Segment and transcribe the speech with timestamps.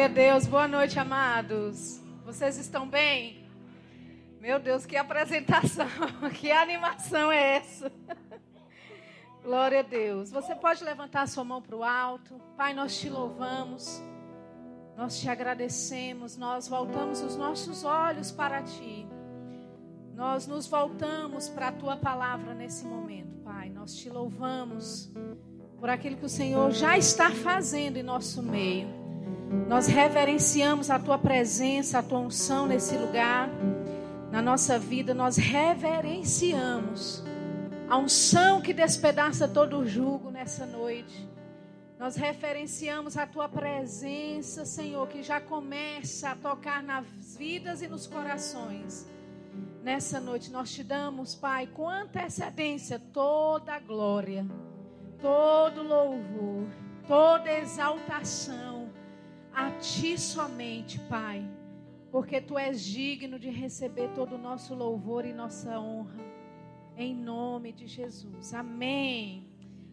[0.00, 0.46] Glória a Deus.
[0.46, 2.00] Boa noite, amados.
[2.24, 3.46] Vocês estão bem?
[4.40, 5.86] Meu Deus, que apresentação,
[6.32, 7.92] que animação é essa?
[9.44, 10.30] Glória a Deus.
[10.30, 12.40] Você pode levantar sua mão para o alto.
[12.56, 14.02] Pai, nós te louvamos.
[14.96, 16.34] Nós te agradecemos.
[16.34, 19.06] Nós voltamos os nossos olhos para ti.
[20.14, 23.68] Nós nos voltamos para a tua palavra nesse momento, Pai.
[23.68, 25.12] Nós te louvamos
[25.78, 28.99] por aquilo que o Senhor já está fazendo em nosso meio.
[29.68, 33.48] Nós reverenciamos a tua presença, a tua unção nesse lugar.
[34.30, 37.24] Na nossa vida, nós reverenciamos
[37.88, 41.28] a unção que despedaça todo o jugo nessa noite.
[41.98, 47.04] Nós referenciamos a tua presença, Senhor, que já começa a tocar nas
[47.36, 49.06] vidas e nos corações.
[49.82, 54.46] Nessa noite nós te damos, Pai, com antecedência toda a glória
[55.20, 56.66] todo louvor,
[57.06, 58.79] toda exaltação
[59.52, 61.48] a Ti somente, Pai,
[62.10, 66.24] porque Tu és digno de receber todo o nosso louvor e nossa honra,
[66.96, 68.54] em nome de Jesus.
[68.54, 69.48] Amém.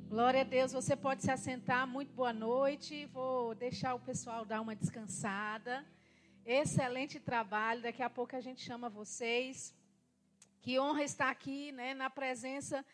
[0.09, 1.85] Glória a Deus, você pode se assentar.
[1.85, 3.05] Muito boa noite.
[3.07, 5.85] Vou deixar o pessoal dar uma descansada.
[6.45, 7.81] Excelente trabalho.
[7.81, 9.75] Daqui a pouco a gente chama vocês.
[10.61, 12.85] Que honra estar aqui, né, na presença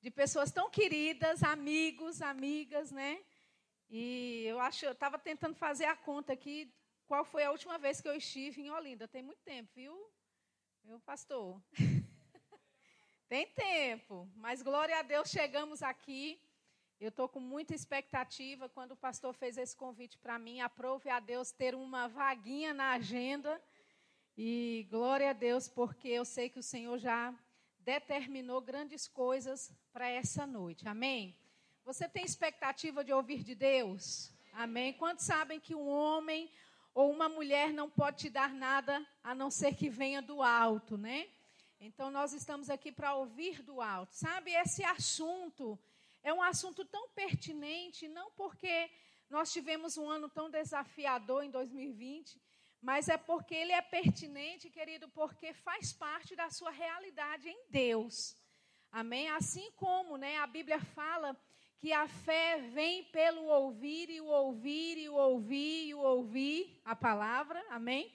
[0.00, 3.18] de pessoas tão queridas, amigos, amigas, né?
[3.92, 6.72] E eu acho, eu estava tentando fazer a conta aqui,
[7.08, 9.08] qual foi a última vez que eu estive em Olinda?
[9.08, 10.00] Tem muito tempo, viu?
[10.84, 11.60] Meu pastor.
[13.28, 16.40] Tem tempo, mas glória a Deus, chegamos aqui.
[17.00, 20.60] Eu estou com muita expectativa quando o pastor fez esse convite para mim.
[20.60, 23.60] Aprove a Deus ter uma vaguinha na agenda.
[24.36, 27.34] E glória a Deus, porque eu sei que o Senhor já
[27.78, 30.86] determinou grandes coisas para essa noite.
[30.86, 31.39] Amém?
[31.84, 34.30] Você tem expectativa de ouvir de Deus?
[34.52, 34.92] Amém?
[34.92, 36.50] Quantos sabem que um homem
[36.94, 40.96] ou uma mulher não pode te dar nada a não ser que venha do alto,
[40.96, 41.28] né?
[41.80, 44.14] Então nós estamos aqui para ouvir do alto.
[44.14, 45.78] Sabe, esse assunto
[46.22, 48.90] é um assunto tão pertinente, não porque
[49.30, 52.40] nós tivemos um ano tão desafiador em 2020,
[52.82, 58.36] mas é porque ele é pertinente, querido, porque faz parte da sua realidade em Deus.
[58.92, 59.28] Amém?
[59.30, 61.36] Assim como né, a Bíblia fala
[61.80, 66.78] que a fé vem pelo ouvir e o ouvir e o ouvir e o ouvir
[66.84, 67.64] a palavra.
[67.70, 68.14] Amém?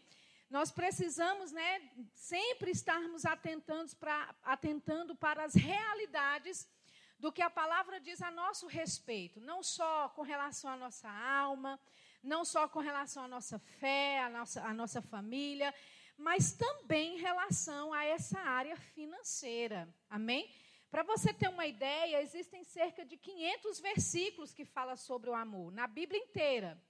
[0.51, 1.81] Nós precisamos né,
[2.13, 6.69] sempre estarmos atentando para, atentando para as realidades
[7.17, 11.79] do que a palavra diz a nosso respeito, não só com relação à nossa alma,
[12.21, 15.73] não só com relação à nossa fé, à nossa, à nossa família,
[16.15, 19.91] mas também em relação a essa área financeira.
[20.07, 20.53] Amém?
[20.95, 25.69] Para você ter uma ideia, existem cerca de 500 versículos que falam sobre o amor,
[25.73, 26.81] na Bíblia inteira.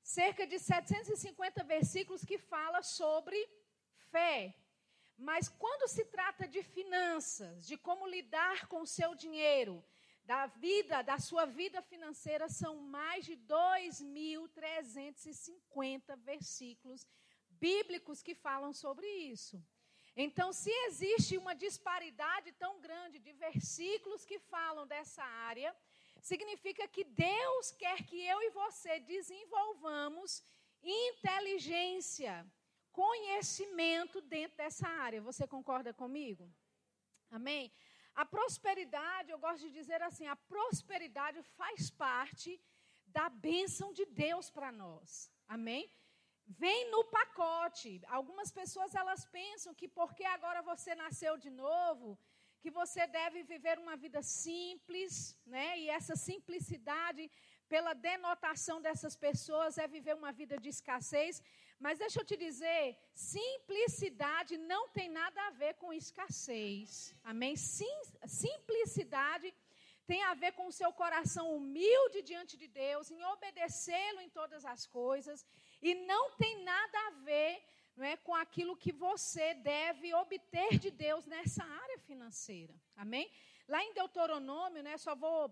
[0.00, 3.36] Cerca de 750 versículos que falam sobre
[4.12, 4.54] fé.
[5.18, 9.84] Mas quando se trata de finanças, de como lidar com o seu dinheiro,
[10.22, 17.04] da vida, da sua vida financeira, são mais de 2.350 versículos
[17.48, 19.60] bíblicos que falam sobre isso.
[20.14, 25.74] Então, se existe uma disparidade tão grande de versículos que falam dessa área,
[26.20, 30.42] significa que Deus quer que eu e você desenvolvamos
[30.82, 32.46] inteligência,
[32.92, 35.22] conhecimento dentro dessa área.
[35.22, 36.52] Você concorda comigo?
[37.30, 37.72] Amém?
[38.14, 42.60] A prosperidade, eu gosto de dizer assim, a prosperidade faz parte
[43.06, 45.32] da bênção de Deus para nós.
[45.48, 45.90] Amém?
[46.58, 47.90] Vem no pacote.
[48.18, 52.18] Algumas pessoas elas pensam que porque agora você nasceu de novo,
[52.62, 55.12] que você deve viver uma vida simples,
[55.54, 55.78] né?
[55.78, 57.30] E essa simplicidade,
[57.68, 61.42] pela denotação dessas pessoas, é viver uma vida de escassez.
[61.84, 67.14] Mas deixa eu te dizer, simplicidade não tem nada a ver com escassez.
[67.24, 67.56] Amém?
[67.56, 67.96] Sim,
[68.26, 69.52] simplicidade
[70.06, 74.64] tem a ver com o seu coração humilde diante de Deus, em obedecê-lo em todas
[74.64, 75.44] as coisas,
[75.82, 77.62] e não tem nada a ver
[77.96, 82.74] não é, com aquilo que você deve obter de Deus nessa área financeira.
[82.96, 83.30] Amém?
[83.68, 85.50] Lá em Deuteronômio, né, só vou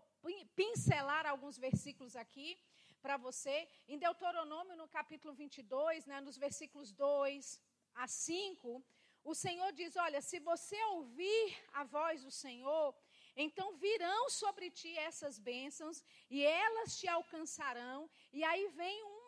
[0.56, 2.58] pincelar alguns versículos aqui
[3.02, 3.68] para você.
[3.88, 7.60] Em Deuteronômio, no capítulo 22, né, nos versículos 2
[7.94, 8.82] a 5,
[9.24, 12.94] o Senhor diz: Olha, se você ouvir a voz do Senhor,
[13.36, 18.08] então virão sobre ti essas bênçãos e elas te alcançarão.
[18.32, 19.19] E aí vem uma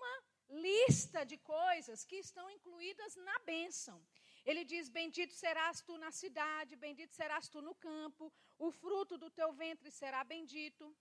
[0.53, 4.05] lista de coisas que estão incluídas na bênção.
[4.45, 9.31] Ele diz: Bendito serás tu na cidade, bendito serás tu no campo, o fruto do
[9.31, 10.95] teu ventre será bendito,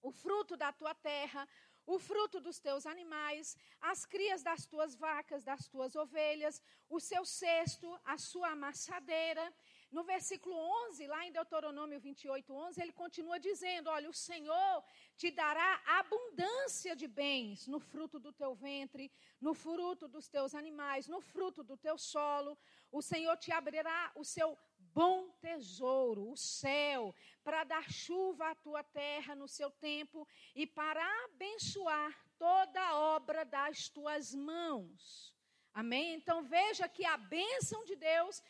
[0.00, 1.46] o fruto da tua terra,
[1.86, 7.24] o fruto dos teus animais, as crias das tuas vacas, das tuas ovelhas, o seu
[7.24, 9.52] cesto, a sua amassadeira.
[9.90, 10.54] No versículo
[10.88, 14.84] 11, lá em Deuteronômio 28, 11, ele continua dizendo: Olha, o Senhor
[15.16, 21.08] te dará abundância de bens no fruto do teu ventre, no fruto dos teus animais,
[21.08, 22.56] no fruto do teu solo.
[22.92, 24.58] O Senhor te abrirá o seu
[24.92, 31.02] bom tesouro, o céu, para dar chuva à tua terra no seu tempo e para
[31.24, 35.34] abençoar toda a obra das tuas mãos.
[35.72, 36.14] Amém?
[36.14, 38.42] Então veja que a bênção de Deus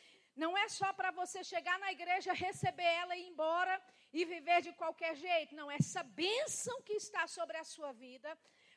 [0.43, 3.75] não é só para você chegar na igreja, receber ela e ir embora
[4.12, 5.55] e viver de qualquer jeito.
[5.55, 8.31] Não, essa bênção que está sobre a sua vida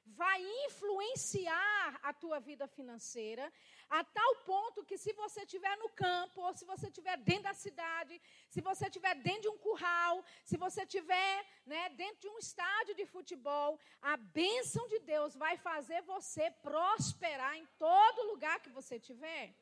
[0.06, 3.46] vai influenciar a tua vida financeira
[3.92, 7.54] a tal ponto que se você estiver no campo ou se você estiver dentro da
[7.54, 12.38] cidade, se você estiver dentro de um curral, se você estiver né, dentro de um
[12.38, 18.70] estádio de futebol, a bênção de Deus vai fazer você prosperar em todo lugar que
[18.70, 19.54] você estiver.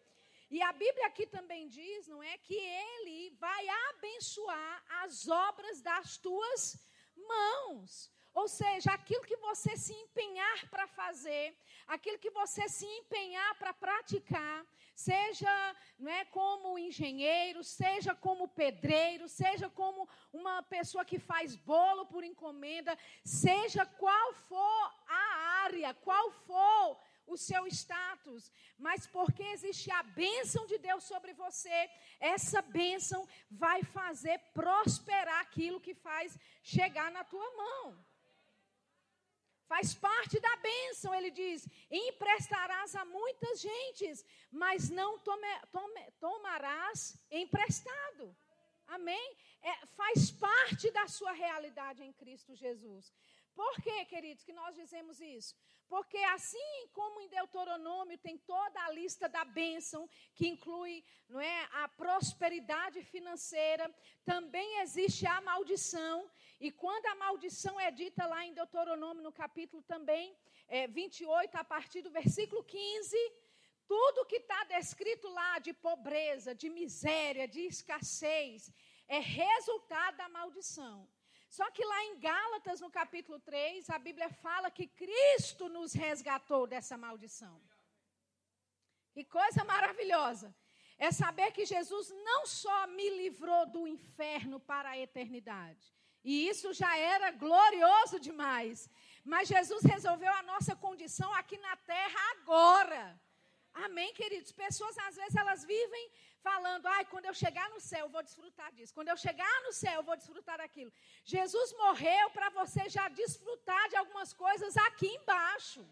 [0.50, 6.18] E a Bíblia aqui também diz, não é, que ele vai abençoar as obras das
[6.18, 6.78] tuas
[7.16, 8.12] mãos.
[8.34, 11.56] Ou seja, aquilo que você se empenhar para fazer,
[11.88, 14.66] aquilo que você se empenhar para praticar,
[14.96, 22.06] seja não é, como engenheiro, seja como pedreiro, seja como uma pessoa que faz bolo
[22.06, 25.24] por encomenda, seja qual for a
[25.64, 27.00] área, qual for
[27.34, 31.90] o seu status, mas porque existe a bênção de Deus sobre você,
[32.20, 38.06] essa bênção vai fazer prosperar aquilo que faz chegar na tua mão.
[39.68, 47.16] Faz parte da bênção, ele diz: emprestarás a muitas gentes, mas não tome, tome, tomarás
[47.30, 48.36] emprestado.
[48.88, 49.38] Amém?
[49.62, 53.14] É, faz parte da sua realidade em Cristo Jesus.
[53.60, 55.54] Por que, queridos, que nós dizemos isso?
[55.94, 61.68] Porque assim como em Deuteronômio tem toda a lista da bênção, que inclui não é,
[61.74, 66.16] a prosperidade financeira, também existe a maldição.
[66.58, 70.34] E quando a maldição é dita lá em Deuteronômio, no capítulo também
[70.70, 73.18] é, 28, a partir do versículo 15,
[73.86, 78.72] tudo que está descrito lá de pobreza, de miséria, de escassez,
[79.06, 80.96] é resultado da maldição.
[81.50, 86.68] Só que lá em Gálatas, no capítulo 3, a Bíblia fala que Cristo nos resgatou
[86.68, 87.60] dessa maldição.
[89.12, 90.56] Que coisa maravilhosa!
[90.98, 96.74] É saber que Jesus não só me livrou do inferno para a eternidade, e isso
[96.74, 98.90] já era glorioso demais,
[99.24, 103.20] mas Jesus resolveu a nossa condição aqui na terra agora.
[103.74, 104.52] Amém, queridos?
[104.52, 106.12] Pessoas, às vezes, elas vivem
[106.42, 108.94] falando, ai, quando eu chegar no céu, eu vou desfrutar disso.
[108.94, 110.92] Quando eu chegar no céu, eu vou desfrutar daquilo.
[111.24, 115.86] Jesus morreu para você já desfrutar de algumas coisas aqui embaixo.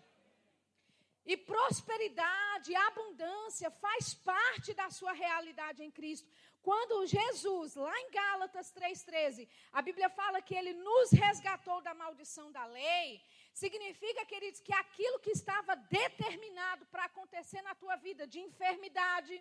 [1.26, 6.30] E prosperidade, abundância faz parte da sua realidade em Cristo.
[6.62, 12.52] Quando Jesus, lá em Gálatas 3,13, a Bíblia fala que ele nos resgatou da maldição
[12.52, 13.22] da lei,
[13.62, 19.36] significa, queridos, que aquilo que estava determinado para acontecer na tua vida, de enfermidade,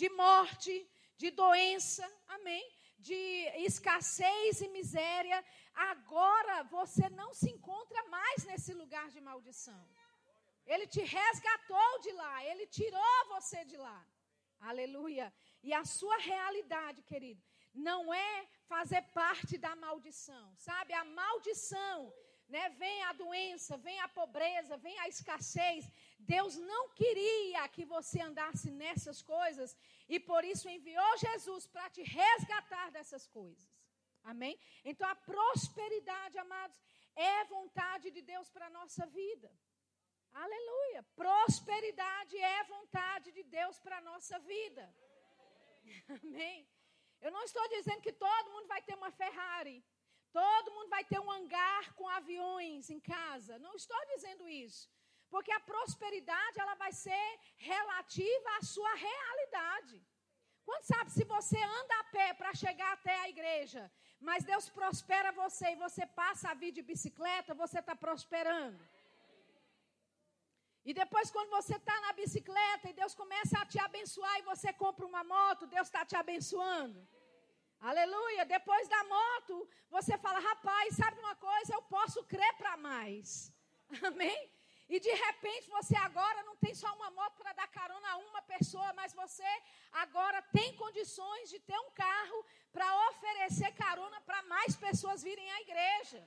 [0.00, 0.74] de morte,
[1.22, 2.06] de doença,
[2.36, 2.64] amém?
[3.08, 3.22] De
[3.68, 5.38] escassez e miséria,
[5.92, 9.82] agora você não se encontra mais nesse lugar de maldição.
[10.66, 14.00] Ele te resgatou de lá, ele tirou você de lá.
[14.60, 15.32] Aleluia.
[15.62, 20.92] E a sua realidade, querido, não é fazer parte da maldição, sabe?
[20.92, 22.12] A maldição,
[22.48, 22.68] né?
[22.70, 25.90] Vem a doença, vem a pobreza, vem a escassez.
[26.18, 29.76] Deus não queria que você andasse nessas coisas
[30.08, 33.68] e por isso enviou Jesus para te resgatar dessas coisas.
[34.24, 34.58] Amém?
[34.84, 36.78] Então a prosperidade, amados,
[37.14, 39.50] é vontade de Deus para a nossa vida.
[40.32, 41.02] Aleluia.
[41.16, 44.94] Prosperidade é vontade de Deus para a nossa vida.
[46.22, 46.68] Amém.
[47.20, 49.84] Eu não estou dizendo que todo mundo vai ter uma Ferrari.
[50.38, 53.58] Todo mundo vai ter um hangar com aviões em casa.
[53.66, 54.84] Não estou dizendo isso.
[55.32, 57.26] Porque a prosperidade ela vai ser
[57.70, 59.96] relativa à sua realidade.
[60.66, 63.82] Quando sabe se você anda a pé para chegar até a igreja,
[64.28, 68.82] mas Deus prospera você e você passa a vir de bicicleta, você está prosperando.
[70.88, 74.72] E depois, quando você está na bicicleta e Deus começa a te abençoar e você
[74.84, 76.98] compra uma moto, Deus está te abençoando.
[77.80, 78.44] Aleluia.
[78.44, 81.74] Depois da moto, você fala, rapaz, sabe uma coisa?
[81.74, 83.52] Eu posso crer para mais.
[84.02, 84.50] Amém?
[84.88, 88.40] E de repente você agora não tem só uma moto para dar carona a uma
[88.42, 89.44] pessoa, mas você
[89.92, 95.60] agora tem condições de ter um carro para oferecer carona para mais pessoas virem à
[95.60, 96.26] igreja.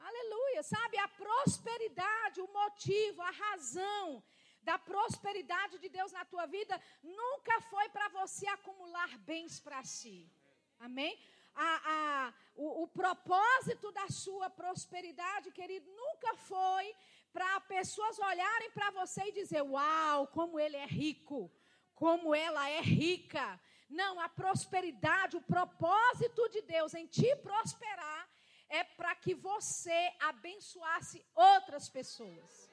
[0.00, 0.62] Aleluia.
[0.62, 4.22] Sabe, a prosperidade, o motivo, a razão
[4.62, 10.30] da prosperidade de Deus na tua vida nunca foi para você acumular bens para si.
[10.78, 11.18] Amém?
[11.54, 16.94] A, a, o, o propósito da sua prosperidade, querido, nunca foi
[17.32, 21.50] para pessoas olharem para você e dizer: Uau, como ele é rico,
[21.94, 23.60] como ela é rica.
[23.88, 28.28] Não, a prosperidade, o propósito de Deus em te prosperar
[28.68, 32.69] é para que você abençoasse outras pessoas.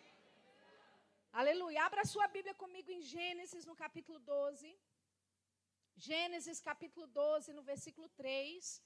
[1.42, 1.84] Aleluia.
[1.88, 4.70] Abra sua Bíblia comigo em Gênesis, no capítulo 12.
[6.06, 8.82] Gênesis, capítulo 12, no versículo 3.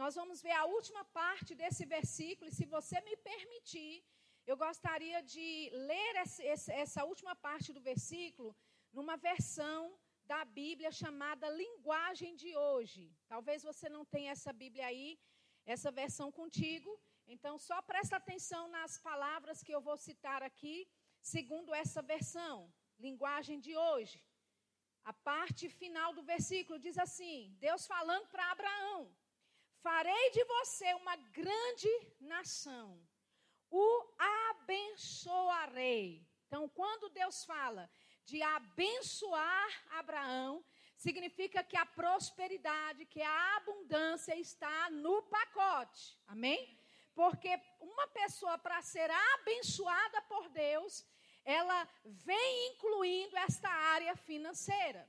[0.00, 3.92] Nós vamos ver a última parte desse versículo, e se você me permitir,
[4.48, 5.46] eu gostaria de
[5.90, 6.12] ler
[6.80, 8.50] essa, última parte do versículo
[8.92, 9.80] numa versão
[10.32, 13.04] da Bíblia chamada Linguagem de Hoje.
[13.28, 15.20] Talvez você não tenha essa Bíblia aí,
[15.64, 17.00] essa versão contigo.
[17.28, 20.76] Então, só presta atenção nas palavras que eu vou citar aqui,
[21.26, 22.72] segundo essa versão,
[23.06, 24.18] linguagem de hoje.
[25.04, 29.00] A parte final do versículo diz assim: Deus falando para Abraão:
[29.82, 32.88] Farei de você uma grande nação,
[33.68, 33.88] o
[34.52, 36.24] abençoarei.
[36.46, 37.90] Então, quando Deus fala
[38.24, 39.68] de abençoar
[40.00, 40.64] Abraão,
[40.96, 46.16] significa que a prosperidade, que a abundância está no pacote.
[46.28, 46.78] Amém?
[47.16, 51.04] Porque uma pessoa, para ser abençoada por Deus,
[51.46, 55.08] ela vem incluindo esta área financeira.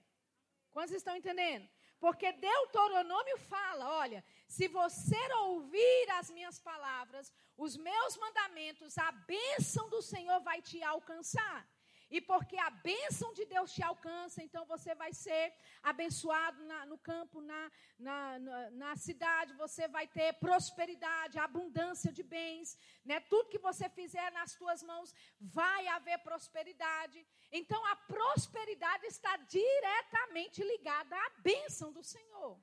[0.70, 1.67] Quantos estão entendendo?
[2.00, 9.89] Porque Deuteronômio fala: olha, se você ouvir as minhas palavras, os meus mandamentos, a bênção
[9.89, 11.67] do Senhor vai te alcançar.
[12.09, 16.97] E porque a bênção de Deus te alcança, então você vai ser abençoado na, no
[16.97, 18.39] campo, na, na,
[18.71, 22.77] na, cidade, você vai ter prosperidade, abundância de bens.
[23.03, 23.19] Né?
[23.19, 27.27] Tudo que você fizer nas tuas mãos vai haver prosperidade.
[27.51, 32.57] Então a prosperidade está diretamente ligada à bênção do Senhor.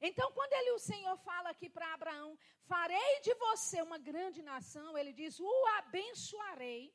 [0.00, 4.98] Então, quando ele, o Senhor fala aqui para Abraão: Farei de você uma grande nação,
[4.98, 6.92] ele diz: O abençoarei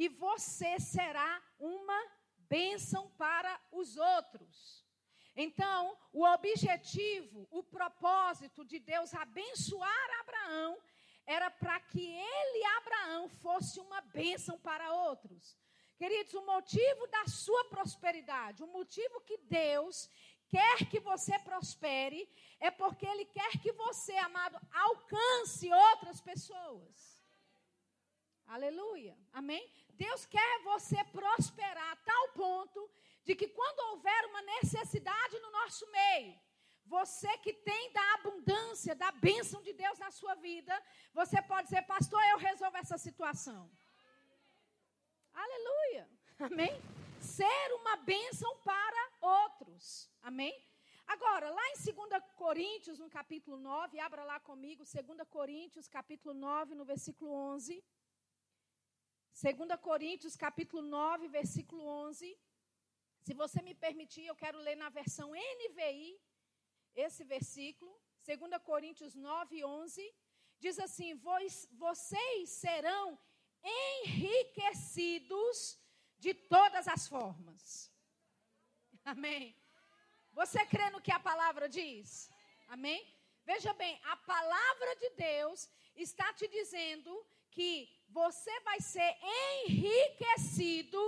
[0.00, 2.02] e você será uma
[2.48, 4.82] bênção para os outros.
[5.36, 10.78] Então, o objetivo, o propósito de Deus abençoar Abraão
[11.26, 15.54] era para que ele, Abraão, fosse uma bênção para outros.
[15.98, 20.08] Queridos, o motivo da sua prosperidade, o motivo que Deus
[20.48, 22.26] quer que você prospere,
[22.58, 27.22] é porque Ele quer que você, amado, alcance outras pessoas.
[28.46, 29.16] Aleluia.
[29.32, 29.70] Amém?
[30.04, 32.80] Deus quer você prosperar a tal ponto
[33.26, 36.32] de que quando houver uma necessidade no nosso meio,
[36.86, 40.74] você que tem da abundância, da bênção de Deus na sua vida,
[41.12, 43.70] você pode dizer, pastor, eu resolvo essa situação.
[45.34, 46.04] Aleluia.
[46.48, 46.72] Amém?
[47.20, 50.10] Ser uma bênção para outros.
[50.22, 50.54] Amém?
[51.06, 56.74] Agora, lá em 2 Coríntios, no capítulo 9, abra lá comigo, 2 Coríntios, capítulo 9,
[56.74, 57.84] no versículo 11.
[59.42, 62.38] 2 Coríntios, capítulo 9, versículo 11.
[63.22, 66.20] Se você me permitir, eu quero ler na versão NVI
[66.94, 67.90] esse versículo.
[68.26, 70.14] 2 Coríntios 9, 11.
[70.58, 71.18] Diz assim:
[71.72, 73.18] Vocês serão
[74.04, 75.78] enriquecidos
[76.18, 77.90] de todas as formas.
[79.02, 79.56] Amém.
[80.32, 82.30] Você crê no que a palavra diz?
[82.68, 83.02] Amém?
[83.46, 85.66] Veja bem, a palavra de Deus
[85.96, 89.16] está te dizendo que você vai ser
[89.66, 91.00] enriquecido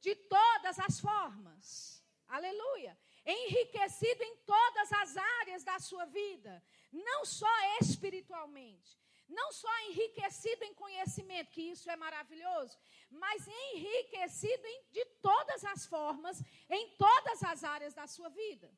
[0.00, 2.02] de todas as formas.
[2.28, 2.98] Aleluia.
[3.24, 8.98] Enriquecido em todas as áreas da sua vida, não só espiritualmente,
[9.28, 12.78] não só enriquecido em conhecimento, que isso é maravilhoso,
[13.10, 18.72] mas enriquecido em, de todas as formas, em todas as áreas da sua vida.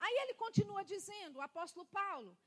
[0.00, 2.38] Aí ele continua dizendo, o apóstolo Paulo,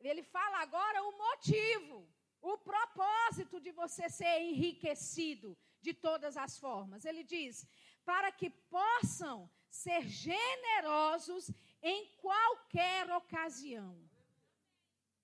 [0.00, 2.08] ele fala agora o motivo
[2.42, 7.04] o propósito de você ser enriquecido de todas as formas.
[7.04, 7.66] Ele diz:
[8.04, 13.96] para que possam ser generosos em qualquer ocasião.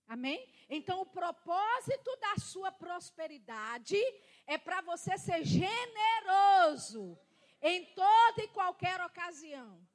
[0.06, 0.50] Amém?
[0.70, 3.98] Então, o propósito da sua prosperidade
[4.46, 7.18] é para você ser generoso
[7.60, 9.86] em toda e qualquer ocasião.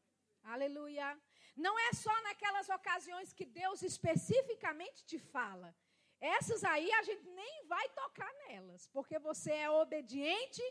[0.43, 1.19] Aleluia.
[1.55, 5.75] Não é só naquelas ocasiões que Deus especificamente te fala,
[6.23, 10.63] essas aí a gente nem vai tocar nelas, porque você é obediente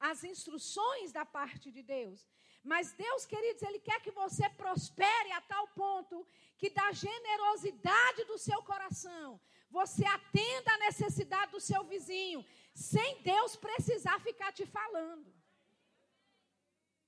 [0.00, 2.26] às instruções da parte de Deus.
[2.62, 8.38] Mas Deus, queridos, Ele quer que você prospere a tal ponto que da generosidade do
[8.38, 12.42] seu coração, você atenda a necessidade do seu vizinho,
[12.74, 15.30] sem Deus precisar ficar te falando.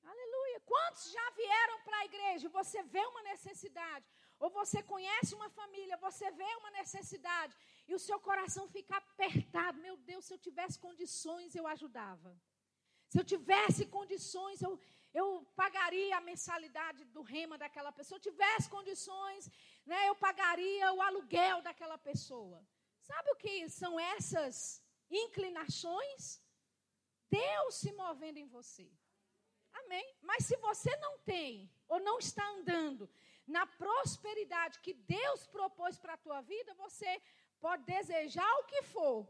[0.04, 0.60] Aleluia.
[0.66, 2.48] Quantos já vieram para a igreja?
[2.50, 4.04] Você vê uma necessidade,
[4.38, 7.56] ou você conhece uma família, você vê uma necessidade,
[7.88, 9.80] e o seu coração fica apertado.
[9.80, 12.36] Meu Deus, se eu tivesse condições, eu ajudava.
[13.08, 14.78] Se eu tivesse condições, eu,
[15.14, 18.20] eu pagaria a mensalidade do rema daquela pessoa.
[18.20, 19.50] Se eu tivesse condições,
[19.86, 22.62] né, eu pagaria o aluguel daquela pessoa.
[23.00, 26.42] Sabe o que são essas inclinações?
[27.30, 28.90] Deus se movendo em você.
[29.72, 30.16] Amém?
[30.20, 33.08] Mas se você não tem ou não está andando
[33.46, 37.22] na prosperidade que Deus propôs para a tua vida, você
[37.60, 39.28] pode desejar o que for,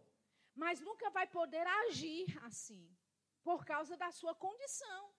[0.55, 2.85] mas nunca vai poder agir assim,
[3.43, 5.13] por causa da sua condição.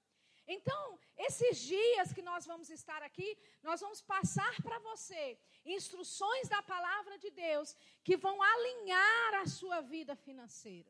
[0.48, 6.62] Então, esses dias que nós vamos estar aqui, nós vamos passar para você instruções da
[6.64, 10.90] palavra de Deus que vão alinhar a sua vida financeira.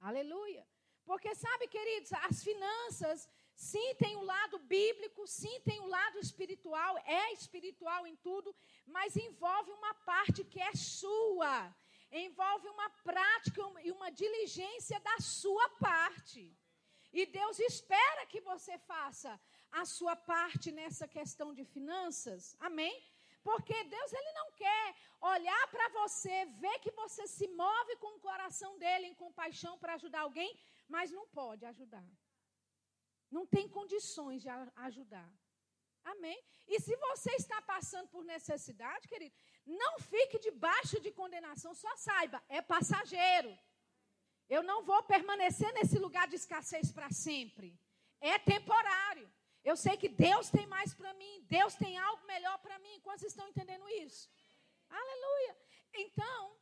[0.00, 0.64] Aleluia.
[1.04, 6.98] Porque sabe, queridos, as finanças sim tem o lado bíblico, sim tem o lado espiritual,
[6.98, 8.54] é espiritual em tudo,
[8.86, 11.74] mas envolve uma parte que é sua.
[12.12, 16.54] Envolve uma prática e uma diligência da sua parte.
[17.12, 19.40] E Deus espera que você faça
[19.72, 22.54] a sua parte nessa questão de finanças.
[22.60, 22.94] Amém?
[23.42, 28.20] Porque Deus ele não quer olhar para você, ver que você se move com o
[28.20, 30.58] coração dele em compaixão para ajudar alguém,
[30.88, 32.04] mas não pode ajudar.
[33.30, 35.30] Não tem condições de ajudar.
[36.04, 36.40] Amém?
[36.68, 39.34] E se você está passando por necessidade, querido,
[39.66, 43.58] não fique debaixo de condenação, só saiba, é passageiro.
[44.48, 47.76] Eu não vou permanecer nesse lugar de escassez para sempre.
[48.20, 49.28] É temporário.
[49.64, 53.00] Eu sei que Deus tem mais para mim, Deus tem algo melhor para mim.
[53.00, 54.30] Quantos estão entendendo isso?
[54.88, 55.58] Aleluia.
[55.94, 56.56] Então,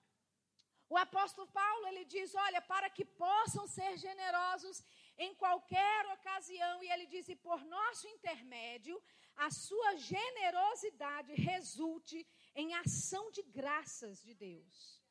[0.89, 4.83] o apóstolo Paulo, ele diz, olha, para que possam ser generosos
[5.19, 9.01] em qualquer ocasião, e ele diz, e por nosso intermédio,
[9.37, 15.05] a sua generosidade resulte em ação de graças de Deus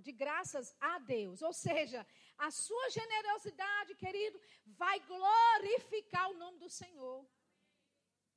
[0.00, 1.42] de graças a Deus.
[1.42, 2.06] Ou seja,
[2.38, 7.26] a sua generosidade, querido, vai glorificar o nome do Senhor.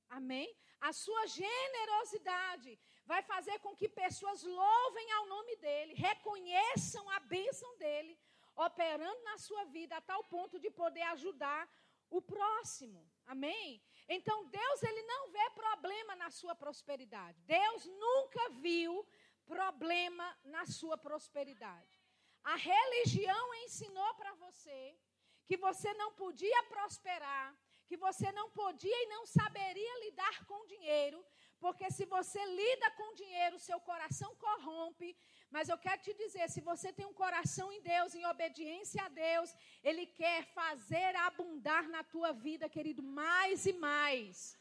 [0.09, 0.53] Amém?
[0.81, 7.77] A sua generosidade vai fazer com que pessoas louvem ao nome dele, reconheçam a bênção
[7.77, 8.17] dele,
[8.65, 11.69] operando na sua vida a tal ponto de poder ajudar
[12.09, 13.01] o próximo.
[13.25, 13.81] Amém?
[14.07, 17.41] Então Deus ele não vê problema na sua prosperidade.
[17.43, 19.07] Deus nunca viu
[19.45, 21.99] problema na sua prosperidade.
[22.43, 24.97] A religião ensinou para você
[25.45, 31.18] que você não podia prosperar, que você não podia e não saberia lidar com dinheiro,
[31.59, 35.15] porque se você lida com dinheiro, seu coração corrompe.
[35.51, 39.09] Mas eu quero te dizer, se você tem um coração em Deus, em obediência a
[39.09, 44.57] Deus, Ele quer fazer abundar na tua vida, querido, mais e mais.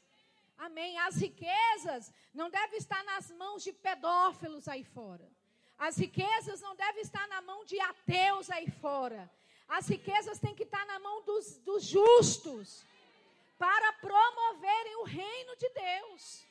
[0.56, 0.98] Amém.
[0.98, 5.30] As riquezas não devem estar nas mãos de pedófilos aí fora.
[5.78, 9.30] As riquezas não devem estar na mão de ateus aí fora.
[9.68, 12.84] As riquezas têm que estar na mão dos, dos justos
[13.58, 16.47] para promoverem o reino de Deus.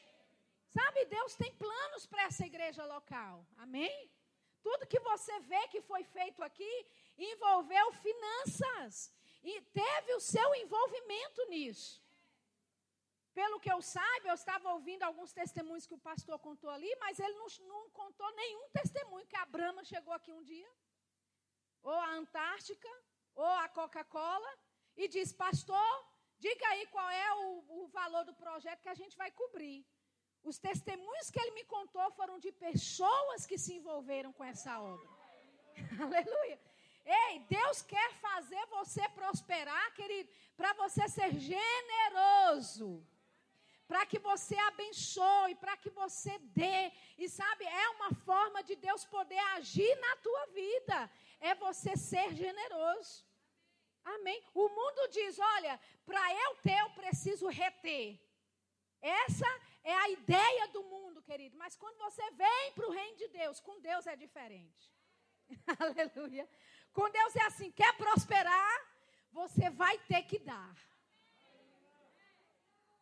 [0.68, 3.46] Sabe, Deus tem planos para essa igreja local.
[3.58, 4.12] Amém?
[4.62, 6.74] Tudo que você vê que foi feito aqui
[7.18, 12.04] envolveu finanças e teve o seu envolvimento nisso.
[13.34, 17.20] Pelo que eu saiba, eu estava ouvindo alguns testemunhos que o pastor contou ali, mas
[17.20, 20.70] ele não, não contou nenhum testemunho que a Brahma chegou aqui um dia,
[21.84, 22.90] ou a Antártica,
[23.36, 24.52] ou a Coca-Cola,
[24.96, 25.90] e disse: Pastor,
[26.40, 29.86] diga aí qual é o, o valor do projeto que a gente vai cobrir.
[30.50, 35.10] Os testemunhos que ele me contou foram de pessoas que se envolveram com essa obra.
[36.06, 36.58] Aleluia.
[37.06, 42.90] Ei, Deus quer fazer você prosperar, querido, para você ser generoso
[43.88, 46.92] para que você abençoe, para que você dê.
[47.18, 51.10] E sabe, é uma forma de Deus poder agir na tua vida.
[51.40, 53.26] É você ser generoso.
[54.04, 54.44] Amém.
[54.54, 58.20] O mundo diz: olha, para eu ter, eu preciso reter.
[59.02, 59.48] Essa
[59.84, 61.58] é a ideia do mundo, querido.
[61.58, 64.92] Mas quando você vem para o reino de Deus, com Deus é diferente.
[65.80, 66.48] Aleluia.
[66.94, 68.98] Com Deus é assim: quer prosperar?
[69.32, 70.76] Você vai ter que dar.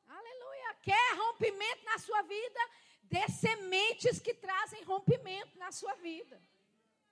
[0.08, 0.74] Aleluia.
[0.82, 2.60] Quer rompimento na sua vida?
[3.04, 6.42] Dê sementes que trazem rompimento na sua vida.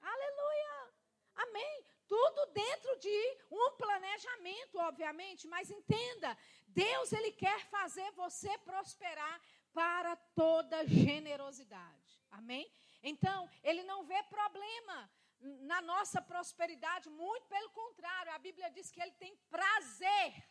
[0.02, 0.94] Aleluia.
[1.36, 1.86] Amém.
[2.08, 6.38] Tudo dentro de um planejamento, obviamente, mas entenda,
[6.74, 9.42] Deus ele quer fazer você prosperar
[9.74, 12.22] para toda generosidade.
[12.32, 12.70] Amém?
[13.02, 15.10] Então, ele não vê problema
[15.44, 20.48] na nossa prosperidade, muito pelo contrário, a Bíblia diz que ele tem prazer,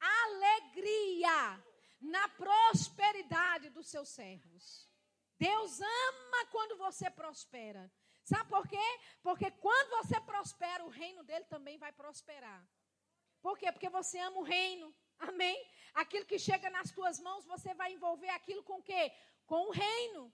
[0.00, 1.62] alegria
[2.00, 4.88] na prosperidade dos seus servos.
[5.38, 7.92] Deus ama quando você prospera.
[8.24, 9.00] Sabe por quê?
[9.22, 12.66] Porque quando você prospera, o reino dele também vai prosperar.
[13.40, 13.70] Por quê?
[13.70, 14.94] Porque você ama o reino.
[15.18, 15.56] Amém?
[15.94, 19.12] Aquilo que chega nas tuas mãos, você vai envolver aquilo com o quê?
[19.46, 20.32] Com o reino.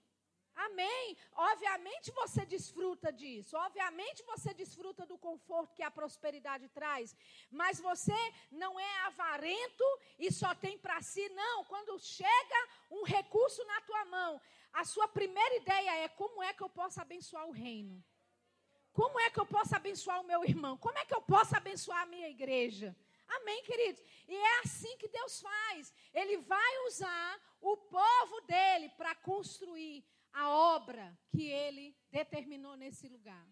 [0.55, 1.17] Amém.
[1.33, 3.57] Obviamente você desfruta disso.
[3.57, 7.15] Obviamente você desfruta do conforto que a prosperidade traz.
[7.49, 8.15] Mas você
[8.51, 9.83] não é avarento
[10.19, 11.27] e só tem para si.
[11.29, 11.65] Não.
[11.65, 14.41] Quando chega um recurso na tua mão,
[14.71, 18.03] a sua primeira ideia é: como é que eu posso abençoar o reino?
[18.91, 20.77] Como é que eu posso abençoar o meu irmão?
[20.77, 22.95] Como é que eu posso abençoar a minha igreja?
[23.37, 24.03] Amém, queridos?
[24.27, 25.93] E é assim que Deus faz.
[26.13, 33.47] Ele vai usar o povo dele para construir a obra que ele determinou nesse lugar.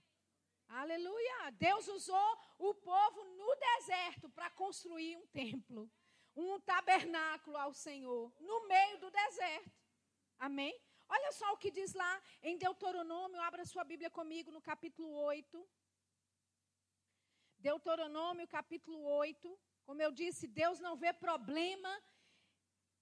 [0.67, 1.51] Aleluia!
[1.51, 5.91] Deus usou o povo no deserto para construir um templo,
[6.35, 9.71] um tabernáculo ao Senhor, no meio do deserto.
[10.39, 10.73] Amém?
[11.09, 15.69] Olha só o que diz lá em Deuteronômio, abra sua Bíblia comigo no capítulo 8.
[17.59, 19.59] Deuteronômio, capítulo 8.
[19.85, 21.91] Como eu disse, Deus não vê problema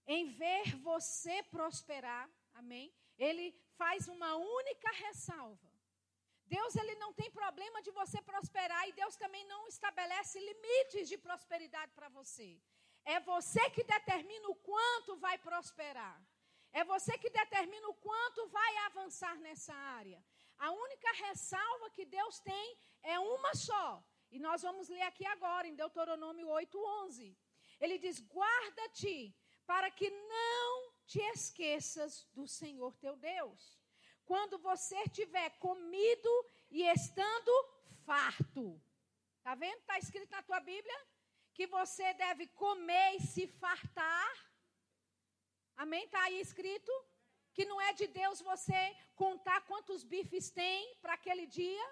[0.07, 2.29] em ver você prosperar.
[2.53, 2.93] Amém?
[3.17, 3.45] Ele
[3.77, 5.69] faz uma única ressalva.
[6.45, 11.17] Deus ele não tem problema de você prosperar e Deus também não estabelece limites de
[11.17, 12.59] prosperidade para você.
[13.05, 16.19] É você que determina o quanto vai prosperar.
[16.71, 20.23] É você que determina o quanto vai avançar nessa área.
[20.57, 24.03] A única ressalva que Deus tem é uma só.
[24.31, 27.35] E nós vamos ler aqui agora, em Deuteronômio 8:11.
[27.79, 33.79] Ele diz: Guarda-te para que não te esqueças do Senhor teu Deus.
[34.25, 36.33] Quando você tiver comido
[36.69, 37.51] e estando
[38.05, 38.81] farto.
[39.37, 39.79] Está vendo?
[39.79, 40.99] Está escrito na tua Bíblia
[41.53, 44.33] que você deve comer e se fartar.
[45.75, 46.03] Amém?
[46.05, 46.91] Está aí escrito
[47.53, 51.87] que não é de Deus você contar quantos bifes tem para aquele dia.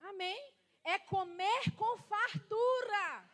[0.00, 0.40] Amém?
[0.84, 3.30] É comer com fartura.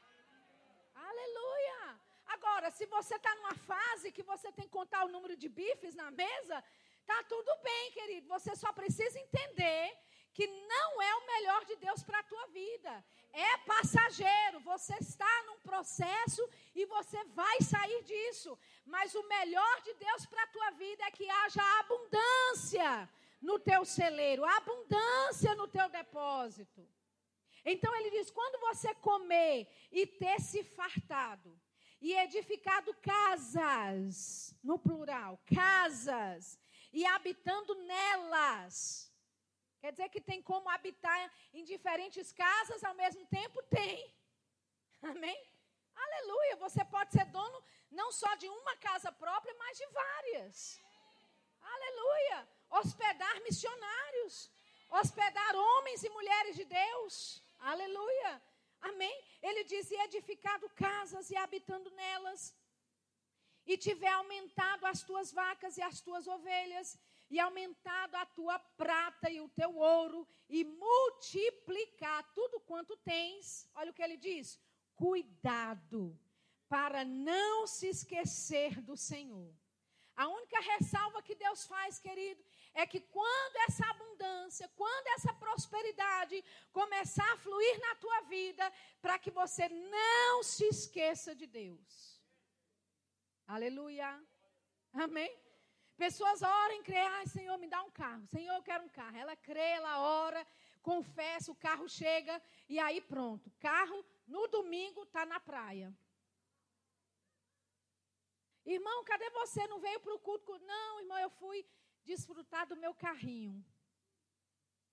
[0.95, 2.01] Aleluia.
[2.27, 5.95] Agora, se você está numa fase que você tem que contar o número de bifes
[5.95, 6.63] na mesa,
[7.07, 8.29] tá tudo bem, querido.
[8.29, 9.97] Você só precisa entender
[10.35, 13.05] que não é o melhor de Deus para a tua vida.
[13.33, 14.61] É passageiro.
[14.61, 18.59] Você está num processo e você vai sair disso.
[18.85, 23.09] Mas o melhor de Deus para a tua vida é que haja abundância
[23.41, 26.87] no teu celeiro, abundância no teu depósito.
[27.65, 31.59] Então ele diz: quando você comer e ter se fartado,
[32.01, 36.59] e edificado casas, no plural, casas,
[36.93, 39.13] e habitando nelas.
[39.81, 43.63] Quer dizer que tem como habitar em diferentes casas ao mesmo tempo?
[43.65, 44.13] Tem.
[45.03, 45.39] Amém?
[45.95, 46.57] Aleluia.
[46.57, 50.81] Você pode ser dono não só de uma casa própria, mas de várias.
[51.61, 52.49] Aleluia.
[52.71, 54.51] Hospedar missionários.
[54.91, 57.43] Hospedar homens e mulheres de Deus.
[57.59, 58.43] Aleluia.
[58.81, 59.25] Amém?
[59.43, 62.55] Ele diz: e edificado casas e habitando nelas,
[63.67, 66.99] e tiver aumentado as tuas vacas e as tuas ovelhas,
[67.31, 73.69] e aumentado a tua prata e o teu ouro, e multiplicar tudo quanto tens.
[73.75, 74.59] Olha o que ele diz:
[74.95, 76.19] cuidado,
[76.69, 79.53] para não se esquecer do Senhor.
[80.17, 82.43] A única ressalva que Deus faz, querido,
[82.75, 89.19] é que quando essa abundância, quando essa prosperidade começar a fluir na tua vida, para
[89.19, 92.21] que você não se esqueça de Deus.
[93.47, 94.23] Aleluia.
[94.93, 95.31] Amém?
[95.97, 98.25] Pessoas oram e creem, ai Senhor, me dá um carro.
[98.29, 99.17] Senhor, eu quero um carro.
[99.17, 100.47] Ela crê, ela ora,
[100.83, 103.51] confessa, o carro chega e aí pronto.
[103.59, 105.93] Carro no domingo está na praia.
[108.65, 109.67] Irmão, cadê você?
[109.67, 110.59] Não veio para o culto?
[110.59, 111.67] Não, irmão, eu fui
[112.13, 113.55] desfrutar do meu carrinho.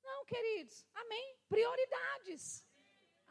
[0.08, 0.86] Não, queridos.
[1.04, 1.26] Amém.
[1.56, 2.44] Prioridades.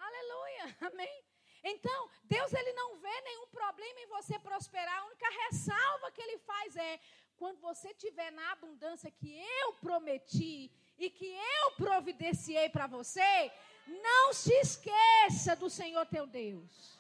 [0.09, 0.67] Aleluia.
[0.91, 1.17] Amém.
[1.63, 4.97] Então, Deus ele não vê nenhum problema em você prosperar.
[4.99, 7.01] A única ressalva que ele faz é
[7.37, 13.53] quando você tiver na abundância que eu prometi e que eu providenciei para você,
[13.87, 16.99] não se esqueça do Senhor teu Deus.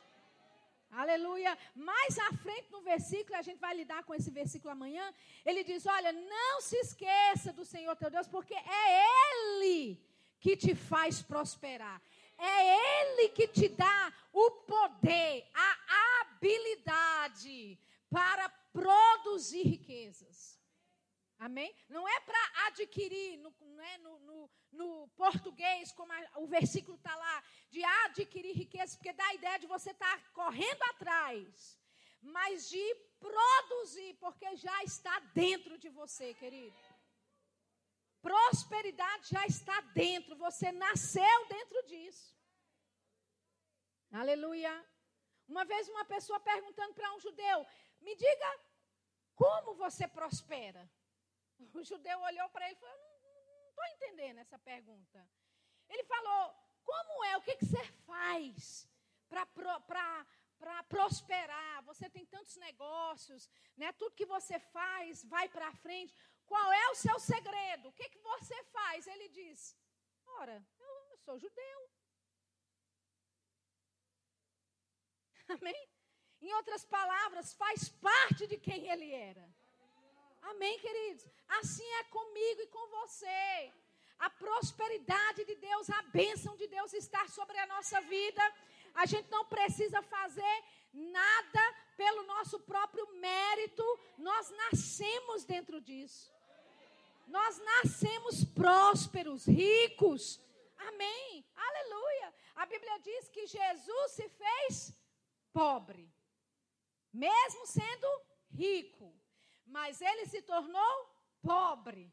[0.97, 1.57] Aleluia.
[1.75, 5.13] Mais à frente no versículo, a gente vai lidar com esse versículo amanhã.
[5.45, 10.01] Ele diz: Olha, não se esqueça do Senhor teu Deus, porque é Ele
[10.41, 12.01] que te faz prosperar.
[12.39, 17.79] É Ele que te dá o poder, a habilidade
[18.09, 20.54] para produzir riquezas.
[21.39, 21.75] Amém?
[21.89, 27.15] Não é para adquirir, no, é no, no, no, português, como a, o versículo está
[27.15, 31.79] lá, de adquirir riqueza, porque dá a ideia de você estar tá correndo atrás,
[32.23, 36.77] mas de produzir, porque já está dentro de você, querido.
[38.23, 42.35] Prosperidade já está dentro, você nasceu dentro disso.
[44.11, 44.73] Aleluia.
[45.47, 47.67] Uma vez uma pessoa perguntando para um judeu:
[48.01, 48.61] me diga
[49.35, 50.91] como você prospera.
[51.75, 55.29] O judeu olhou para ele e falou: Não estou entendendo essa pergunta.
[55.89, 57.37] Ele falou: Como é?
[57.37, 58.89] O que, que você faz
[59.29, 61.83] para prosperar?
[61.85, 63.93] Você tem tantos negócios, né?
[63.93, 66.15] tudo que você faz vai para frente.
[66.47, 67.89] Qual é o seu segredo?
[67.89, 69.07] O que, que você faz?
[69.07, 69.77] Ele diz:
[70.27, 71.91] Ora, eu, eu sou judeu.
[75.49, 75.89] Amém?
[76.41, 79.54] Em outras palavras, faz parte de quem ele era.
[80.51, 81.27] Amém, queridos?
[81.49, 83.73] Assim é comigo e com você.
[84.19, 88.43] A prosperidade de Deus, a bênção de Deus está sobre a nossa vida.
[88.95, 93.85] A gente não precisa fazer nada pelo nosso próprio mérito.
[94.19, 96.33] Nós nascemos dentro disso.
[97.27, 100.41] Nós nascemos prósperos, ricos.
[100.77, 101.45] Amém.
[101.57, 102.35] Aleluia.
[102.57, 104.95] A Bíblia diz que Jesus se fez
[105.53, 106.13] pobre,
[107.13, 108.07] mesmo sendo
[108.51, 109.24] rico.
[109.77, 110.95] Mas ele se tornou
[111.43, 112.05] pobre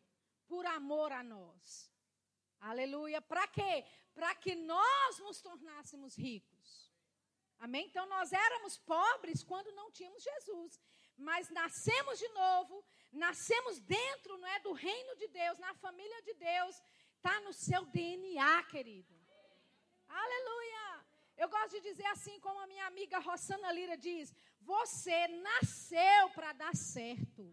[0.47, 1.93] por amor a nós.
[2.59, 3.19] Aleluia.
[3.21, 3.85] Para quê?
[4.15, 6.91] Para que nós nos tornássemos ricos.
[7.59, 7.85] Amém?
[7.85, 10.81] Então nós éramos pobres quando não tínhamos Jesus.
[11.15, 16.33] Mas nascemos de novo, nascemos dentro não é, do reino de Deus, na família de
[16.33, 16.81] Deus.
[17.17, 19.15] Está no seu DNA, querido.
[20.23, 20.80] Aleluia.
[21.41, 24.27] Eu gosto de dizer assim, como a minha amiga Rossana Lira diz:
[24.73, 27.43] você nasceu para dar certo.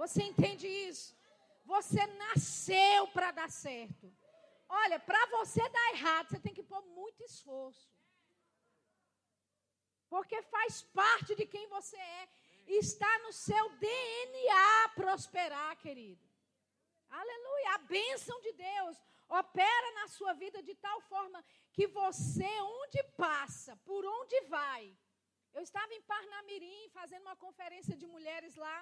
[0.00, 1.16] Você entende isso?
[1.64, 4.12] Você nasceu para dar certo.
[4.68, 7.88] Olha, para você dar errado, você tem que pôr muito esforço.
[10.12, 12.28] Porque faz parte de quem você é.
[12.66, 16.22] Está no seu DNA prosperar, querido.
[17.08, 17.74] Aleluia.
[17.74, 18.98] A bênção de Deus
[19.40, 24.96] opera na sua vida de tal forma que você, onde passa, por onde vai.
[25.54, 28.78] Eu estava em Parnamirim fazendo uma conferência de mulheres lá.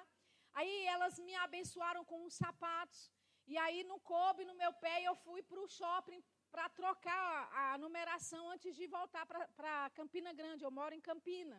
[0.53, 3.01] Aí elas me abençoaram com uns sapatos.
[3.47, 7.49] E aí não coube no meu pé e eu fui para o shopping para trocar
[7.53, 10.65] a, a numeração antes de voltar para Campina Grande.
[10.65, 11.59] Eu moro em Campina.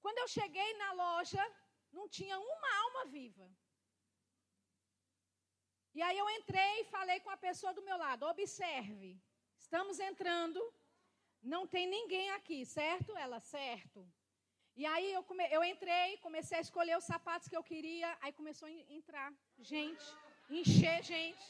[0.00, 1.44] Quando eu cheguei na loja,
[1.92, 3.50] não tinha uma alma viva.
[5.94, 9.20] E aí eu entrei e falei com a pessoa do meu lado: observe,
[9.56, 10.60] estamos entrando,
[11.42, 13.16] não tem ninguém aqui, certo?
[13.16, 14.06] Ela, certo.
[14.76, 18.32] E aí eu, come, eu entrei, comecei a escolher os sapatos que eu queria, aí
[18.32, 20.06] começou a entrar gente,
[20.48, 21.44] encher gente.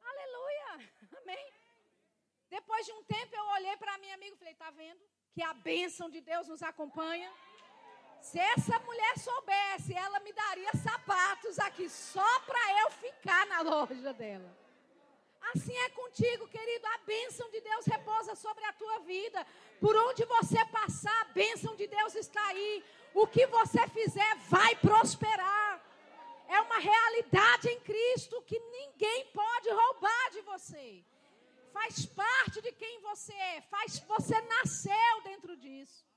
[0.00, 0.90] Aleluia,
[1.22, 1.46] amém.
[2.48, 5.00] Depois de um tempo eu olhei para minha amiga e falei: tá vendo
[5.32, 7.32] que a bênção de Deus nos acompanha?
[8.20, 14.12] Se essa mulher soubesse, ela me daria sapatos aqui só para eu ficar na loja
[14.12, 14.56] dela.
[15.54, 16.86] Assim é contigo, querido.
[16.86, 19.46] A bênção de Deus repousa sobre a tua vida.
[19.80, 22.84] Por onde você passar, a bênção de Deus está aí.
[23.14, 25.82] O que você fizer vai prosperar.
[26.46, 31.04] É uma realidade em Cristo que ninguém pode roubar de você.
[31.72, 33.60] Faz parte de quem você é.
[33.62, 36.09] Faz, você nasceu dentro disso.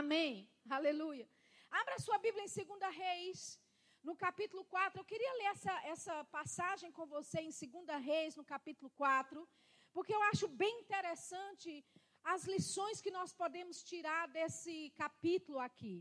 [0.00, 0.50] Amém.
[0.76, 1.26] Aleluia.
[1.70, 3.60] Abra sua Bíblia em 2 Reis,
[4.02, 4.98] no capítulo 4.
[4.98, 9.48] Eu queria ler essa, essa passagem com você em 2 Reis, no capítulo 4,
[9.92, 11.86] porque eu acho bem interessante
[12.24, 15.96] as lições que nós podemos tirar desse capítulo aqui.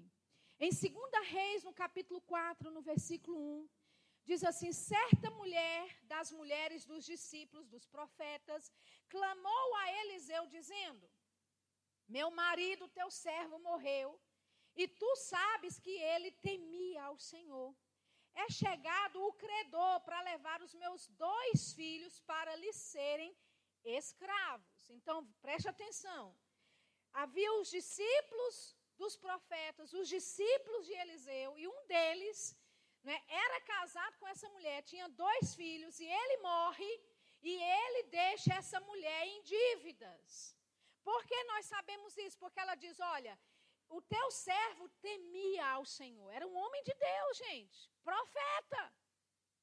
[0.60, 3.70] Em 2 Reis, no capítulo 4, no versículo 1,
[4.26, 8.72] diz assim: Certa mulher das mulheres dos discípulos, dos profetas,
[9.08, 11.08] clamou a Eliseu, dizendo:
[12.08, 14.20] Meu marido, teu servo, morreu
[14.76, 17.76] e tu sabes que ele temia ao Senhor.
[18.34, 23.36] É chegado o credor para levar os meus dois filhos para lhe serem
[23.84, 24.90] escravos.
[24.90, 26.36] Então, preste atenção.
[27.14, 32.58] Havia os discípulos dos profetas, os discípulos de Eliseu, e um deles
[33.04, 37.02] né, era casado com essa mulher, tinha dois filhos, e ele morre,
[37.42, 40.56] e ele deixa essa mulher em dívidas.
[41.04, 42.38] Por que nós sabemos isso?
[42.38, 43.40] Porque ela diz: olha,
[43.90, 46.32] o teu servo temia ao Senhor.
[46.32, 47.92] Era um homem de Deus, gente.
[48.04, 48.94] Profeta.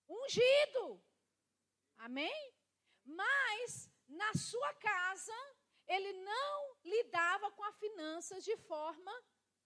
[0.09, 1.03] Ungido.
[1.98, 2.55] Amém?
[3.05, 5.38] Mas, na sua casa,
[5.87, 9.12] ele não lidava com as finanças de forma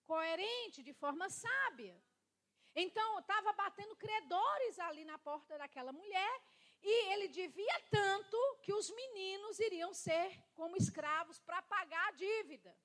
[0.05, 1.97] coerente, de forma sábia.
[2.75, 6.43] Então, estava batendo credores ali na porta daquela mulher.
[6.87, 12.77] E ele devia tanto que os meninos iriam ser como escravos para pagar a dívida.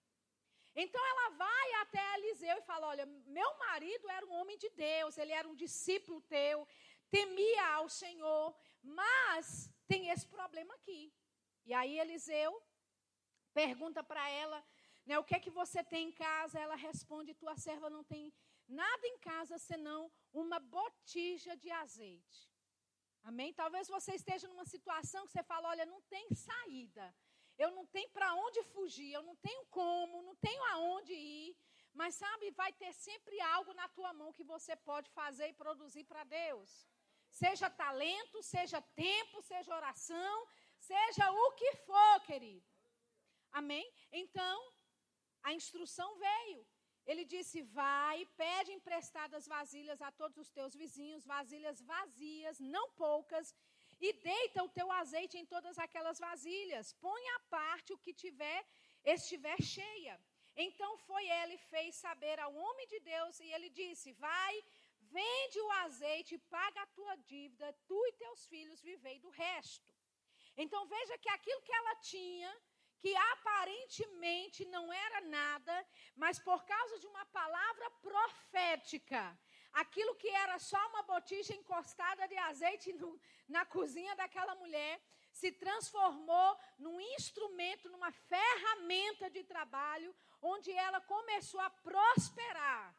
[0.73, 5.17] Então ela vai até Eliseu e fala: Olha, meu marido era um homem de Deus,
[5.17, 6.65] ele era um discípulo teu,
[7.11, 11.13] temia ao Senhor, mas tem esse problema aqui.
[11.65, 12.51] E aí Eliseu
[13.53, 14.63] pergunta para ela,
[15.05, 16.57] né, o que é que você tem em casa?
[16.57, 18.33] Ela responde: tua serva não tem
[18.65, 22.48] nada em casa senão uma botija de azeite.
[23.29, 23.53] Amém?
[23.53, 27.05] Talvez você esteja numa situação que você fala: olha, não tem saída.
[27.63, 31.55] Eu não tenho para onde fugir, eu não tenho como, não tenho aonde ir.
[31.93, 36.05] Mas sabe, vai ter sempre algo na tua mão que você pode fazer e produzir
[36.05, 36.69] para Deus.
[37.29, 40.35] Seja talento, seja tempo, seja oração,
[40.79, 42.65] seja o que for, querido.
[43.51, 43.85] Amém?
[44.11, 44.57] Então,
[45.43, 46.65] a instrução veio.
[47.09, 53.47] Ele disse: Vai, pede emprestadas vasilhas a todos os teus vizinhos, vasilhas vazias, não poucas,
[54.07, 56.93] e deita o teu azeite em todas aquelas vasilhas.
[57.05, 58.59] Põe à parte o que tiver,
[59.15, 60.15] estiver cheia.
[60.65, 64.53] Então foi ela e fez saber ao homem de Deus, e ele disse: Vai,
[65.17, 69.91] vende o azeite, paga a tua dívida, tu e teus filhos vivei do resto.
[70.63, 72.51] Então veja que aquilo que ela tinha,
[72.99, 79.37] que aparentemente não era nada, mas por causa de uma palavra profética,
[79.73, 85.51] aquilo que era só uma botija encostada de azeite no, na cozinha daquela mulher, se
[85.51, 92.95] transformou num instrumento, numa ferramenta de trabalho, onde ela começou a prosperar.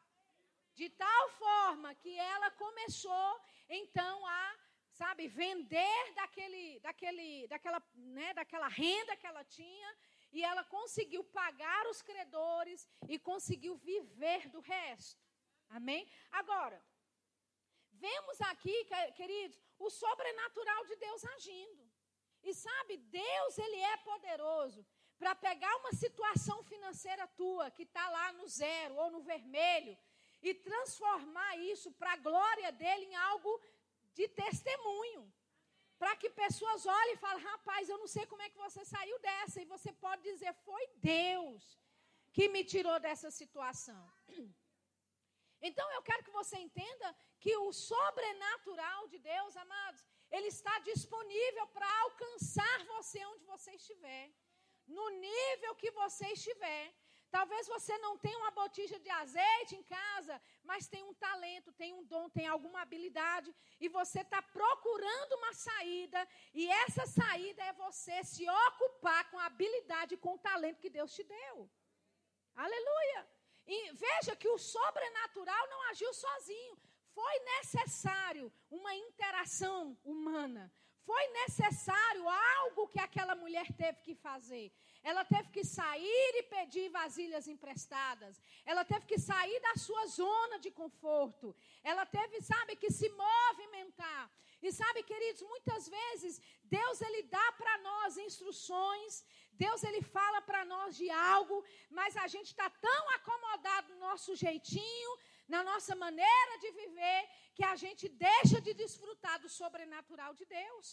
[0.75, 4.57] De tal forma que ela começou, então, a
[5.01, 7.81] sabe, vender daquele, daquele, daquela,
[8.17, 9.91] né, daquela renda que ela tinha,
[10.31, 15.23] e ela conseguiu pagar os credores e conseguiu viver do resto.
[15.71, 16.03] Amém?
[16.41, 16.79] Agora,
[18.07, 18.77] vemos aqui,
[19.21, 21.83] queridos, o sobrenatural de Deus agindo.
[22.43, 24.87] E sabe, Deus, ele é poderoso
[25.19, 29.97] para pegar uma situação financeira tua que está lá no zero ou no vermelho
[30.43, 33.53] e transformar isso para a glória dele em algo
[34.21, 35.23] de testemunho.
[36.01, 39.19] Para que pessoas olhem e falem, rapaz, eu não sei como é que você saiu
[39.29, 39.57] dessa.
[39.61, 40.85] E você pode dizer, foi
[41.19, 41.63] Deus
[42.37, 44.03] que me tirou dessa situação.
[45.69, 47.09] Então eu quero que você entenda
[47.43, 50.03] que o sobrenatural de Deus, amados,
[50.37, 54.25] ele está disponível para alcançar você onde você estiver,
[54.87, 56.85] no nível que você estiver.
[57.31, 61.93] Talvez você não tenha uma botija de azeite em casa, mas tem um talento, tem
[61.95, 67.73] um dom, tem alguma habilidade, e você está procurando uma saída, e essa saída é
[67.73, 71.71] você se ocupar com a habilidade, com o talento que Deus te deu.
[72.57, 73.29] Aleluia!
[73.67, 76.77] E veja que o sobrenatural não agiu sozinho.
[77.15, 80.73] Foi necessário uma interação humana.
[81.09, 84.73] Foi necessário algo que aquela mulher teve que fazer.
[85.03, 88.41] Ela teve que sair e pedir vasilhas emprestadas.
[88.67, 91.57] Ela teve que sair da sua zona de conforto.
[91.83, 94.31] Ela teve, sabe, que se movimentar.
[94.63, 100.65] E sabe, queridos, muitas vezes Deus ele dá para nós instruções, Deus ele fala para
[100.67, 105.11] nós de algo, mas a gente está tão acomodado no nosso jeitinho,
[105.55, 107.21] na nossa maneira de viver,
[107.57, 110.87] que a gente deixa de desfrutar do sobrenatural de Deus.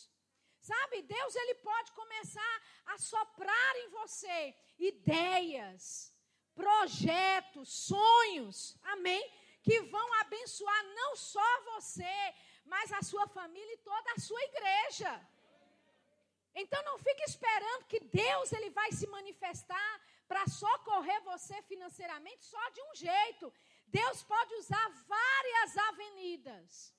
[0.70, 2.56] Sabe, Deus ele pode começar
[2.94, 4.56] a soprar em você
[4.92, 6.12] ideias,
[6.56, 9.24] projetos, sonhos, amém?
[9.62, 12.18] Que vão abençoar não só você,
[12.66, 15.12] mas a sua família e toda a sua igreja.
[16.56, 19.92] Então não fique esperando que Deus ele vai se manifestar
[20.28, 23.54] para socorrer você financeiramente só de um jeito.
[23.88, 26.94] Deus pode usar várias avenidas.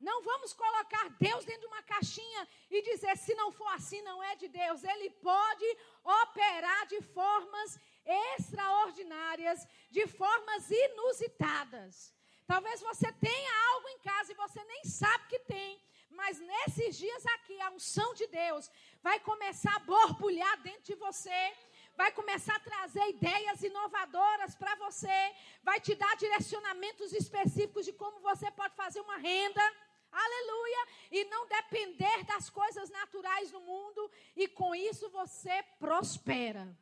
[0.00, 4.22] Não vamos colocar Deus dentro de uma caixinha e dizer se não for assim não
[4.22, 4.82] é de Deus.
[4.82, 5.66] Ele pode
[6.02, 12.14] operar de formas extraordinárias, de formas inusitadas.
[12.46, 15.80] Talvez você tenha algo em casa e você nem sabe que tem.
[16.10, 18.70] Mas nesses dias aqui, a unção de Deus
[19.02, 21.54] vai começar a borbulhar dentro de você
[21.96, 28.20] vai começar a trazer ideias inovadoras para você, vai te dar direcionamentos específicos de como
[28.20, 29.62] você pode fazer uma renda.
[30.10, 30.88] Aleluia!
[31.10, 36.76] E não depender das coisas naturais do mundo, e com isso você prospera.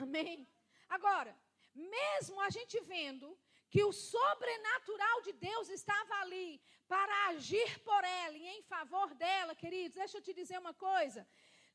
[0.00, 0.46] Amém?
[0.88, 1.36] Agora,
[1.74, 3.36] mesmo a gente vendo
[3.70, 9.54] que o sobrenatural de Deus estava ali para agir por ela e em favor dela,
[9.54, 11.26] queridos, deixa eu te dizer uma coisa.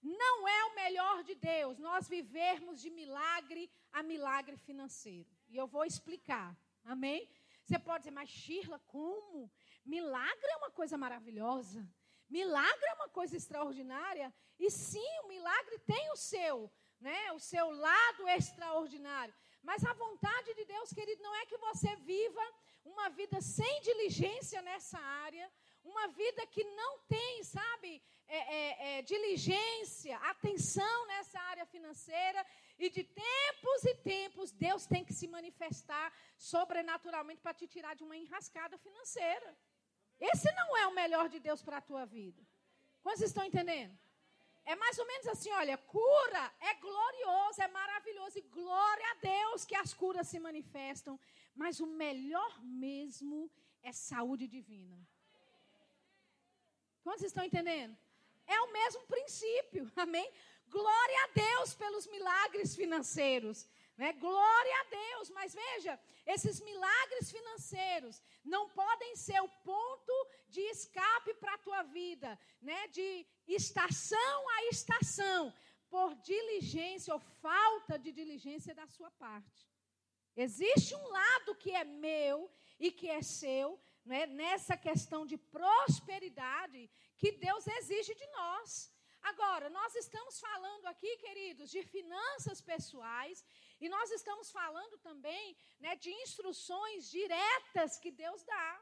[0.03, 5.29] Não é o melhor de Deus nós vivermos de milagre a milagre financeiro.
[5.47, 6.55] E eu vou explicar.
[6.83, 7.29] Amém?
[7.63, 9.49] Você pode dizer, mas Shirla, como?
[9.85, 11.87] Milagre é uma coisa maravilhosa.
[12.29, 14.33] Milagre é uma coisa extraordinária.
[14.59, 17.31] E sim, o milagre tem o seu, né?
[17.31, 19.33] O seu lado extraordinário.
[19.61, 22.41] Mas a vontade de Deus, querido, não é que você viva
[22.83, 25.49] uma vida sem diligência nessa área,
[25.83, 32.45] uma vida que não tem, sabe, é, é, é, diligência, atenção nessa área financeira,
[32.79, 38.03] e de tempos e tempos Deus tem que se manifestar sobrenaturalmente para te tirar de
[38.03, 39.57] uma enrascada financeira.
[40.19, 42.41] Esse não é o melhor de Deus para a tua vida.
[43.01, 43.97] Quantos estão entendendo?
[44.65, 49.65] É mais ou menos assim, olha, cura é glorioso, é maravilhoso, e glória a Deus
[49.65, 51.19] que as curas se manifestam,
[51.53, 54.97] mas o melhor mesmo é saúde divina.
[57.03, 57.95] Quantos estão entendendo?
[58.47, 60.29] É o mesmo princípio, amém?
[60.67, 63.67] Glória a Deus pelos milagres financeiros.
[63.97, 64.11] Né?
[64.13, 71.33] Glória a Deus, mas veja, esses milagres financeiros não podem ser o ponto de escape
[71.35, 72.87] para a tua vida, né?
[72.87, 75.53] de estação a estação,
[75.89, 79.69] por diligência ou falta de diligência da sua parte.
[80.35, 84.25] Existe um lado que é meu e que é seu, né?
[84.25, 88.91] nessa questão de prosperidade, que Deus exige de nós.
[89.21, 93.43] Agora, nós estamos falando aqui, queridos, de finanças pessoais
[93.79, 98.81] e nós estamos falando também né, de instruções diretas que Deus dá.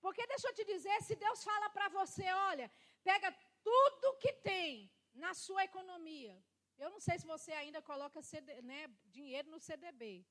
[0.00, 2.70] Porque deixa eu te dizer, se Deus fala para você, olha,
[3.04, 3.30] pega
[3.62, 6.42] tudo que tem na sua economia.
[6.78, 10.26] Eu não sei se você ainda coloca CD, né, dinheiro no CDB,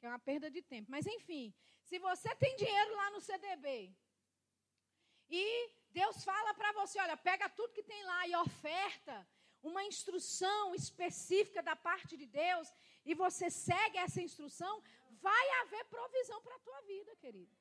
[0.00, 0.90] que é uma perda de tempo.
[0.90, 3.94] Mas enfim, se você tem dinheiro lá no CDB
[5.28, 5.44] e
[5.90, 9.28] Deus fala para você: olha, pega tudo que tem lá e oferta
[9.62, 12.66] uma instrução específica da parte de Deus
[13.04, 14.82] e você segue essa instrução,
[15.26, 17.54] vai haver provisão para a tua vida, querido.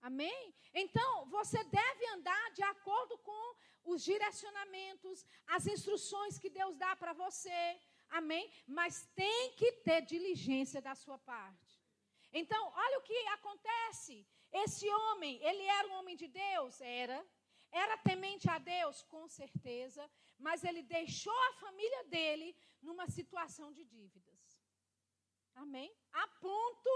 [0.00, 0.54] Amém?
[0.72, 7.12] Então, você deve andar de acordo com os direcionamentos, as instruções que Deus dá para
[7.12, 7.78] você.
[8.10, 8.52] Amém?
[8.66, 11.80] Mas tem que ter diligência da sua parte.
[12.32, 14.26] Então, olha o que acontece.
[14.52, 16.80] Esse homem, ele era um homem de Deus?
[16.80, 17.24] Era.
[17.70, 19.02] Era temente a Deus?
[19.04, 20.08] Com certeza.
[20.38, 24.40] Mas ele deixou a família dele numa situação de dívidas.
[25.54, 25.94] Amém?
[26.12, 26.92] A ponto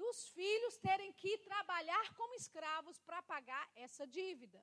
[0.00, 4.62] dos filhos terem que trabalhar como escravos para pagar essa dívida.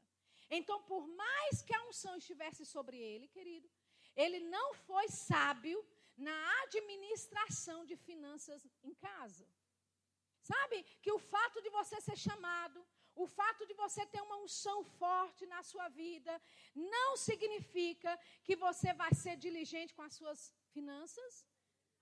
[0.50, 3.70] Então, por mais que a unção estivesse sobre ele, querido,
[4.16, 5.86] ele não foi sábio
[6.18, 9.47] na administração de finanças em casa.
[10.41, 12.86] Sabe que o fato de você ser chamado,
[13.16, 16.41] o fato de você ter uma unção forte na sua vida,
[16.76, 21.47] não significa que você vai ser diligente com as suas finanças.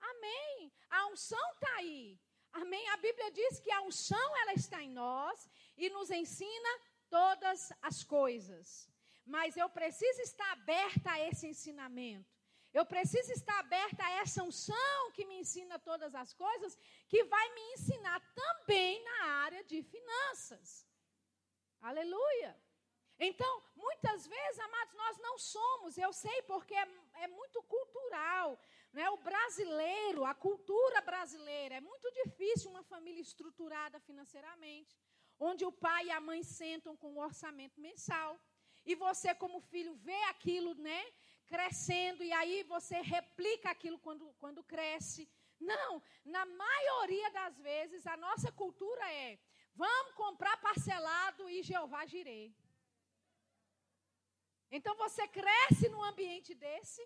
[0.00, 0.72] Amém.
[0.88, 2.18] A unção está aí.
[2.52, 2.88] Amém.
[2.88, 8.02] A Bíblia diz que a unção ela está em nós e nos ensina todas as
[8.02, 8.89] coisas.
[9.24, 12.40] Mas eu preciso estar aberta a esse ensinamento.
[12.72, 17.54] Eu preciso estar aberta a essa unção que me ensina todas as coisas, que vai
[17.54, 20.86] me ensinar também na área de finanças.
[21.80, 22.56] Aleluia.
[23.18, 28.58] Então, muitas vezes, amados, nós não somos, eu sei porque é, é, muito cultural,
[28.94, 29.10] né?
[29.10, 34.96] o brasileiro, a cultura brasileira, é muito difícil uma família estruturada financeiramente,
[35.38, 38.40] onde o pai e a mãe sentam com o um orçamento mensal,
[38.84, 41.04] e você, como filho, vê aquilo, né?
[41.50, 45.28] crescendo e aí você replica aquilo quando, quando cresce.
[45.58, 45.90] Não,
[46.24, 49.38] na maioria das vezes a nossa cultura é:
[49.74, 52.54] vamos comprar parcelado e Jeová girei.
[54.70, 57.02] Então você cresce num ambiente desse,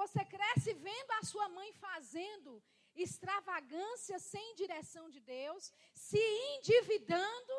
[0.00, 2.62] você cresce vendo a sua mãe fazendo
[2.94, 6.22] extravagância sem direção de Deus, se
[6.52, 7.56] endividando,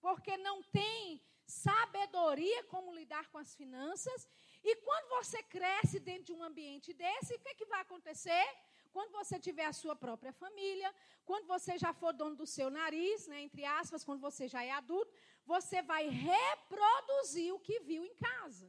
[0.00, 1.20] porque não tem
[1.62, 4.20] sabedoria como lidar com as finanças.
[4.62, 8.46] E quando você cresce dentro de um ambiente desse, o que, é que vai acontecer?
[8.94, 10.90] Quando você tiver a sua própria família,
[11.24, 14.70] quando você já for dono do seu nariz, né, entre aspas, quando você já é
[14.70, 15.12] adulto,
[15.44, 18.68] você vai reproduzir o que viu em casa.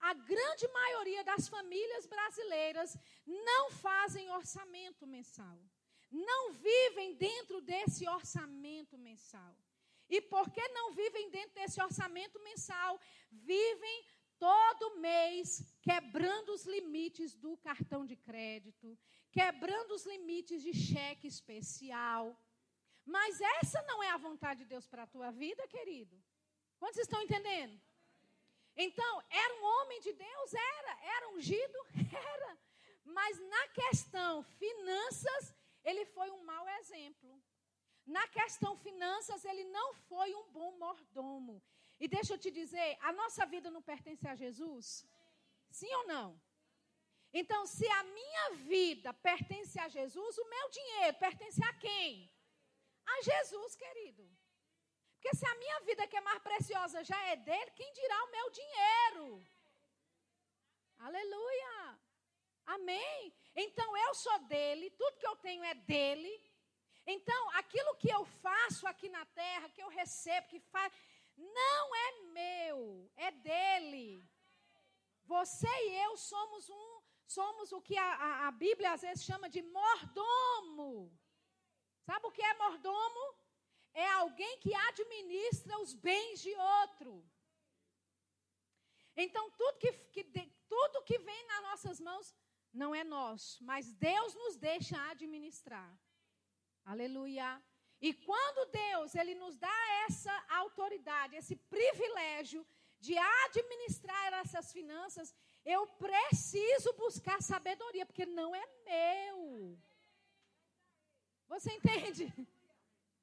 [0.00, 2.96] A grande maioria das famílias brasileiras
[3.26, 5.58] não fazem orçamento mensal.
[6.10, 9.54] Não vivem dentro desse orçamento mensal.
[10.08, 13.00] E porque não vivem dentro desse orçamento mensal,
[13.30, 14.04] vivem
[14.38, 18.98] todo mês quebrando os limites do cartão de crédito,
[19.32, 22.38] quebrando os limites de cheque especial.
[23.04, 26.22] Mas essa não é a vontade de Deus para a tua vida, querido.
[26.78, 27.80] Quantos estão entendendo?
[28.76, 30.54] Então, era um homem de Deus?
[30.54, 30.98] Era.
[31.16, 31.78] Era ungido?
[32.34, 32.58] Era.
[33.04, 37.42] Mas na questão finanças, ele foi um mau exemplo.
[38.06, 41.62] Na questão finanças, ele não foi um bom mordomo.
[41.98, 45.06] E deixa eu te dizer, a nossa vida não pertence a Jesus?
[45.70, 46.40] Sim ou não?
[47.32, 52.30] Então, se a minha vida pertence a Jesus, o meu dinheiro pertence a quem?
[53.06, 54.24] A Jesus, querido.
[55.14, 58.30] Porque se a minha vida, que é mais preciosa, já é dele, quem dirá o
[58.30, 59.46] meu dinheiro?
[60.98, 61.98] Aleluia.
[62.66, 63.32] Amém.
[63.56, 66.32] Então eu sou dele, tudo que eu tenho é dele.
[67.06, 70.92] Então, aquilo que eu faço aqui na terra, que eu recebo, que faz,
[71.36, 74.26] não é meu, é dele.
[75.24, 79.62] Você e eu somos um, somos o que a, a, Bíblia às vezes chama de
[79.62, 81.12] mordomo.
[82.02, 83.34] Sabe o que é mordomo?
[83.92, 87.24] É alguém que administra os bens de outro.
[89.16, 90.24] Então, tudo que, que,
[90.68, 92.34] tudo que vem nas nossas mãos
[92.72, 95.96] não é nosso, mas Deus nos deixa administrar.
[96.84, 97.62] Aleluia.
[98.00, 102.66] E quando Deus ele nos dá essa autoridade, esse privilégio
[103.00, 109.78] de administrar essas finanças, eu preciso buscar sabedoria, porque não é meu.
[111.48, 112.32] Você entende?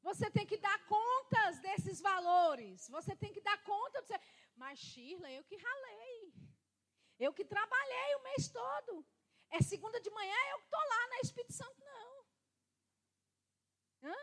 [0.02, 2.90] Você tem que dar contas desses valores.
[2.90, 4.02] Você tem que dar conta.
[4.02, 4.20] De...
[4.56, 6.34] Mas, Shirla, eu que ralei.
[7.20, 9.06] Eu que trabalhei o mês todo.
[9.52, 11.91] É segunda de manhã, eu que estou lá na Espírito Santo.
[14.04, 14.16] Hã?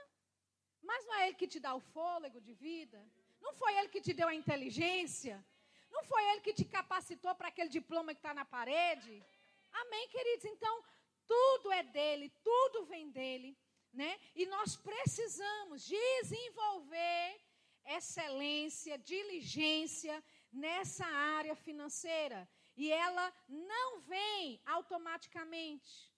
[0.83, 3.01] Mas não é Ele que te dá o fôlego de vida?
[3.41, 5.45] Não foi Ele que te deu a inteligência?
[5.91, 9.25] Não foi Ele que te capacitou para aquele diploma que está na parede?
[9.73, 10.45] Amém, queridos?
[10.45, 10.85] Então,
[11.27, 13.57] tudo é dele, tudo vem dele,
[13.93, 14.19] né?
[14.35, 17.41] E nós precisamos desenvolver
[17.85, 20.23] excelência, diligência
[20.53, 22.49] nessa área financeira.
[22.77, 26.13] E ela não vem automaticamente,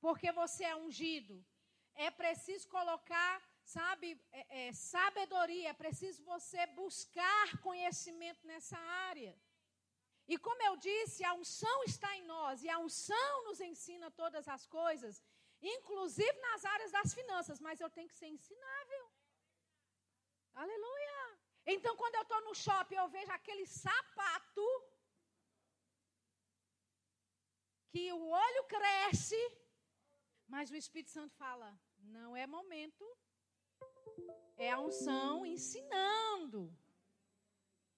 [0.00, 1.44] porque você é ungido.
[2.06, 3.34] É preciso colocar,
[3.76, 4.08] sabe,
[4.40, 8.78] é, é, sabedoria, é preciso você buscar conhecimento nessa
[9.10, 9.32] área.
[10.32, 14.46] E como eu disse, a unção está em nós, e a unção nos ensina todas
[14.56, 15.14] as coisas,
[15.74, 19.04] inclusive nas áreas das finanças, mas eu tenho que ser ensinável.
[20.54, 21.20] Aleluia!
[21.74, 24.68] Então, quando eu estou no shopping, eu vejo aquele sapato
[27.92, 29.40] que o olho cresce,
[30.54, 31.68] mas o Espírito Santo fala:
[32.02, 33.04] não é momento.
[34.56, 36.74] É a unção ensinando.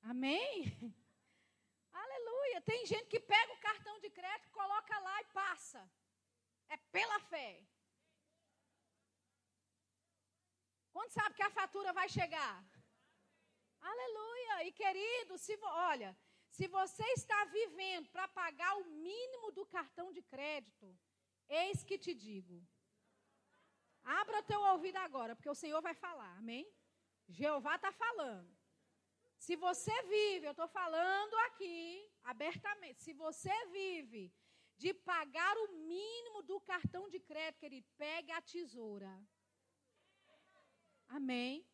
[0.03, 0.65] Amém?
[1.93, 2.61] Aleluia.
[2.63, 5.91] Tem gente que pega o cartão de crédito, coloca lá e passa.
[6.69, 7.65] É pela fé.
[10.93, 12.65] Quando sabe que a fatura vai chegar?
[13.81, 14.65] Aleluia.
[14.65, 16.17] E querido, se olha,
[16.51, 20.97] se você está vivendo para pagar o mínimo do cartão de crédito,
[21.49, 22.67] eis que te digo.
[24.05, 26.67] Abra teu ouvido agora, porque o Senhor vai falar, amém?
[27.29, 28.51] Jeová está falando.
[29.39, 34.33] Se você vive, eu estou falando aqui abertamente, se você vive
[34.77, 39.13] de pagar o mínimo do cartão de crédito, querido, pegue a tesoura.
[41.09, 41.67] Amém?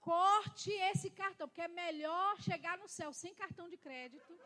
[0.00, 4.38] Corte esse cartão, porque é melhor chegar no céu sem cartão de crédito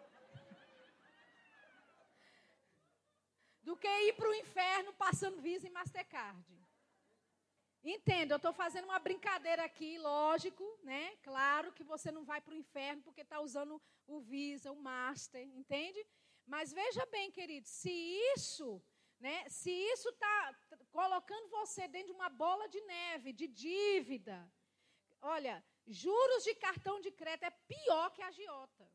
[3.62, 6.59] do que ir para o inferno passando Visa e Mastercard.
[7.83, 11.16] Entenda, eu estou fazendo uma brincadeira aqui, lógico, né?
[11.22, 15.43] Claro que você não vai para o inferno porque está usando o Visa, o Master,
[15.57, 16.07] entende?
[16.47, 17.91] Mas veja bem, querido, se
[18.35, 18.83] isso,
[19.18, 19.49] né?
[19.49, 20.55] Se isso está
[20.91, 24.51] colocando você dentro de uma bola de neve, de dívida,
[25.22, 28.91] Olha, juros de cartão de crédito é pior que a agiota.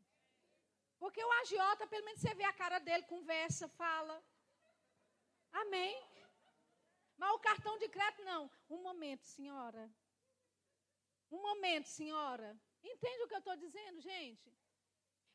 [0.97, 4.23] Porque o agiota, pelo menos você vê a cara dele, conversa, fala.
[5.51, 5.95] Amém.
[7.17, 8.49] Mas o cartão de crédito, não.
[8.69, 9.89] Um momento, senhora.
[11.31, 12.59] Um momento, senhora.
[12.83, 14.53] Entende o que eu estou dizendo, gente?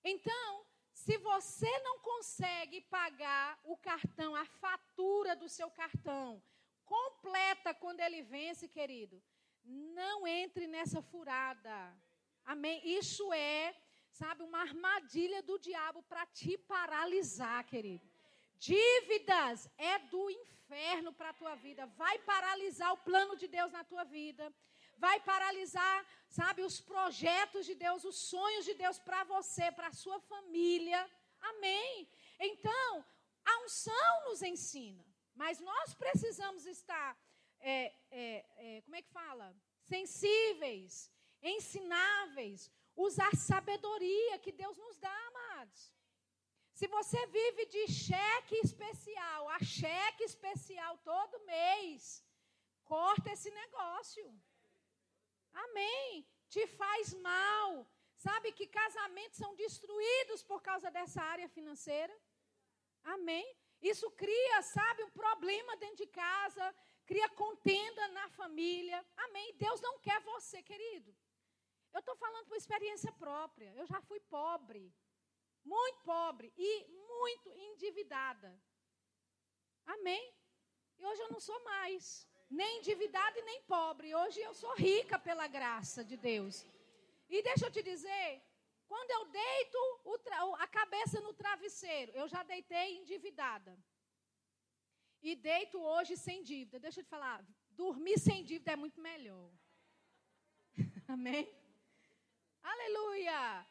[0.04, 6.42] Então, se você não consegue pagar o cartão, a fatura do seu cartão,
[6.84, 9.22] completa quando ele vence, querido,
[9.64, 11.96] não entre nessa furada.
[12.44, 12.80] Amém?
[12.84, 13.74] Isso é,
[14.10, 18.09] sabe, uma armadilha do diabo para te paralisar, querido.
[18.60, 21.86] Dívidas é do inferno para a tua vida.
[22.02, 24.52] Vai paralisar o plano de Deus na tua vida.
[24.98, 29.98] Vai paralisar, sabe, os projetos de Deus, os sonhos de Deus para você, para a
[30.04, 31.00] sua família.
[31.40, 32.06] Amém?
[32.38, 33.04] Então,
[33.44, 35.06] a unção nos ensina.
[35.34, 37.16] Mas nós precisamos estar
[37.60, 39.54] é, é, é, como é que fala?
[39.82, 41.10] Sensíveis,
[41.42, 45.94] ensináveis, usar sabedoria que Deus nos dá, amados.
[46.80, 52.24] Se você vive de cheque especial, a cheque especial todo mês,
[52.84, 54.24] corta esse negócio.
[55.52, 56.26] Amém.
[56.48, 57.86] Te faz mal.
[58.16, 62.18] Sabe que casamentos são destruídos por causa dessa área financeira?
[63.04, 63.46] Amém.
[63.82, 66.74] Isso cria, sabe, um problema dentro de casa,
[67.04, 69.06] cria contenda na família.
[69.18, 69.54] Amém.
[69.58, 71.14] Deus não quer você, querido.
[71.92, 73.70] Eu estou falando por experiência própria.
[73.74, 74.90] Eu já fui pobre,
[75.64, 78.60] muito pobre e muito endividada.
[79.86, 80.34] Amém?
[80.98, 84.14] E hoje eu não sou mais nem endividada e nem pobre.
[84.14, 86.66] Hoje eu sou rica pela graça de Deus.
[87.28, 88.42] E deixa eu te dizer,
[88.88, 89.80] quando eu deito
[90.58, 93.78] a cabeça no travesseiro, eu já deitei endividada.
[95.22, 96.78] E deito hoje sem dívida.
[96.78, 99.50] Deixa eu te falar, dormir sem dívida é muito melhor.
[101.06, 101.48] Amém?
[102.62, 103.66] Aleluia!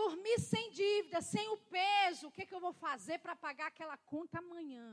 [0.00, 2.28] Dormir sem dívida, sem o peso.
[2.28, 4.86] O que, que eu vou fazer para pagar aquela conta amanhã?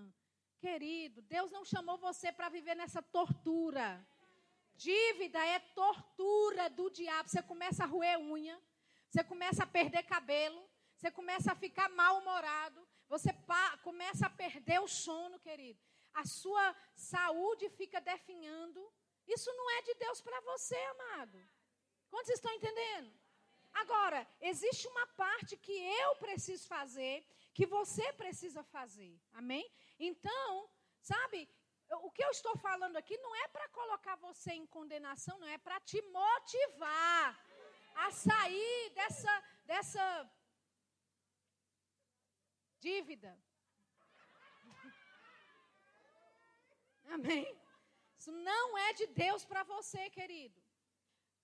[0.57, 3.87] Querido, Deus não chamou você para viver nessa tortura.
[4.73, 7.29] Dívida é tortura do diabo.
[7.29, 8.59] Você começa a roer unha,
[9.07, 10.61] você começa a perder cabelo,
[10.97, 13.29] você começa a ficar mal-humorado, você
[13.83, 15.79] começa a perder o sono, querido.
[16.15, 18.81] A sua saúde fica definhando.
[19.27, 21.37] Isso não é de Deus para você, amado.
[22.09, 23.13] Quantos estão entendendo?
[23.81, 29.19] Agora, existe uma parte que eu preciso fazer, que você precisa fazer.
[29.33, 29.69] Amém?
[29.99, 30.69] Então,
[31.01, 31.49] sabe,
[32.05, 35.57] o que eu estou falando aqui não é para colocar você em condenação, não é
[35.57, 37.37] para te motivar
[37.95, 40.31] a sair dessa dessa
[42.79, 43.37] dívida.
[47.15, 47.45] Amém?
[48.17, 50.64] Isso não é de Deus para você, querido.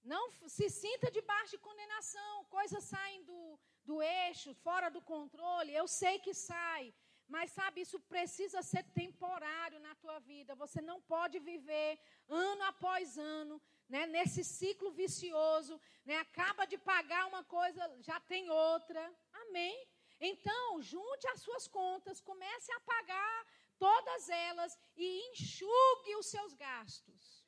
[0.04, 2.45] Não se sinta debaixo de condenação.
[2.45, 5.74] Coisas saem do, do eixo, fora do controle.
[5.74, 6.93] Eu sei que sai.
[7.28, 10.56] Mas sabe, isso precisa ser temporário na tua vida.
[10.56, 15.80] Você não pode viver ano após ano, né, nesse ciclo vicioso.
[16.04, 19.02] Né, acaba de pagar uma coisa, já tem outra.
[19.32, 19.88] Amém?
[20.20, 23.47] Então, junte as suas contas, comece a pagar
[23.80, 27.41] todas elas e enxugue os seus gastos.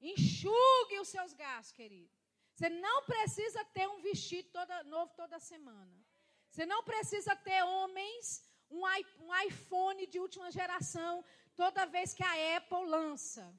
[0.00, 2.10] Enxugue os seus gastos, querido.
[2.54, 5.96] Você não precisa ter um vestido toda, novo toda semana.
[6.50, 8.82] Você não precisa ter homens, um,
[9.46, 11.24] iPhone de última geração
[11.56, 13.52] toda vez que a Apple lança.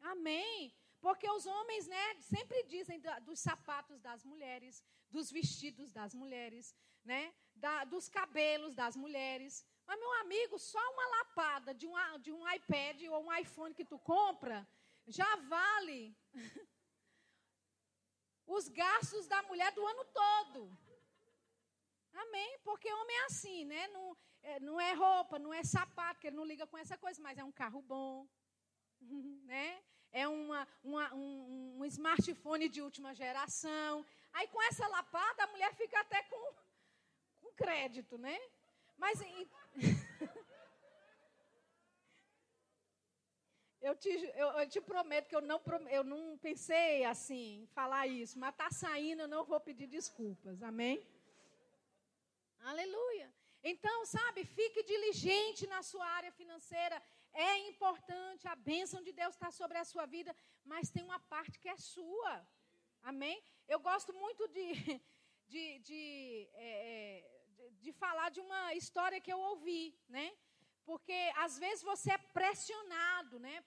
[0.00, 0.74] Amém?
[1.00, 6.74] Porque os homens, né, sempre dizem dos sapatos das mulheres, dos vestidos das mulheres,
[7.04, 9.64] né, da, dos cabelos das mulheres.
[9.86, 13.84] Mas, meu amigo, só uma lapada de um, de um iPad ou um iPhone que
[13.84, 14.66] tu compra
[15.06, 16.16] já vale
[18.46, 20.78] os gastos da mulher do ano todo.
[22.14, 22.58] Amém?
[22.64, 23.88] Porque homem é assim, né?
[23.88, 27.20] Não é, não é roupa, não é sapato, que ele não liga com essa coisa,
[27.20, 28.26] mas é um carro bom,
[29.44, 29.82] né?
[30.12, 34.06] É uma, uma um, um, smartphone de última geração.
[34.32, 36.54] Aí com essa lapada a mulher fica até com,
[37.40, 38.38] com crédito, né?
[38.96, 39.20] Mas
[43.88, 44.12] Eu te,
[44.42, 45.60] eu, eu te prometo que eu não,
[45.98, 50.60] eu não pensei assim, falar isso, mas está saindo, eu não vou pedir desculpas.
[50.70, 50.96] Amém?
[52.72, 53.28] Aleluia.
[53.62, 57.00] Então, sabe, fique diligente na sua área financeira.
[57.32, 60.34] É importante, a bênção de Deus está sobre a sua vida,
[60.64, 62.34] mas tem uma parte que é sua.
[63.04, 63.40] Amém?
[63.68, 64.66] Eu gosto muito de,
[65.46, 67.24] de, de, é,
[67.56, 70.28] de, de falar de uma história que eu ouvi, né?
[70.86, 73.60] Porque às vezes você é pressionado, né,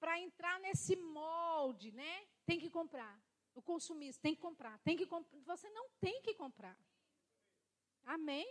[0.00, 2.26] para entrar nesse molde, né?
[2.44, 3.14] Tem que comprar.
[3.54, 5.40] O consumista tem que comprar, tem que comprar.
[5.52, 6.76] Você não tem que comprar.
[8.04, 8.46] Amém?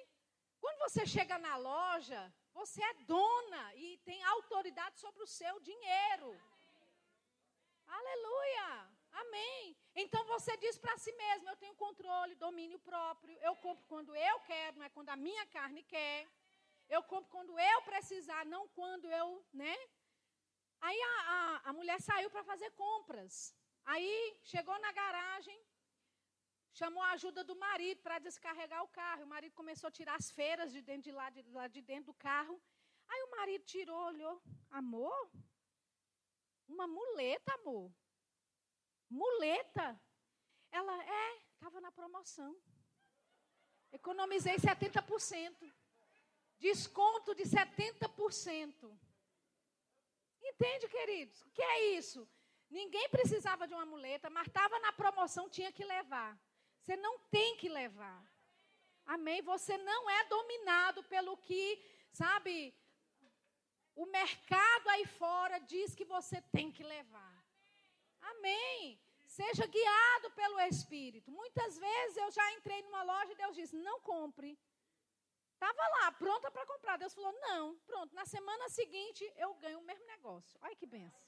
[0.59, 6.29] Quando você chega na loja, você é dona e tem autoridade sobre o seu dinheiro.
[7.87, 8.89] Aleluia!
[9.11, 9.77] Amém!
[9.95, 14.39] Então você diz para si mesmo: eu tenho controle, domínio próprio, eu compro quando eu
[14.41, 16.27] quero, não é quando a minha carne quer.
[16.89, 19.75] Eu compro quando eu precisar, não quando eu, né?
[20.79, 23.55] Aí a, a, a mulher saiu para fazer compras.
[23.85, 25.59] Aí chegou na garagem,
[26.73, 29.23] chamou a ajuda do marido para descarregar o carro.
[29.23, 32.07] O marido começou a tirar as feiras de dentro de lá, de lá de dentro
[32.11, 32.61] do carro.
[33.07, 35.31] Aí o marido tirou, olhou, amor,
[36.67, 37.91] uma muleta, amor.
[39.09, 39.99] Muleta?
[40.71, 42.55] Ela, é, estava na promoção.
[43.91, 45.73] Economizei 70%.
[46.59, 48.97] Desconto de 70%.
[50.41, 51.41] Entende, queridos?
[51.43, 52.27] O que é isso?
[52.69, 56.37] Ninguém precisava de uma muleta, mas estava na promoção, tinha que levar.
[56.81, 58.21] Você não tem que levar.
[59.05, 59.41] Amém?
[59.41, 61.81] Você não é dominado pelo que,
[62.11, 62.73] sabe,
[63.95, 67.35] o mercado aí fora diz que você tem que levar.
[68.21, 68.99] Amém.
[69.25, 71.31] Seja guiado pelo Espírito.
[71.31, 74.57] Muitas vezes eu já entrei numa loja e Deus disse: não compre.
[75.57, 76.97] Estava lá, pronta para comprar.
[76.97, 78.13] Deus falou: não, pronto.
[78.13, 80.59] Na semana seguinte eu ganho o mesmo negócio.
[80.61, 81.27] Olha que benção.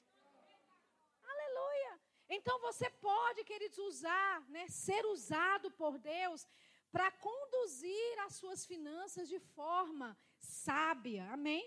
[1.23, 1.99] Aleluia.
[2.29, 6.47] Então você pode, queridos, usar, né, ser usado por Deus
[6.91, 11.27] para conduzir as suas finanças de forma sábia.
[11.31, 11.63] Amém?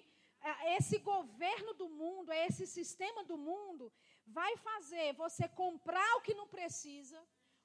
[0.77, 3.93] Esse governo do mundo, esse sistema do mundo,
[4.25, 7.21] vai fazer você comprar o que não precisa,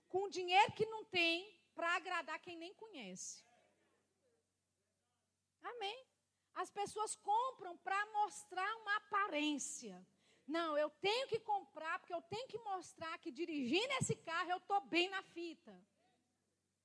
[0.09, 3.46] com dinheiro que não tem, para agradar quem nem conhece.
[5.63, 6.05] Amém?
[6.55, 10.05] As pessoas compram para mostrar uma aparência.
[10.47, 14.57] Não, eu tenho que comprar porque eu tenho que mostrar que dirigindo esse carro eu
[14.57, 15.75] estou bem na fita.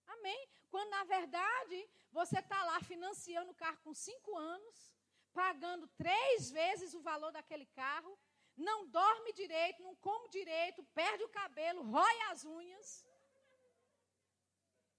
[0.07, 0.49] Amém?
[0.71, 4.93] Quando na verdade você está lá financiando o carro com cinco anos,
[5.33, 8.19] pagando três vezes o valor daquele carro,
[8.57, 13.07] não dorme direito, não come direito, perde o cabelo, rói as unhas.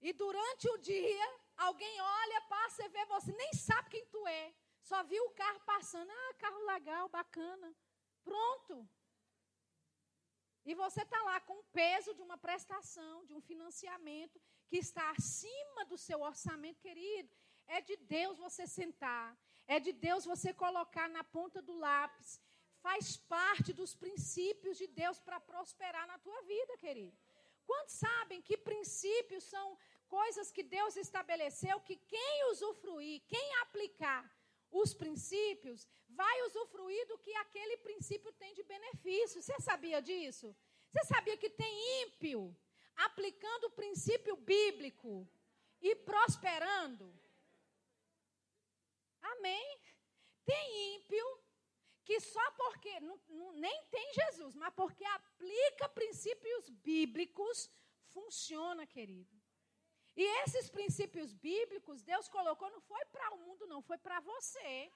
[0.00, 4.54] E durante o dia, alguém olha, passa e vê você, nem sabe quem tu é.
[4.82, 6.10] Só viu o carro passando.
[6.10, 7.74] Ah, carro legal, bacana.
[8.22, 8.88] Pronto.
[10.64, 15.10] E você está lá com o peso de uma prestação, de um financiamento que está
[15.10, 17.30] acima do seu orçamento, querido.
[17.66, 19.36] É de Deus você sentar.
[19.66, 22.40] É de Deus você colocar na ponta do lápis.
[22.80, 27.16] Faz parte dos princípios de Deus para prosperar na tua vida, querido.
[27.66, 29.78] Quantos sabem que princípios são
[30.16, 34.22] coisas que Deus estabeleceu que quem usufruir, quem aplicar
[34.80, 35.80] os princípios,
[36.20, 39.42] vai usufruir do que aquele princípio tem de benefício.
[39.42, 40.48] Você sabia disso?
[40.88, 42.40] Você sabia que tem ímpio
[43.06, 45.12] aplicando o princípio bíblico
[45.80, 47.06] e prosperando?
[49.32, 49.66] Amém?
[50.44, 51.26] Tem ímpio
[52.04, 57.70] que só porque, não, não, nem tem Jesus, mas porque aplica princípios bíblicos,
[58.12, 59.33] funciona, querido.
[60.16, 64.92] E esses princípios bíblicos, Deus colocou, não foi para o mundo, não, foi para você.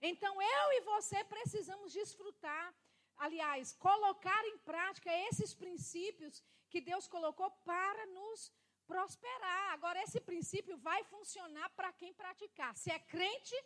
[0.00, 2.74] Então eu e você precisamos desfrutar,
[3.16, 8.52] aliás, colocar em prática esses princípios que Deus colocou para nos
[8.86, 9.72] prosperar.
[9.72, 13.56] Agora, esse princípio vai funcionar para quem praticar, se é crente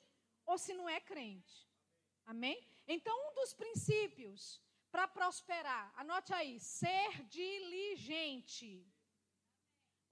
[0.45, 1.69] ou se não é crente.
[2.27, 2.59] Amém?
[2.87, 8.87] Então, um dos princípios para prosperar, anote aí, ser diligente.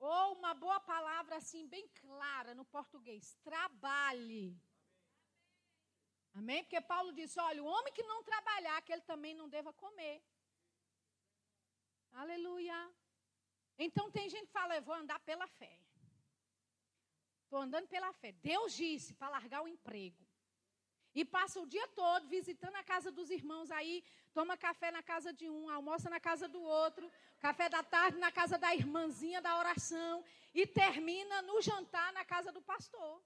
[0.01, 4.59] Ou uma boa palavra assim, bem clara no português: trabalhe.
[6.35, 6.63] Amém?
[6.65, 10.23] Porque Paulo disse: olha, o homem que não trabalhar, que ele também não deva comer.
[12.13, 12.79] Aleluia.
[13.79, 15.79] Então tem gente que fala: eu vou andar pela fé.
[17.45, 18.33] Estou andando pela fé.
[18.33, 20.30] Deus disse para largar o emprego.
[21.15, 25.33] E passa o dia todo visitando a casa dos irmãos aí, toma café na casa
[25.33, 29.59] de um, almoça na casa do outro, café da tarde na casa da irmãzinha da
[29.59, 33.21] oração e termina no jantar na casa do pastor.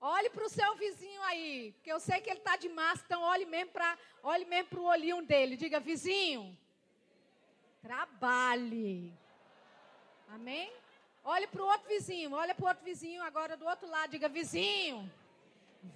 [0.00, 3.22] Olhe para o seu vizinho aí, porque eu sei que ele está de máscara, então
[3.22, 5.56] olhe mesmo para olhe mesmo para o olhinho dele.
[5.56, 6.56] Diga, vizinho,
[7.80, 9.12] Trabalhe.
[10.28, 10.72] Amém?
[11.24, 14.28] Olhe para o outro vizinho, olha para o outro vizinho agora do outro lado, diga
[14.28, 15.10] vizinho,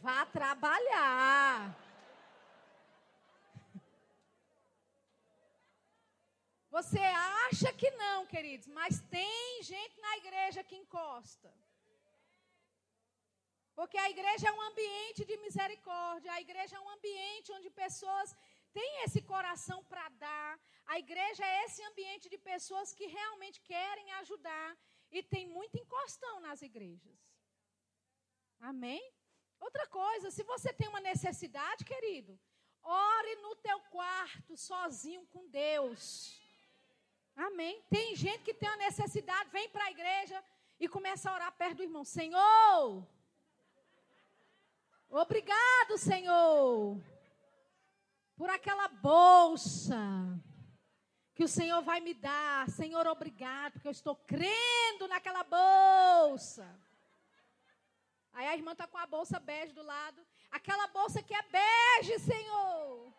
[0.03, 1.75] vá trabalhar.
[6.71, 11.53] Você acha que não, queridos, mas tem gente na igreja que encosta.
[13.75, 18.35] Porque a igreja é um ambiente de misericórdia, a igreja é um ambiente onde pessoas
[18.73, 20.59] tem esse coração para dar.
[20.87, 24.77] A igreja é esse ambiente de pessoas que realmente querem ajudar.
[25.11, 27.19] E tem muito encostão nas igrejas.
[28.61, 29.03] Amém?
[29.61, 32.39] Outra coisa, se você tem uma necessidade, querido,
[32.83, 36.41] ore no teu quarto, sozinho com Deus.
[37.37, 37.83] Amém?
[37.91, 40.43] Tem gente que tem uma necessidade, vem para a igreja
[40.81, 42.05] e começa a orar perto do irmão.
[42.05, 43.07] Senhor,
[45.11, 47.01] obrigado, Senhor
[48.43, 49.97] por aquela bolsa
[51.33, 52.69] que o Senhor vai me dar.
[52.69, 56.67] Senhor, obrigado, porque eu estou crendo naquela bolsa.
[58.33, 60.27] Aí a irmã está com a bolsa bege do lado.
[60.51, 63.15] Aquela bolsa que é bege, Senhor.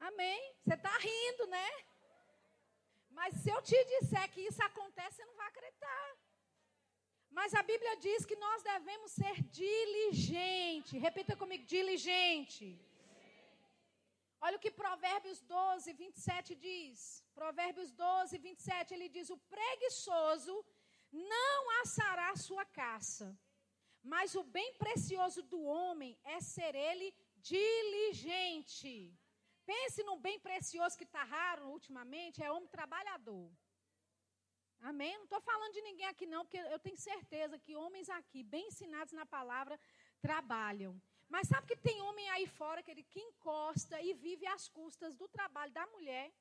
[0.00, 0.54] Amém?
[0.62, 1.70] Você está rindo, né?
[3.08, 6.16] Mas se eu te disser que isso acontece, você não vai acreditar.
[7.30, 10.98] Mas a Bíblia diz que nós devemos ser diligente.
[10.98, 12.66] Repita comigo, diligente.
[14.40, 17.24] Olha o que Provérbios 12, 27 diz.
[17.34, 20.64] Provérbios 12, 27, ele diz: O preguiçoso
[21.12, 23.36] não assará sua caça.
[24.02, 29.12] Mas o bem precioso do homem é ser ele diligente.
[29.66, 33.50] Pense no bem precioso que está raro ultimamente, é homem trabalhador.
[34.80, 35.16] Amém?
[35.16, 38.66] Não estou falando de ninguém aqui, não, porque eu tenho certeza que homens aqui, bem
[38.68, 39.78] ensinados na palavra,
[40.20, 41.00] trabalham.
[41.28, 45.14] Mas sabe que tem homem aí fora que, ele, que encosta e vive às custas
[45.14, 46.32] do trabalho da mulher?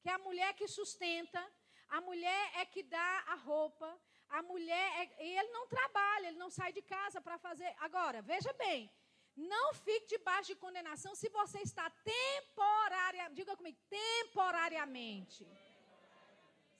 [0.00, 1.40] Que é a mulher que sustenta,
[1.88, 3.88] a mulher é que dá a roupa,
[4.30, 7.72] a mulher é, e ele não trabalha, ele não sai de casa para fazer.
[7.78, 8.90] Agora, veja bem,
[9.36, 15.46] não fique debaixo de condenação se você está temporária, diga comigo, temporariamente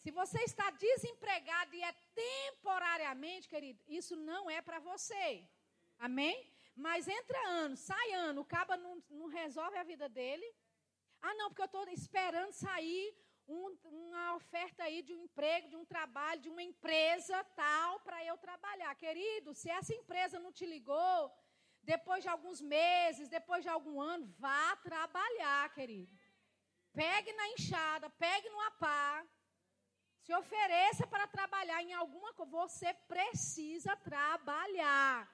[0.03, 5.45] se você está desempregado e é temporariamente, querido, isso não é para você.
[5.99, 6.37] Amém?
[6.77, 10.49] Mas entra ano, sai ano, o caba não, não resolve a vida dele.
[11.21, 13.13] Ah, não, porque eu estou esperando sair
[13.49, 18.25] um, uma oferta aí de um emprego, de um trabalho, de uma empresa tal, para
[18.25, 18.95] eu trabalhar.
[18.95, 21.33] Querido, se essa empresa não te ligou,
[21.83, 26.17] depois de alguns meses, depois de algum ano, vá trabalhar, querido.
[26.93, 29.27] Pegue na enxada, pegue no apá
[30.29, 32.53] se ofereça para trabalhar em alguma coisa.
[32.53, 35.27] Você precisa trabalhar.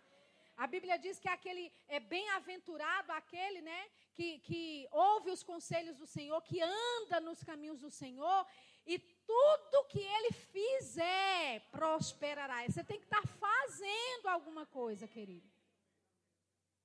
[0.57, 3.81] A Bíblia diz que aquele é bem-aventurado aquele, né,
[4.15, 8.47] que, que ouve os conselhos do Senhor, que anda nos caminhos do Senhor,
[8.87, 12.63] e tudo que ele fizer prosperará.
[12.63, 15.51] Você tem que estar fazendo alguma coisa, querido.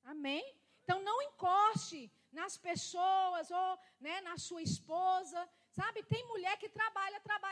[0.03, 0.43] Amém?
[0.81, 5.47] Então não encoste nas pessoas ou né, na sua esposa.
[5.71, 7.48] Sabe, tem mulher que trabalha, trabalha,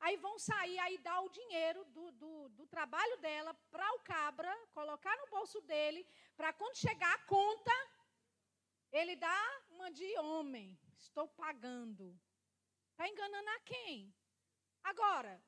[0.00, 4.52] Aí vão sair, aí dá o dinheiro do, do, do trabalho dela para o cabra,
[4.72, 6.06] colocar no bolso dele,
[6.36, 7.72] para quando chegar a conta,
[8.92, 10.78] ele dá uma de homem.
[10.96, 12.18] Estou pagando.
[12.90, 14.14] Está enganando a quem?
[14.82, 15.42] Agora,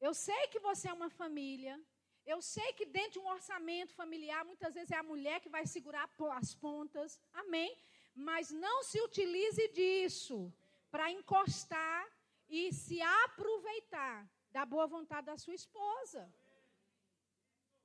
[0.00, 1.80] eu sei que você é uma família.
[2.24, 5.64] Eu sei que dentro de um orçamento familiar, muitas vezes é a mulher que vai
[5.66, 7.20] segurar as pontas.
[7.32, 7.76] Amém?
[8.14, 10.52] Mas não se utilize disso
[10.90, 12.15] para encostar
[12.48, 16.32] e se aproveitar da boa vontade da sua esposa.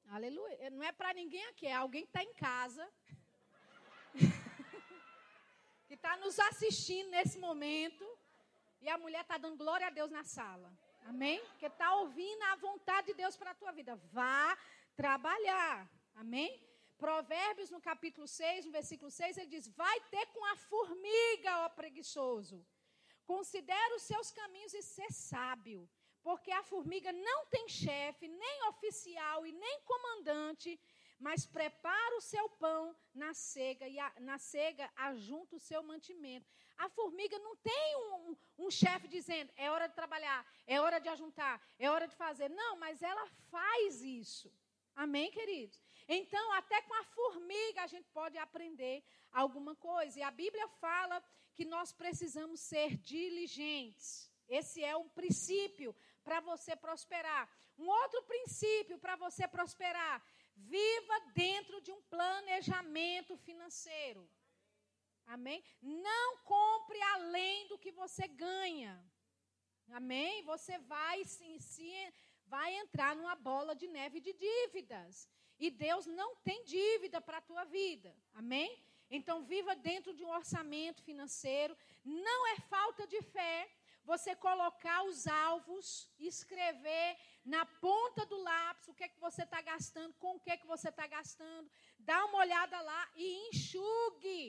[0.08, 0.70] Aleluia.
[0.70, 2.86] Não é para ninguém aqui, é alguém que está em casa.
[5.88, 8.06] que está nos assistindo nesse momento.
[8.82, 10.72] E a mulher está dando glória a Deus na sala.
[11.06, 11.42] Amém?
[11.60, 13.96] Que está ouvindo a vontade de Deus para a tua vida.
[14.12, 14.58] Vá
[14.96, 15.90] trabalhar.
[16.16, 16.52] Amém?
[16.98, 21.70] Provérbios, no capítulo 6, no versículo 6, ele diz: Vai ter com a formiga, ó
[21.70, 22.66] preguiçoso.
[23.26, 25.90] Considere os seus caminhos e ser sábio,
[26.22, 30.80] porque a formiga não tem chefe, nem oficial e nem comandante,
[31.20, 36.50] mas prepara o seu pão na cega e a, na cega ajunta o seu mantimento.
[36.78, 41.00] A formiga não tem um, um, um chefe dizendo é hora de trabalhar, é hora
[41.00, 42.50] de ajuntar, é hora de fazer.
[42.50, 44.52] Não, mas ela faz isso.
[44.96, 45.80] Amém, queridos?
[46.14, 49.02] Então, até com a formiga a gente pode aprender
[49.32, 50.20] alguma coisa.
[50.20, 51.24] E a Bíblia fala
[51.56, 54.30] que nós precisamos ser diligentes.
[54.50, 57.50] Esse é um princípio para você prosperar.
[57.78, 60.22] Um outro princípio para você prosperar:
[60.54, 64.30] viva dentro de um planejamento financeiro.
[65.26, 65.64] Amém?
[65.82, 69.02] Não compre além do que você ganha.
[69.92, 70.44] Amém?
[70.44, 72.12] Você vai sim, sim
[72.48, 75.26] vai entrar numa bola de neve de dívidas.
[75.66, 78.12] E Deus não tem dívida para a tua vida.
[78.34, 78.70] Amém?
[79.18, 81.78] Então, viva dentro de um orçamento financeiro.
[82.04, 83.70] Não é falta de fé
[84.04, 85.86] você colocar os alvos,
[86.18, 87.10] escrever
[87.46, 90.58] na ponta do lápis o que é que você está gastando, com o que é
[90.58, 91.70] que você está gastando.
[92.00, 94.44] Dá uma olhada lá e enxugue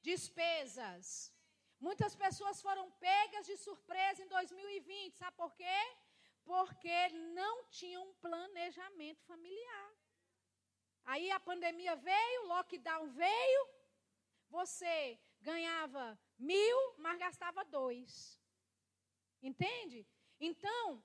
[0.00, 1.30] despesas.
[1.78, 5.14] Muitas pessoas foram pegas de surpresa em 2020.
[5.18, 5.78] Sabe por quê?
[6.44, 9.90] porque não tinham um planejamento familiar.
[11.04, 13.68] Aí a pandemia veio, o lockdown veio,
[14.48, 18.40] você ganhava mil, mas gastava dois.
[19.42, 20.06] Entende?
[20.38, 21.02] Então,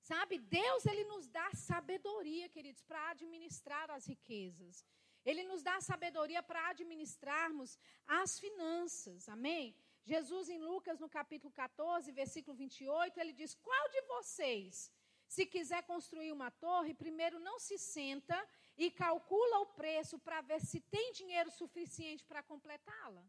[0.00, 4.84] sabe, Deus ele nos dá sabedoria, queridos, para administrar as riquezas.
[5.24, 9.28] Ele nos dá sabedoria para administrarmos as finanças.
[9.28, 9.76] Amém?
[10.04, 14.90] Jesus, em Lucas, no capítulo 14, versículo 28, ele diz: Qual de vocês,
[15.26, 18.38] se quiser construir uma torre, primeiro não se senta
[18.78, 23.24] e calcula o preço para ver se tem dinheiro suficiente para completá-la?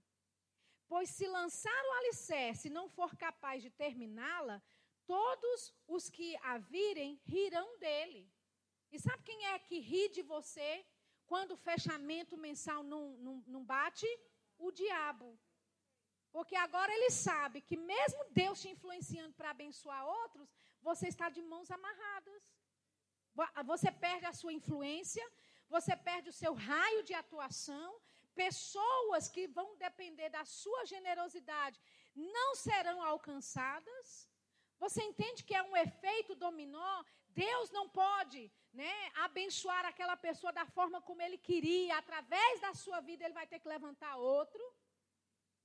[0.87, 4.61] Pois se lançar o alicerce e não for capaz de terminá-la,
[5.07, 8.31] todos os que a virem rirão dele.
[8.91, 10.85] E sabe quem é que ri de você
[11.25, 14.07] quando o fechamento mensal não, não, não bate?
[14.57, 15.37] O diabo.
[16.31, 20.47] Porque agora ele sabe que mesmo Deus te influenciando para abençoar outros,
[20.81, 22.43] você está de mãos amarradas.
[23.65, 25.25] Você perde a sua influência,
[25.69, 27.99] você perde o seu raio de atuação.
[28.35, 31.79] Pessoas que vão depender da sua generosidade
[32.15, 34.29] não serão alcançadas.
[34.79, 37.03] Você entende que é um efeito dominó?
[37.27, 41.97] Deus não pode né, abençoar aquela pessoa da forma como ele queria.
[41.97, 44.63] Através da sua vida, ele vai ter que levantar outro.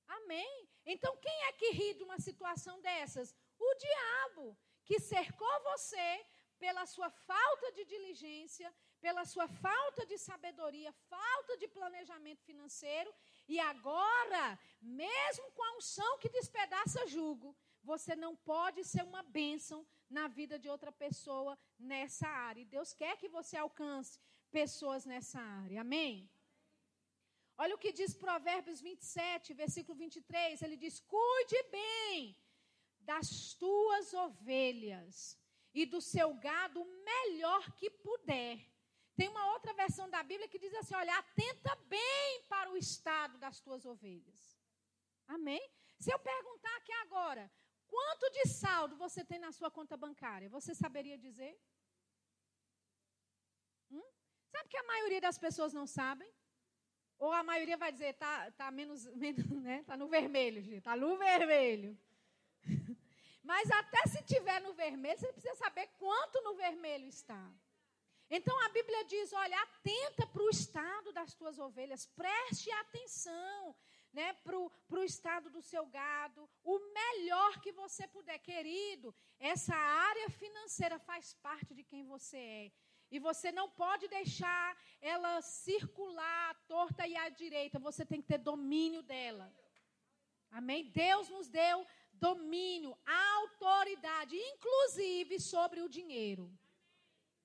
[0.06, 0.68] Amém?
[0.84, 3.34] Então, quem é que ri de uma situação dessas?
[3.58, 6.26] O diabo, que cercou você
[6.64, 8.68] pela sua falta de diligência,
[9.04, 13.10] pela sua falta de sabedoria, falta de planejamento financeiro,
[13.46, 14.44] e agora,
[14.80, 20.58] mesmo com a unção que despedaça jugo, você não pode ser uma bênção na vida
[20.58, 22.62] de outra pessoa nessa área.
[22.62, 24.18] E Deus quer que você alcance
[24.50, 25.82] pessoas nessa área.
[25.82, 26.14] Amém?
[27.58, 30.62] Olha o que diz Provérbios 27, versículo 23.
[30.62, 32.34] Ele diz: Cuide bem
[33.00, 35.43] das tuas ovelhas
[35.74, 38.58] e do seu gado o melhor que puder.
[39.16, 43.36] Tem uma outra versão da Bíblia que diz assim: olha, atenta bem para o estado
[43.38, 44.58] das tuas ovelhas.
[45.26, 45.62] Amém?
[45.98, 47.50] Se eu perguntar aqui agora,
[47.86, 50.48] quanto de saldo você tem na sua conta bancária?
[50.48, 51.58] Você saberia dizer?
[53.90, 54.02] Hum?
[54.48, 56.30] Sabe que a maioria das pessoas não sabem?
[57.18, 59.82] Ou a maioria vai dizer, tá, tá menos, menos né?
[59.84, 61.98] Tá no vermelho, gente, tá no vermelho.
[63.44, 67.52] Mas até se tiver no vermelho, você precisa saber quanto no vermelho está.
[68.30, 73.76] Então a Bíblia diz: olha, atenta para o estado das tuas ovelhas, preste atenção
[74.14, 78.38] né, para o estado do seu gado, o melhor que você puder.
[78.38, 82.72] Querido, essa área financeira faz parte de quem você é.
[83.10, 88.28] E você não pode deixar ela circular à torta e à direita, você tem que
[88.28, 89.52] ter domínio dela.
[90.50, 90.90] Amém?
[90.90, 96.50] Deus nos deu domínio, autoridade, inclusive sobre o dinheiro.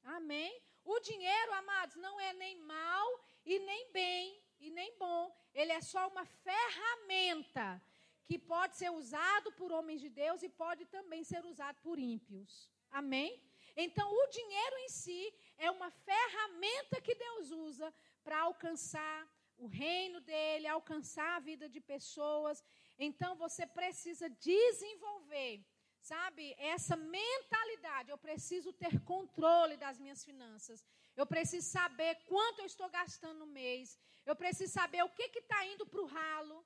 [0.03, 0.61] Amém?
[0.83, 3.07] O dinheiro, amados, não é nem mal
[3.45, 5.35] e nem bem e nem bom.
[5.53, 7.81] Ele é só uma ferramenta
[8.25, 12.69] que pode ser usado por homens de Deus e pode também ser usado por ímpios.
[12.91, 13.41] Amém?
[13.75, 17.93] Então, o dinheiro em si é uma ferramenta que Deus usa
[18.23, 22.63] para alcançar o reino dele, alcançar a vida de pessoas.
[23.07, 25.65] Então você precisa desenvolver,
[26.01, 28.11] sabe, essa mentalidade.
[28.11, 30.85] Eu preciso ter controle das minhas finanças.
[31.15, 33.97] Eu preciso saber quanto eu estou gastando no mês.
[34.25, 36.65] Eu preciso saber o que está indo para o ralo.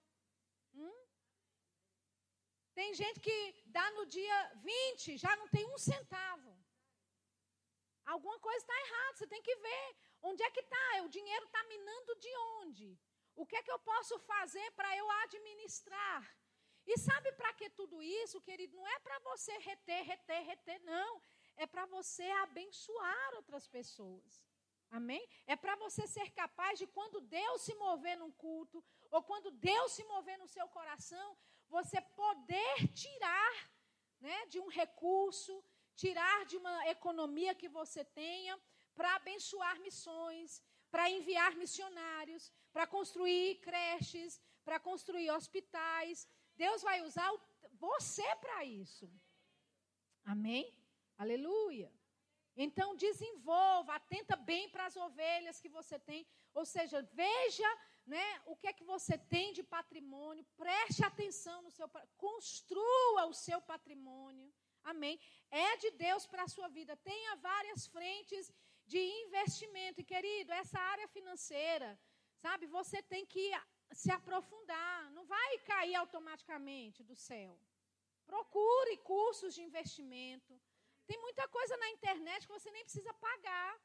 [0.73, 1.03] Hum?
[2.73, 6.51] Tem gente que dá no dia 20, já não tem um centavo.
[8.05, 9.95] Alguma coisa está errada, você tem que ver.
[10.23, 11.03] Onde é que está?
[11.03, 12.99] O dinheiro está minando de onde?
[13.35, 16.21] O que é que eu posso fazer para eu administrar?
[16.85, 18.75] E sabe para que tudo isso, querido?
[18.77, 21.21] Não é para você reter, reter, reter, não.
[21.55, 24.43] É para você abençoar outras pessoas.
[24.89, 25.27] Amém?
[25.47, 29.91] É para você ser capaz de, quando Deus se mover num culto, ou quando Deus
[29.93, 33.53] se mover no seu coração, você poder tirar
[34.19, 35.63] né, de um recurso,
[35.95, 38.59] tirar de uma economia que você tenha
[38.93, 40.61] para abençoar missões,
[40.93, 46.27] para enviar missionários, para construir creches, para construir hospitais.
[46.55, 47.31] Deus vai usar
[47.71, 49.11] você para isso.
[50.23, 50.71] Amém?
[51.17, 51.91] Aleluia.
[52.55, 57.69] Então desenvolva, atenta bem para as ovelhas que você tem, ou seja, veja,
[58.05, 63.33] né, o que é que você tem de patrimônio, preste atenção no seu, construa o
[63.33, 64.53] seu patrimônio.
[64.83, 65.19] Amém.
[65.49, 66.95] É de Deus para a sua vida.
[66.97, 68.53] Tenha várias frentes
[68.85, 70.01] de investimento.
[70.01, 71.99] E, querido, essa área financeira,
[72.35, 73.51] sabe, você tem que
[73.91, 75.11] se aprofundar.
[75.11, 77.59] Não vai cair automaticamente do céu.
[78.25, 80.59] Procure cursos de investimento.
[81.05, 83.79] Tem muita coisa na internet que você nem precisa pagar.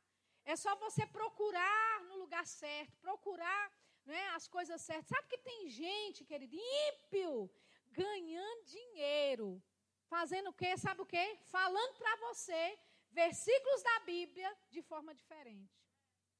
[0.44, 3.72] É só você procurar no lugar certo, procurar
[4.07, 5.09] né, as coisas certas.
[5.09, 7.51] Sabe que tem gente, querido, ímpio,
[7.90, 9.62] ganhando dinheiro
[10.09, 10.76] fazendo o quê?
[10.76, 11.38] Sabe o quê?
[11.57, 12.78] Falando para você
[13.11, 15.80] versículos da Bíblia de forma diferente.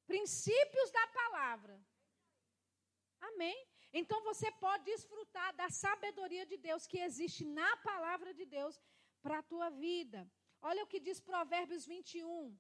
[0.07, 1.81] Princípios da palavra.
[3.21, 3.57] Amém?
[3.93, 8.81] Então você pode desfrutar da sabedoria de Deus que existe na palavra de Deus
[9.23, 10.31] para a tua vida.
[10.61, 12.57] Olha o que diz Provérbios 21,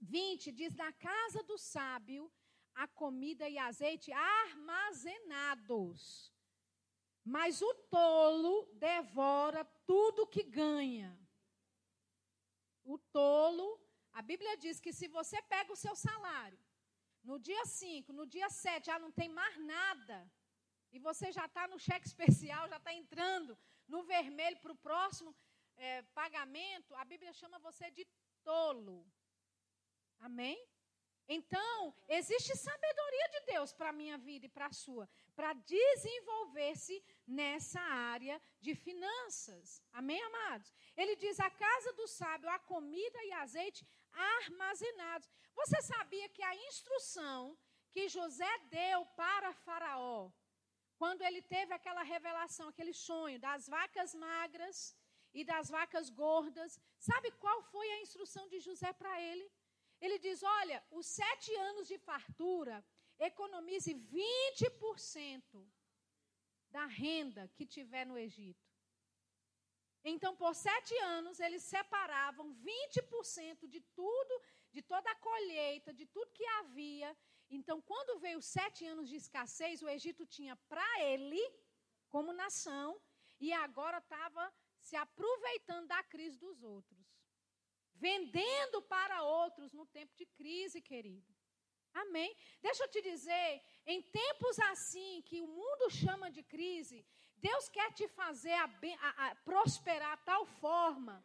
[0.00, 2.32] 20: diz: Na casa do sábio
[2.74, 5.98] a comida e azeite armazenados
[7.24, 11.18] mas o tolo devora tudo que ganha.
[12.84, 13.80] O tolo,
[14.12, 16.58] a Bíblia diz que se você pega o seu salário,
[17.22, 20.30] no dia 5, no dia 7 já não tem mais nada,
[20.92, 23.58] e você já está no cheque especial, já está entrando
[23.88, 25.34] no vermelho para o próximo,
[25.76, 28.06] é, pagamento, a Bíblia chama você de
[28.44, 29.04] tolo.
[30.20, 30.58] Amém?
[31.26, 37.02] Então, existe sabedoria de Deus para a minha vida e para a sua, para desenvolver-se
[37.26, 39.82] nessa área de finanças.
[39.92, 40.72] Amém, amados?
[40.96, 45.28] Ele diz: a casa do sábio, a comida e azeite armazenados.
[45.54, 47.56] Você sabia que a instrução
[47.90, 50.30] que José deu para Faraó,
[50.96, 54.96] quando ele teve aquela revelação, aquele sonho das vacas magras
[55.32, 59.50] e das vacas gordas, sabe qual foi a instrução de José para ele?
[60.00, 62.84] Ele diz: olha, os sete anos de fartura,
[63.18, 65.66] economize 20%
[66.84, 68.68] da renda que tiver no Egito.
[70.04, 76.32] Então, por sete anos, eles separavam 20% de tudo, de toda a colheita, de tudo
[76.32, 77.16] que havia.
[77.48, 81.42] Então, quando veio sete anos de escassez, o Egito tinha para ele,
[82.10, 83.00] como nação,
[83.40, 87.02] e agora estava se aproveitando da crise dos outros
[87.96, 91.33] vendendo para outros no tempo de crise, querido.
[91.94, 92.36] Amém?
[92.60, 97.04] Deixa eu te dizer, em tempos assim que o mundo chama de crise,
[97.36, 98.68] Deus quer te fazer a,
[99.00, 101.24] a, a prosperar tal forma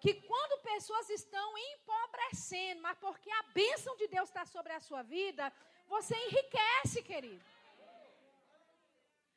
[0.00, 5.02] que quando pessoas estão empobrecendo, mas porque a bênção de Deus está sobre a sua
[5.02, 5.50] vida,
[5.88, 7.42] você enriquece, querido.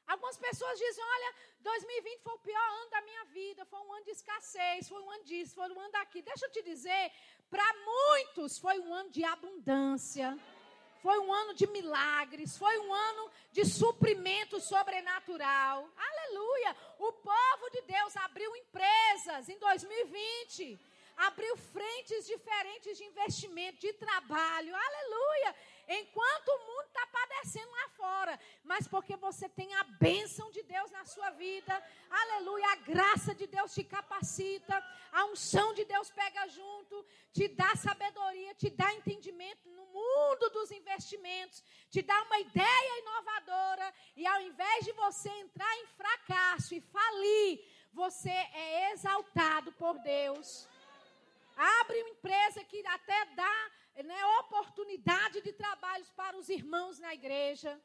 [0.06, 4.06] Algumas pessoas dizem: olha, 2020 foi o pior ano da minha vida, foi um ano
[4.06, 6.22] de escassez, foi um ano disso, foi um ano daqui.
[6.22, 7.12] Deixa eu te dizer,
[7.50, 10.38] para muitos foi um ano de abundância,
[11.08, 15.90] foi um ano de milagres, foi um ano de suprimento sobrenatural.
[15.96, 16.76] Aleluia!
[17.00, 20.78] O povo de Deus abriu empresas em 2020
[21.18, 24.76] abriu frentes diferentes de investimento, de trabalho.
[24.76, 25.56] Aleluia!
[25.88, 30.92] Enquanto o mundo está padecendo lá fora, mas porque você tem a bênção de Deus
[30.92, 34.84] na sua vida, aleluia, a graça de Deus te capacita,
[35.14, 40.72] a unção de Deus pega junto, te dá sabedoria, te dá entendimento no mundo dos
[40.72, 46.82] investimentos, te dá uma ideia inovadora, e ao invés de você entrar em fracasso e
[46.82, 50.68] falir, você é exaltado por Deus.
[51.56, 53.72] Abre uma empresa que até dá
[54.04, 57.82] né, oportunidade de trabalhos para os irmãos na igreja.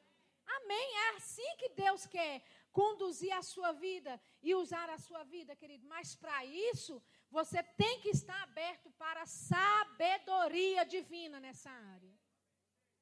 [0.47, 0.97] Amém.
[1.05, 2.43] É assim que Deus quer
[2.73, 5.87] conduzir a sua vida e usar a sua vida, querido.
[5.87, 12.15] Mas para isso, você tem que estar aberto para a sabedoria divina nessa área.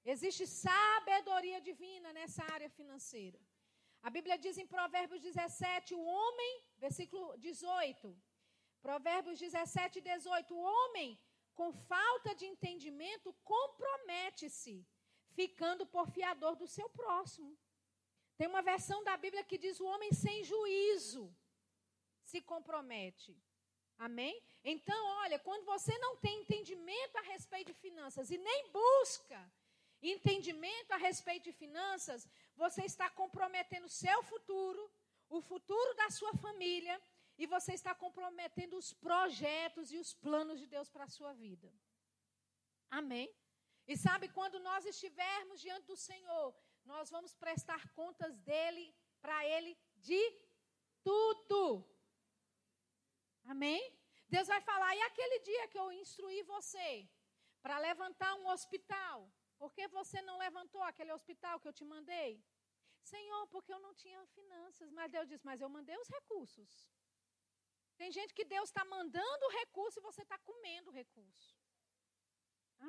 [0.05, 3.41] Existe sabedoria divina nessa área financeira.
[4.03, 8.17] A Bíblia diz em Provérbios 17: o homem, versículo 18
[8.81, 10.55] Provérbios 17, 18.
[10.55, 11.19] O homem
[11.55, 14.87] com falta de entendimento compromete-se,
[15.35, 17.57] ficando por fiador do seu próximo.
[18.37, 21.35] Tem uma versão da Bíblia que diz: o homem sem juízo
[22.25, 23.37] se compromete.
[23.99, 24.43] Amém?
[24.65, 29.53] Então, olha, quando você não tem entendimento a respeito de finanças e nem busca
[30.03, 32.27] entendimento a respeito de finanças,
[32.57, 34.91] você está comprometendo o seu futuro,
[35.29, 37.01] o futuro da sua família
[37.43, 41.69] e você está comprometendo os projetos e os planos de Deus para a sua vida.
[42.99, 43.29] Amém?
[43.91, 46.49] E sabe, quando nós estivermos diante do Senhor,
[46.93, 48.85] nós vamos prestar contas dele,
[49.25, 49.73] para ele,
[50.09, 50.23] de
[51.09, 51.61] tudo.
[53.55, 53.81] Amém?
[54.29, 57.09] Deus vai falar, e aquele dia que eu instruí você
[57.63, 59.17] para levantar um hospital,
[59.59, 62.33] por que você não levantou aquele hospital que eu te mandei?
[63.03, 64.91] Senhor, porque eu não tinha finanças.
[64.91, 66.71] Mas Deus disse, mas eu mandei os recursos.
[68.01, 71.55] Tem gente que Deus está mandando o recurso e você está comendo o recurso.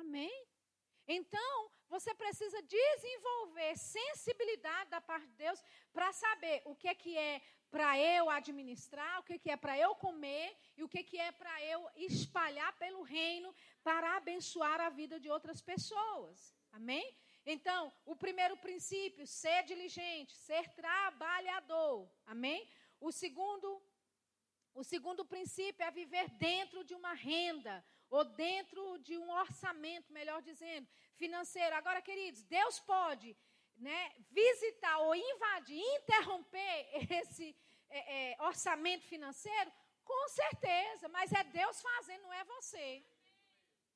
[0.00, 0.34] Amém?
[1.06, 5.62] Então, você precisa desenvolver sensibilidade da parte de Deus
[5.92, 9.56] para saber o que é que é para eu administrar, o que, é que é
[9.64, 14.16] para eu comer e o que, é que é para eu espalhar pelo reino para
[14.16, 16.56] abençoar a vida de outras pessoas.
[16.72, 17.06] Amém?
[17.44, 22.10] Então, o primeiro princípio, ser diligente, ser trabalhador.
[22.24, 22.66] Amém?
[22.98, 23.82] O segundo
[24.74, 30.42] o segundo princípio é viver dentro de uma renda, ou dentro de um orçamento, melhor
[30.42, 30.86] dizendo,
[31.16, 31.74] financeiro.
[31.74, 33.36] Agora, queridos, Deus pode
[33.76, 36.88] né, visitar ou invadir, interromper
[37.20, 37.56] esse
[37.88, 39.72] é, é, orçamento financeiro?
[40.04, 43.04] Com certeza, mas é Deus fazendo, não é você.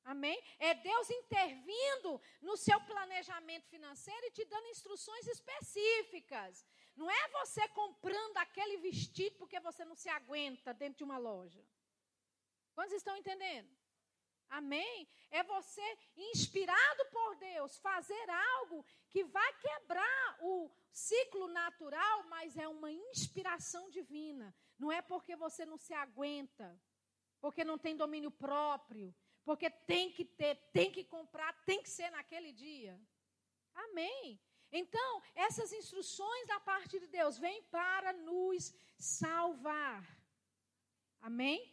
[0.05, 0.41] Amém?
[0.61, 6.65] É Deus intervindo no seu planejamento financeiro e te dando instruções específicas.
[6.97, 11.63] Não é você comprando aquele vestido porque você não se aguenta dentro de uma loja.
[12.75, 13.69] Quantos estão entendendo?
[14.49, 15.09] Amém?
[15.31, 22.69] É você, inspirado por Deus, fazer algo que vai quebrar o ciclo natural, mas é
[22.69, 24.55] uma inspiração divina.
[24.79, 26.81] Não é porque você não se aguenta,
[27.41, 29.15] porque não tem domínio próprio,
[29.45, 33.01] porque tem que ter, tem que comprar, tem que ser naquele dia.
[33.75, 34.41] Amém?
[34.73, 40.05] Então, essas instruções da parte de Deus vêm para nos salvar.
[41.21, 41.73] Amém?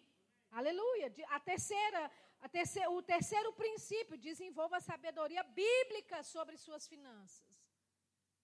[0.52, 1.12] Aleluia.
[1.30, 2.12] A terceira
[2.50, 7.42] Terceira, o terceiro princípio, desenvolva a sabedoria bíblica sobre suas finanças.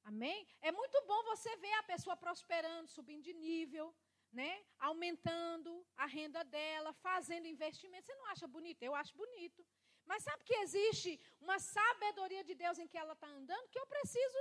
[0.03, 0.47] Amém?
[0.61, 3.93] É muito bom você ver a pessoa prosperando, subindo de nível,
[4.31, 4.63] né?
[4.79, 8.07] aumentando a renda dela, fazendo investimento.
[8.07, 8.81] Você não acha bonito?
[8.81, 9.65] Eu acho bonito.
[10.09, 13.85] Mas sabe que existe uma sabedoria de Deus em que ela está andando que eu
[13.95, 14.39] preciso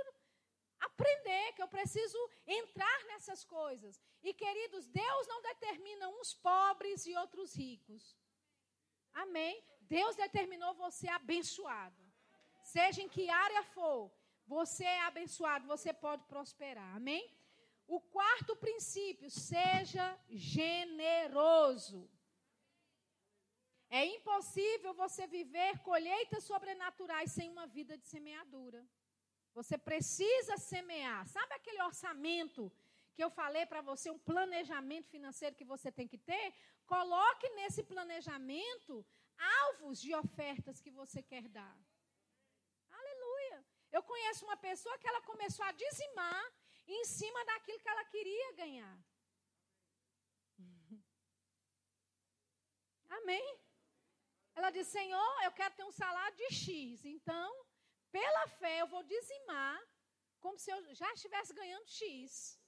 [0.87, 2.19] aprender, que eu preciso
[2.59, 4.01] entrar nessas coisas.
[4.23, 8.17] E queridos, Deus não determina uns pobres e outros ricos.
[9.13, 9.63] Amém?
[9.81, 12.03] Deus determinou você abençoado.
[12.63, 14.11] Seja em que área for,
[14.47, 16.95] você é abençoado, você pode prosperar.
[16.95, 17.23] Amém?
[17.87, 22.09] O quarto princípio, seja generoso.
[23.89, 28.85] É impossível você viver colheitas sobrenaturais sem uma vida de semeadura.
[29.53, 31.27] Você precisa semear.
[31.27, 32.71] Sabe aquele orçamento
[33.15, 36.53] que eu falei para você, um planejamento financeiro que você tem que ter,
[36.85, 39.05] coloque nesse planejamento
[39.63, 41.77] alvos de ofertas que você quer dar.
[42.91, 43.65] Aleluia.
[43.91, 46.53] Eu conheço uma pessoa que ela começou a dizimar
[46.87, 48.97] em cima daquilo que ela queria ganhar.
[53.09, 53.59] Amém?
[54.59, 57.05] Ela disse: Senhor, eu quero ter um salário de X.
[57.15, 57.49] Então,
[58.17, 59.77] pela fé, eu vou dizimar
[60.43, 62.59] como se eu já estivesse ganhando X.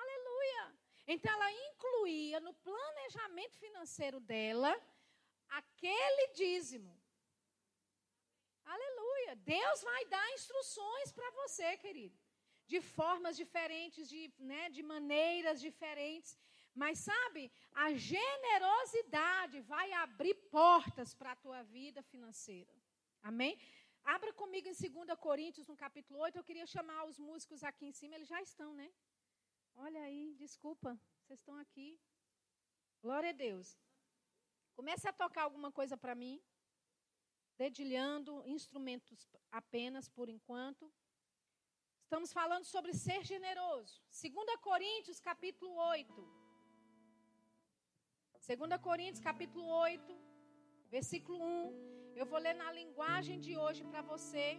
[0.00, 0.64] Aleluia!
[1.12, 4.72] Então ela incluía no planejamento financeiro dela
[5.60, 6.92] aquele dízimo.
[8.74, 9.36] Aleluia!
[9.36, 12.18] Deus vai dar instruções para você, querido.
[12.72, 14.22] De formas diferentes, de,
[14.52, 16.36] né, de maneiras diferentes.
[16.74, 22.72] Mas sabe, a generosidade vai abrir portas para a tua vida financeira.
[23.22, 23.58] Amém?
[24.04, 26.36] Abra comigo em 2 Coríntios, no capítulo 8.
[26.36, 28.92] Eu queria chamar os músicos aqui em cima, eles já estão, né?
[29.76, 32.00] Olha aí, desculpa, vocês estão aqui.
[33.00, 33.78] Glória a Deus.
[34.74, 36.42] Comece a tocar alguma coisa para mim.
[37.56, 40.92] Dedilhando instrumentos apenas por enquanto.
[42.02, 44.02] Estamos falando sobre ser generoso.
[44.10, 46.41] 2 Coríntios, capítulo 8.
[48.44, 50.16] 2 Coríntios, capítulo 8,
[50.90, 52.12] versículo 1.
[52.16, 54.58] Eu vou ler na linguagem de hoje para você.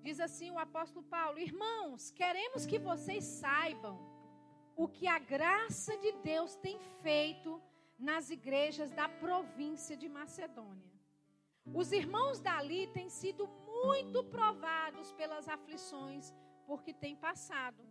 [0.00, 4.00] Diz assim o apóstolo Paulo: Irmãos, queremos que vocês saibam
[4.74, 7.60] o que a graça de Deus tem feito
[7.98, 10.90] nas igrejas da província de Macedônia.
[11.74, 16.32] Os irmãos dali têm sido muito provados pelas aflições
[16.66, 17.84] porque têm passado,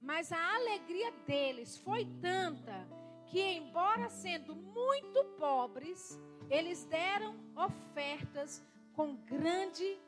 [0.00, 3.01] mas a alegria deles foi tanta
[3.32, 9.98] que, embora sendo muito pobres, eles deram ofertas com grande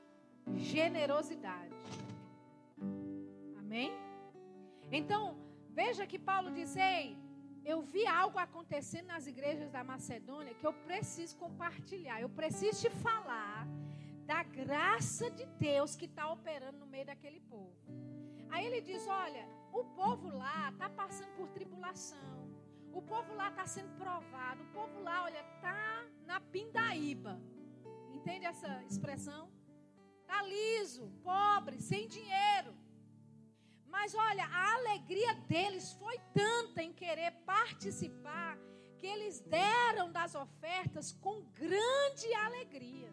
[0.56, 1.74] generosidade.
[3.58, 3.90] Amém?
[4.92, 5.22] Então,
[5.74, 7.18] Veja que Paulo diz: Ei,
[7.64, 12.20] eu vi algo acontecendo nas igrejas da Macedônia que eu preciso compartilhar.
[12.20, 13.66] Eu preciso te falar
[14.24, 17.76] da graça de Deus que está operando no meio daquele povo.
[18.50, 22.53] Aí ele diz: Olha, o povo lá está passando por tribulação.
[22.94, 24.62] O povo lá está sendo provado.
[24.62, 27.40] O povo lá, olha, está na pindaíba.
[28.12, 29.50] Entende essa expressão?
[30.20, 32.72] Está liso, pobre, sem dinheiro.
[33.86, 38.56] Mas olha, a alegria deles foi tanta em querer participar
[38.98, 43.12] que eles deram das ofertas com grande alegria.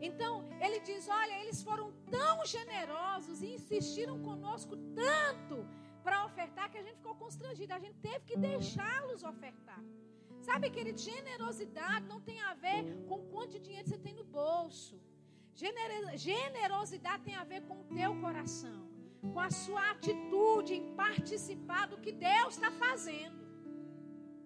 [0.00, 5.66] Então, ele diz: olha, eles foram tão generosos e insistiram conosco tanto
[6.00, 7.72] para ofertar que a gente ficou constrangido.
[7.72, 9.82] A gente teve que deixá-los ofertar.
[10.40, 15.00] Sabe, querido, generosidade não tem a ver com quanto dinheiro você tem no bolso.
[15.54, 18.90] Generosidade tem a ver com o teu coração
[19.20, 23.38] com a sua atitude em participar do que Deus está fazendo.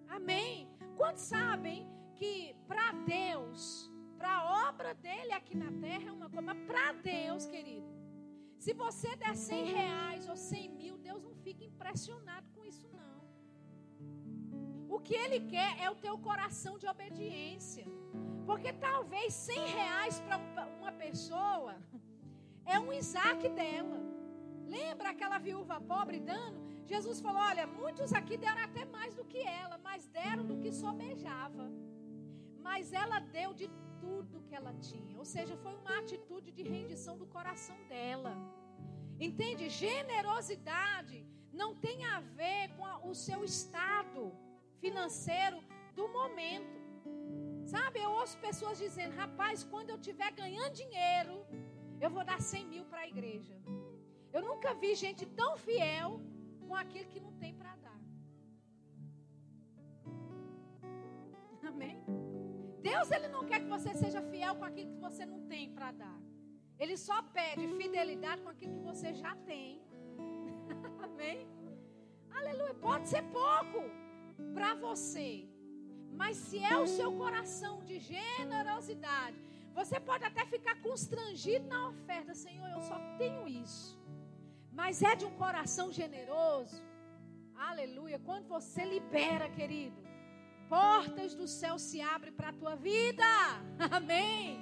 [0.07, 0.69] Amém?
[0.97, 6.41] Quantos sabem que para Deus, para a obra dele aqui na terra é uma coisa,
[6.41, 7.87] mas para Deus, querido,
[8.65, 13.17] se você der 100 reais ou 100 mil, Deus não fica impressionado com isso, não.
[14.95, 17.85] O que ele quer é o teu coração de obediência.
[18.47, 20.37] Porque talvez 100 reais para
[20.79, 21.75] uma pessoa
[22.65, 23.99] é um Isaac dela.
[24.77, 26.59] Lembra aquela viúva pobre dando?
[26.93, 30.71] Jesus falou: Olha, muitos aqui deram até mais do que ela, mas deram do que
[30.83, 31.65] sobejava.
[32.67, 33.67] mas ela deu de
[34.03, 35.17] tudo que ela tinha.
[35.17, 38.33] Ou seja, foi uma atitude de rendição do coração dela.
[39.19, 39.69] Entende?
[39.69, 41.25] Generosidade
[41.61, 44.31] não tem a ver com a, o seu estado
[44.83, 45.59] financeiro
[45.95, 46.75] do momento.
[47.65, 51.35] Sabe, eu ouço pessoas dizendo: rapaz, quando eu estiver ganhando dinheiro,
[51.99, 53.55] eu vou dar 100 mil para a igreja.
[54.33, 56.19] Eu nunca vi gente tão fiel
[56.67, 57.99] com aquilo que não tem para dar.
[61.69, 61.97] Amém?
[62.89, 65.91] Deus, Ele não quer que você seja fiel com aquilo que você não tem para
[65.91, 66.19] dar.
[66.77, 69.81] Ele só pede fidelidade com aquilo que você já tem.
[71.07, 71.39] Amém?
[72.39, 72.75] Aleluia.
[72.87, 73.81] Pode ser pouco
[74.53, 75.29] para você.
[76.21, 79.37] Mas se é o seu coração de generosidade,
[79.73, 82.33] você pode até ficar constrangido na oferta.
[82.45, 83.99] Senhor, eu só tenho isso.
[84.71, 86.77] Mas é de um coração generoso.
[87.69, 88.19] Aleluia.
[88.19, 90.04] Quando você libera, querido,
[90.69, 93.23] portas do céu se abrem para a tua vida.
[93.91, 94.59] Amém.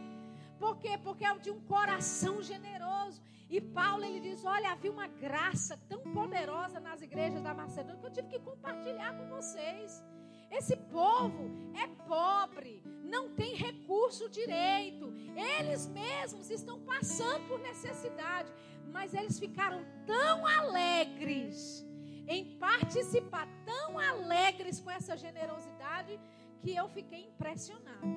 [0.59, 0.97] Por quê?
[1.03, 3.21] Porque é de um coração generoso.
[3.49, 8.07] E Paulo ele diz: Olha, havia uma graça tão poderosa nas igrejas da Macedônia que
[8.07, 10.03] eu tive que compartilhar com vocês.
[10.49, 15.11] Esse povo é pobre, não tem recurso direito.
[15.35, 18.53] Eles mesmos estão passando por necessidade,
[18.91, 21.85] mas eles ficaram tão alegres
[22.27, 26.19] em participar, tão alegres com essa generosidade,
[26.61, 28.07] que eu fiquei impressionado.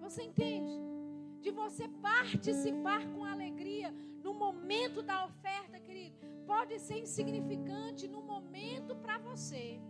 [0.00, 0.74] Você entende?
[1.40, 3.92] De você participar com alegria
[4.22, 6.16] no momento da oferta, querido,
[6.46, 9.80] pode ser insignificante no momento para você.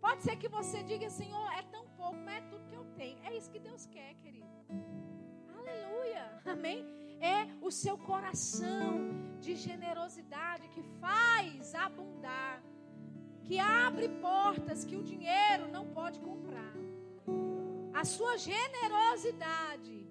[0.00, 3.18] Pode ser que você diga, Senhor, é tão pouco, mas é tudo que eu tenho.
[3.22, 4.48] É isso que Deus quer, querido.
[5.56, 6.42] Aleluia.
[6.44, 7.01] Amém?
[7.22, 12.60] É o seu coração de generosidade que faz abundar,
[13.44, 16.74] que abre portas que o dinheiro não pode comprar.
[17.94, 20.08] A sua generosidade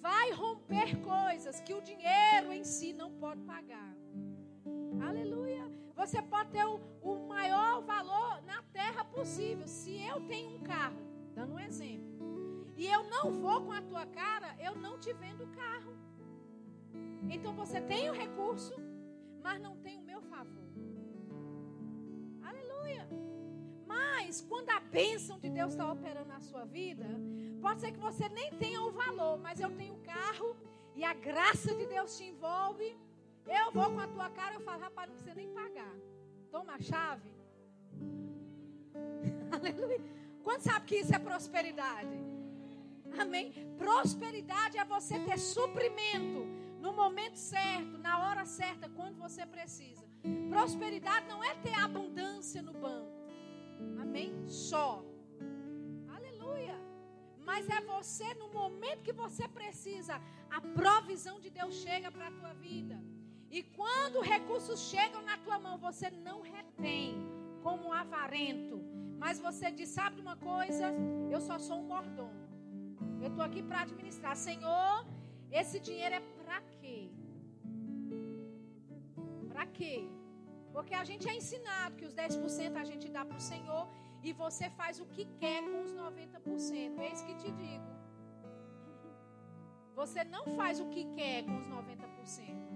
[0.00, 3.92] vai romper coisas que o dinheiro em si não pode pagar.
[5.08, 5.68] Aleluia.
[5.96, 9.66] Você pode ter o, o maior valor na terra possível.
[9.66, 11.02] Se eu tenho um carro,
[11.34, 12.14] dando um exemplo,
[12.76, 15.96] e eu não vou com a tua cara, eu não te vendo o carro.
[17.30, 18.74] Então você tem o recurso,
[19.42, 20.64] mas não tem o meu favor.
[22.42, 23.08] Aleluia.
[23.86, 27.06] Mas quando a bênção de Deus está operando na sua vida,
[27.60, 30.56] pode ser que você nem tenha o valor, mas eu tenho o carro
[30.94, 32.96] e a graça de Deus te envolve.
[33.46, 35.94] Eu vou com a tua cara, eu falo, rapaz, não precisa nem pagar.
[36.50, 37.30] Toma a chave.
[39.50, 40.00] Aleluia.
[40.42, 42.16] Quando sabe que isso é prosperidade?
[43.18, 43.52] Amém?
[43.78, 50.04] Prosperidade é você ter suprimento no momento certo, na hora certa, quando você precisa.
[50.50, 53.14] Prosperidade não é ter abundância no banco.
[54.02, 54.30] Amém?
[54.46, 55.02] Só.
[56.16, 56.76] Aleluia.
[57.48, 60.20] Mas é você, no momento que você precisa,
[60.50, 62.96] a provisão de Deus chega para a tua vida.
[63.50, 67.16] E quando recursos chegam na tua mão, você não retém
[67.62, 68.76] como um avarento.
[69.24, 70.86] Mas você diz: sabe uma coisa?
[71.34, 72.44] Eu só sou um mordomo.
[73.22, 74.36] Eu estou aqui para administrar.
[74.36, 75.06] Senhor,
[75.60, 76.98] esse dinheiro é para quê?
[79.52, 79.96] Para quê?
[80.74, 83.84] Porque a gente é ensinado que os 10% a gente dá para o Senhor
[84.22, 86.98] e você faz o que quer com os 90%.
[87.08, 87.90] Eis que te digo.
[89.94, 92.74] Você não faz o que quer com os 90%.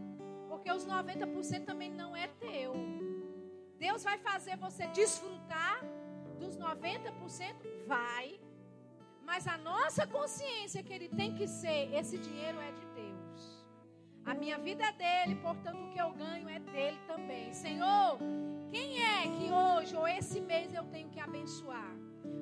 [0.49, 2.75] Porque os 90% também não é teu.
[3.79, 5.81] Deus vai fazer você desfrutar
[6.39, 7.55] dos 90%?
[7.87, 8.41] Vai.
[9.23, 12.88] Mas a nossa consciência que ele tem que ser, esse dinheiro é de.
[14.29, 17.51] A minha vida é dele, portanto o que eu ganho é dele também.
[17.51, 18.19] Senhor,
[18.71, 21.97] quem é que hoje ou esse mês eu tenho que abençoar?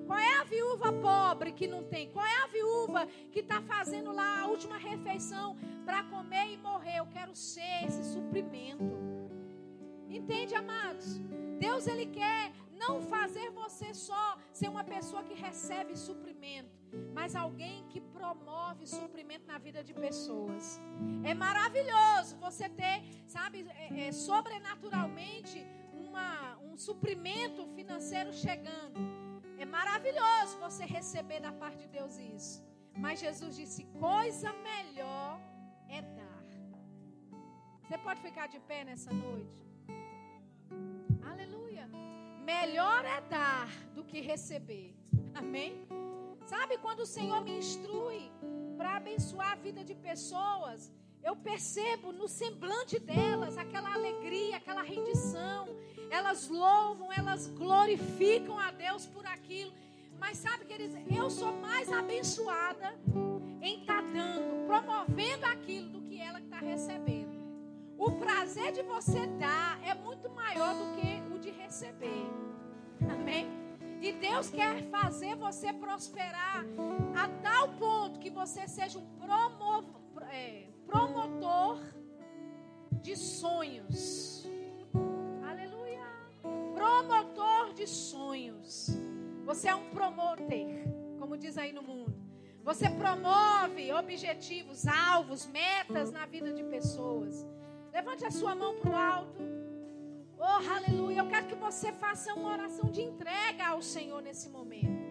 [0.05, 2.11] Qual é a viúva pobre que não tem?
[2.11, 6.99] Qual é a viúva que está fazendo lá a última refeição para comer e morrer?
[6.99, 8.99] Eu quero ser esse suprimento.
[10.09, 11.21] Entende, amados?
[11.61, 16.75] Deus ele quer não fazer você só ser uma pessoa que recebe suprimento,
[17.15, 20.81] mas alguém que promove suprimento na vida de pessoas.
[21.25, 25.59] É maravilhoso você ter, sabe, é, é, sobrenaturalmente
[25.93, 28.99] uma, um suprimento financeiro chegando.
[29.59, 32.65] É maravilhoso você receber da parte de Deus isso.
[33.05, 35.41] Mas Jesus disse: coisa melhor
[35.89, 36.37] é dar.
[37.87, 39.65] Você pode ficar de pé nessa noite?
[41.31, 41.89] Aleluia.
[42.45, 44.93] Melhor é dar do que receber.
[45.33, 45.87] Amém?
[46.47, 48.31] Sabe quando o Senhor me instrui
[48.77, 50.93] para abençoar a vida de pessoas?
[51.21, 55.67] Eu percebo no semblante delas aquela alegria, aquela rendição,
[56.09, 59.73] elas louvam, elas glorificam a Deus por aquilo.
[60.21, 62.97] Mas sabe, queridos, eu sou mais abençoada
[63.61, 67.35] em estar tá dando, promovendo aquilo do que ela está recebendo.
[67.99, 72.31] O prazer de você dar é muito maior do que o de receber.
[73.01, 73.66] Amém?
[74.01, 76.65] E Deus quer fazer você prosperar
[77.17, 79.17] a tal ponto que você seja um
[80.31, 81.81] é, promotor
[83.03, 84.47] de sonhos.
[85.49, 86.05] Aleluia!
[86.75, 88.91] Promotor de sonhos.
[89.45, 90.47] Você é um promotor,
[91.19, 92.15] como diz aí no mundo.
[92.65, 97.47] Você promove objetivos, alvos, metas na vida de pessoas.
[97.93, 99.66] Levante a sua mão para o alto.
[100.39, 101.21] Oh, aleluia.
[101.21, 105.07] Eu quero que você faça uma oração de entrega ao Senhor nesse momento.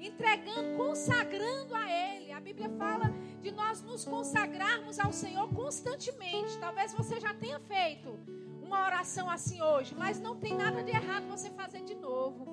[0.00, 2.32] Entregando, consagrando a Ele.
[2.32, 3.12] A Bíblia fala
[3.42, 6.58] de nós nos consagrarmos ao Senhor constantemente.
[6.58, 8.18] Talvez você já tenha feito
[8.62, 12.46] uma oração assim hoje, mas não tem nada de errado você fazer de novo.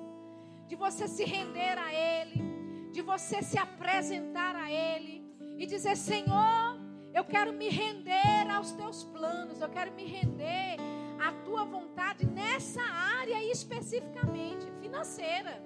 [0.68, 5.22] De você se render a Ele, de você se apresentar a Ele
[5.58, 6.78] e dizer: Senhor,
[7.12, 10.76] eu quero me render aos teus planos, eu quero me render
[11.22, 15.62] à tua vontade nessa área especificamente financeira.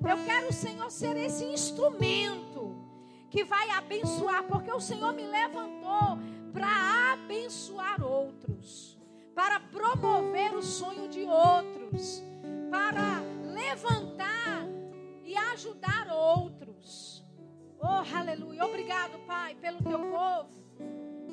[0.00, 2.76] Eu quero, Senhor, ser esse instrumento
[3.30, 6.18] que vai abençoar, porque o Senhor me levantou
[6.52, 8.98] para abençoar outros,
[9.34, 12.22] para promover o sonho de outros,
[12.70, 13.20] para
[13.52, 14.66] levantar
[15.24, 17.24] e ajudar outros.
[17.80, 18.64] Oh, aleluia.
[18.64, 20.58] Obrigado, Pai, pelo teu povo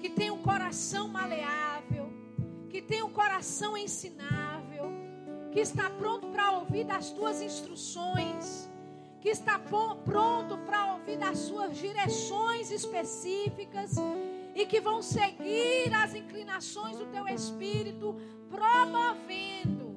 [0.05, 2.04] que tem um coração maleável,
[2.75, 4.91] que tem um coração ensinável,
[5.49, 8.69] que está pronto para ouvir das tuas instruções,
[9.21, 13.95] que está pronto para ouvir das suas direções específicas
[14.53, 18.19] e que vão seguir as inclinações do teu espírito,
[18.49, 19.95] promovendo,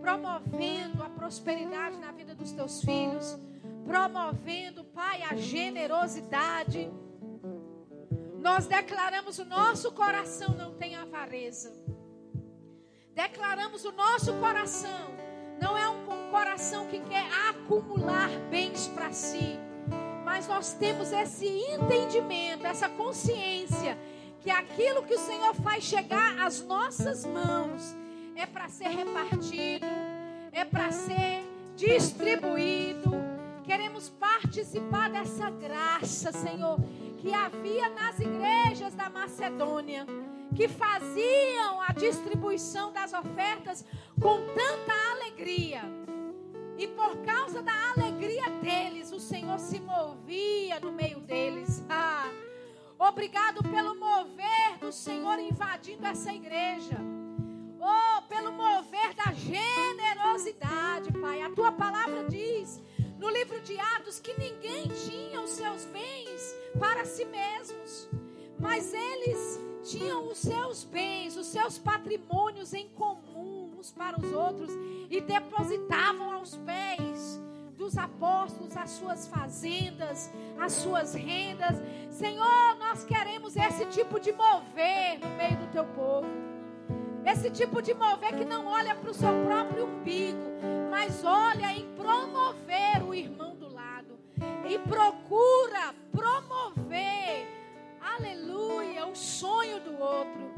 [0.00, 3.36] promovendo a prosperidade na vida dos teus filhos,
[3.84, 6.92] promovendo, Pai, a generosidade
[8.40, 11.72] nós declaramos o nosso coração não tem avareza.
[13.14, 15.14] Declaramos o nosso coração.
[15.60, 19.58] Não é um coração que quer acumular bens para si,
[20.24, 23.96] mas nós temos esse entendimento, essa consciência
[24.40, 27.94] que aquilo que o Senhor faz chegar às nossas mãos
[28.34, 29.86] é para ser repartido,
[30.52, 31.44] é para ser
[31.76, 33.12] distribuído.
[33.62, 36.78] Queremos participar dessa graça, Senhor
[37.24, 40.04] que havia nas igrejas da Macedônia,
[40.54, 43.84] que faziam a distribuição das ofertas
[44.20, 45.82] com tanta alegria.
[46.76, 51.82] E por causa da alegria deles, o Senhor se movia no meio deles.
[51.90, 52.28] Ah,
[52.98, 56.98] obrigado pelo mover do Senhor invadindo essa igreja.
[57.80, 61.42] Oh, pelo mover da generosidade, Pai.
[61.42, 62.82] A tua palavra diz
[63.18, 68.08] no livro de Atos que ninguém tinha os seus bens para si mesmos,
[68.64, 74.70] mas eles tinham os seus bens, os seus patrimônios em comum uns para os outros
[75.10, 77.38] e depositavam aos pés
[77.76, 81.76] dos apóstolos as suas fazendas, as suas rendas.
[82.08, 86.26] Senhor, nós queremos esse tipo de mover no meio do teu povo.
[87.26, 90.42] Esse tipo de mover que não olha para o seu próprio umbigo,
[90.90, 94.18] mas olha em promover o irmão do lado
[94.66, 97.46] e procura promover,
[98.14, 100.54] aleluia, o sonho do outro.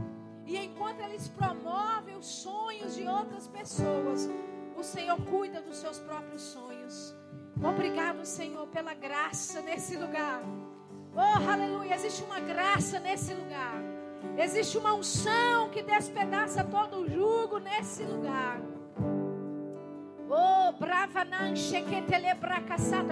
[0.46, 4.28] E enquanto eles promovem os sonhos de outras pessoas,
[4.76, 7.14] o Senhor cuida dos seus próprios sonhos.
[7.62, 10.42] Obrigado, Senhor, pela graça nesse lugar.
[11.14, 13.82] Oh, aleluia, existe uma graça nesse lugar.
[14.36, 18.60] Existe uma unção que despedaça todo o jugo nesse lugar.
[20.28, 21.24] Oh, brava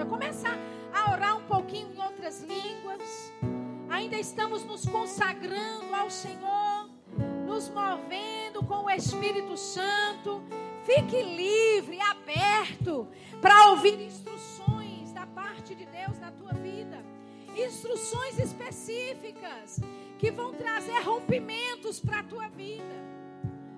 [0.05, 0.49] Começa
[0.93, 3.33] a orar um pouquinho em outras línguas.
[3.95, 6.89] Ainda estamos nos consagrando ao Senhor,
[7.47, 10.43] nos movendo com o Espírito Santo.
[10.83, 13.07] Fique livre, aberto
[13.41, 17.01] para ouvir instruções da parte de Deus na tua vida.
[17.55, 19.79] Instruções específicas
[20.19, 22.95] que vão trazer rompimentos para a tua vida.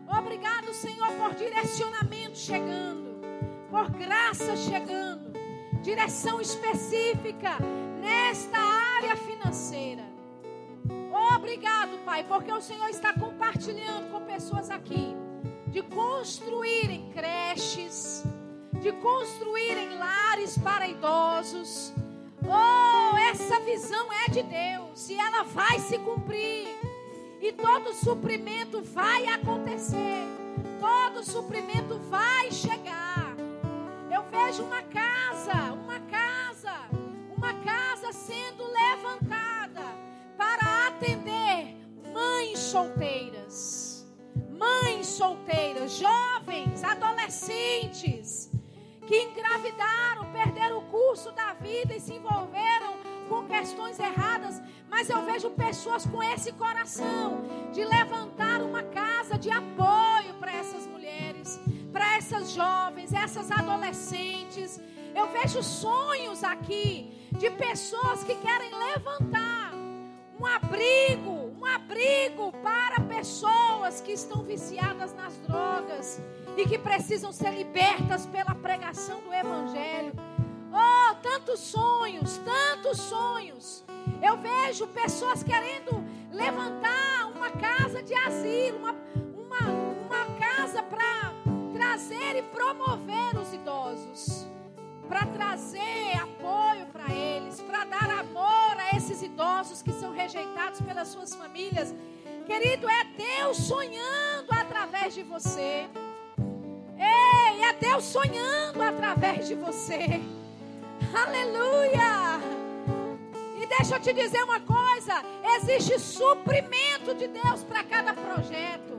[0.10, 3.22] Obrigado, Senhor, por direcionamento chegando,
[3.70, 5.32] por graça chegando,
[5.84, 7.60] direção específica
[8.02, 10.07] nesta área financeira.
[11.38, 15.16] Obrigado, Pai, porque o Senhor está compartilhando com pessoas aqui
[15.68, 18.24] de construírem creches,
[18.82, 21.94] de construírem lares para idosos
[22.50, 26.68] Oh, essa visão é de Deus e ela vai se cumprir.
[27.42, 30.24] E todo suprimento vai acontecer.
[30.80, 33.36] Todo suprimento vai chegar.
[34.10, 36.38] Eu vejo uma casa, uma casa
[42.78, 44.06] solteiras,
[44.58, 48.52] mães solteiras, jovens, adolescentes
[49.08, 52.98] que engravidaram, perderam o curso da vida e se envolveram
[53.30, 57.42] com questões erradas, mas eu vejo pessoas com esse coração
[57.72, 61.60] de levantar uma casa de apoio para essas mulheres,
[61.92, 64.80] para essas jovens, essas adolescentes.
[65.16, 69.77] Eu vejo sonhos aqui de pessoas que querem levantar
[70.40, 76.22] um abrigo, um abrigo para pessoas que estão viciadas nas drogas
[76.56, 80.14] e que precisam ser libertas pela pregação do Evangelho.
[80.72, 83.84] Oh, tantos sonhos, tantos sonhos.
[84.22, 88.96] Eu vejo pessoas querendo levantar uma casa de asilo, uma,
[89.36, 89.72] uma,
[90.06, 91.34] uma casa para
[91.74, 94.48] trazer e promover os idosos,
[95.08, 101.08] para trazer apoio para eles, para dar amor a esses idosos que são rejeitados pelas
[101.08, 101.94] suas famílias.
[102.46, 105.88] Querido, é Deus sonhando através de você.
[106.98, 110.22] Ei, é Deus sonhando através de você.
[111.14, 112.40] Aleluia!
[113.62, 115.24] E deixa eu te dizer uma coisa:
[115.58, 118.98] existe suprimento de Deus para cada projeto.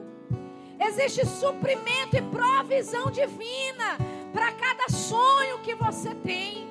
[0.80, 3.98] Existe suprimento e provisão divina
[4.32, 6.68] para cada sonho que você tem.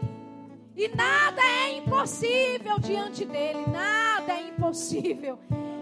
[0.76, 5.40] E nada é impossível diante dele, nada é impossível.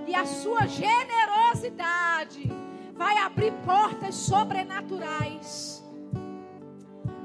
[0.08, 2.50] E a sua generosidade
[2.96, 5.84] vai abrir portas sobrenaturais.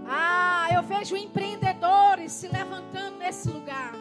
[0.06, 3.94] Ah, eu vejo empreendedores se levantando nesse lugar.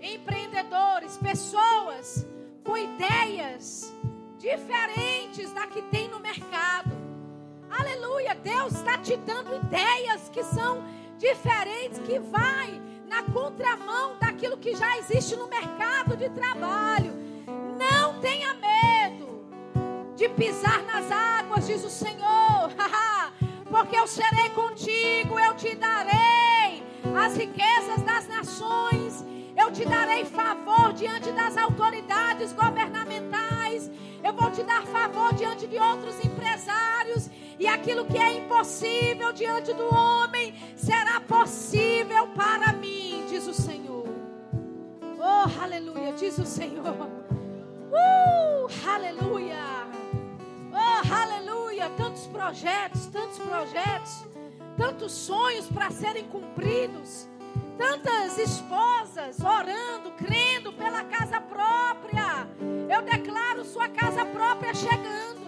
[0.00, 2.26] Empreendedores, pessoas
[2.64, 3.92] com ideias
[4.38, 6.91] diferentes da que tem no mercado.
[7.82, 10.84] Aleluia, Deus está te dando ideias que são
[11.18, 17.12] diferentes, que vai na contramão daquilo que já existe no mercado de trabalho.
[17.76, 19.44] Não tenha medo
[20.14, 22.70] de pisar nas águas, diz o Senhor.
[23.68, 26.84] porque eu serei contigo, eu te darei
[27.20, 29.24] as riquezas das nações,
[29.56, 33.90] eu te darei favor diante das autoridades governamentais,
[34.22, 39.72] eu vou te dar favor diante de outros empresários, e aquilo que é impossível diante
[39.72, 44.06] do homem será possível para mim, diz o Senhor.
[45.18, 46.96] Oh, aleluia, diz o Senhor.
[47.92, 49.62] Uh, aleluia.
[50.72, 51.90] Oh, aleluia!
[51.90, 54.24] Tantos projetos, tantos projetos,
[54.76, 57.28] tantos sonhos para serem cumpridos.
[57.76, 62.48] Tantas esposas orando, crendo pela casa própria.
[62.88, 65.41] Eu declaro sua casa própria chegando.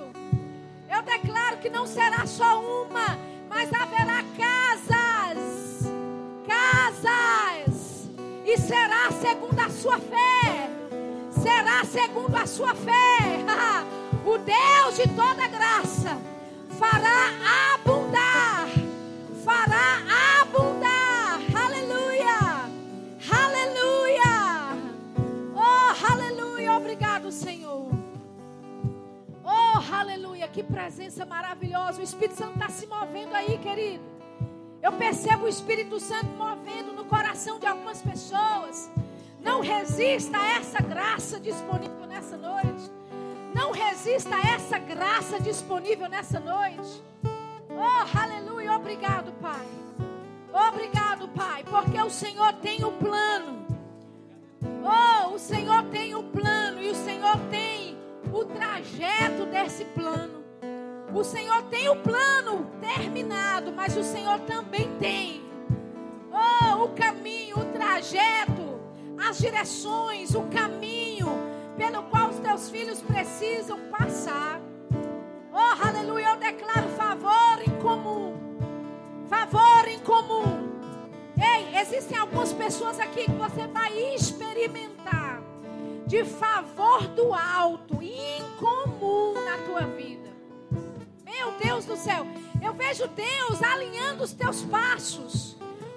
[0.90, 5.84] Eu declaro que não será só uma, mas haverá casas.
[6.46, 8.10] Casas.
[8.44, 10.70] E será segundo a sua fé.
[11.30, 13.44] Será segundo a sua fé.
[14.26, 16.16] O Deus de toda graça
[16.78, 18.63] fará abundar,
[30.04, 30.46] aleluia.
[30.46, 32.00] Que presença maravilhosa.
[32.00, 34.04] O Espírito Santo está se movendo aí, querido.
[34.82, 38.90] Eu percebo o Espírito Santo movendo no coração de algumas pessoas.
[39.40, 42.90] Não resista a essa graça disponível nessa noite.
[43.54, 47.02] Não resista a essa graça disponível nessa noite.
[47.70, 48.72] Oh, aleluia.
[48.72, 49.66] Obrigado, Pai.
[50.52, 53.66] Obrigado, Pai, porque o Senhor tem o um plano.
[54.62, 57.83] Oh, o Senhor tem o um plano e o Senhor tem
[58.34, 60.42] o trajeto desse plano.
[61.14, 65.44] O Senhor tem o plano terminado, mas o Senhor também tem
[66.32, 68.80] oh, o caminho, o trajeto,
[69.16, 71.28] as direções, o caminho
[71.76, 74.60] pelo qual os teus filhos precisam passar.
[75.52, 78.34] Oh, aleluia, eu declaro favor em comum.
[79.28, 80.74] Favor em comum.
[81.36, 85.43] Ei, existem algumas pessoas aqui que você vai experimentar
[86.14, 90.30] de favor do alto, incomum na tua vida.
[91.24, 92.24] Meu Deus do céu,
[92.62, 95.56] eu vejo Deus alinhando os teus passos,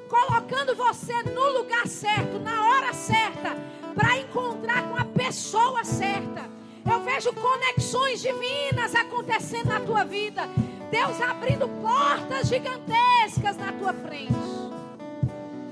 [0.10, 3.56] colocando você no lugar certo, na hora certa
[3.94, 6.50] para encontrar com a pessoa certa.
[6.90, 10.50] Eu vejo conexões divinas acontecendo na tua vida.
[10.90, 14.34] Deus abrindo portas gigantescas na tua frente.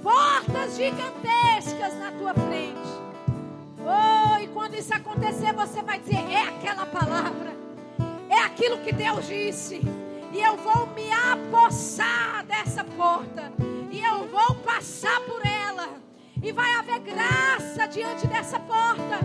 [0.03, 3.05] Portas gigantescas na tua frente.
[3.85, 7.55] Oh, e quando isso acontecer, você vai dizer: é aquela palavra,
[8.29, 9.81] é aquilo que Deus disse.
[10.33, 13.53] E eu vou me apossar dessa porta.
[13.89, 15.87] E eu vou passar por ela
[16.43, 19.19] e vai haver graça diante dessa porta.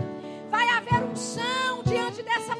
[0.49, 2.55] Vai haver unção diante dessa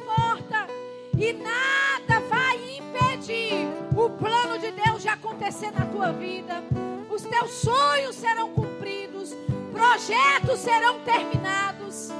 [1.22, 6.64] E nada vai impedir o plano de Deus de acontecer na tua vida.
[7.08, 9.32] Os teus sonhos serão cumpridos,
[9.72, 12.10] projetos serão terminados.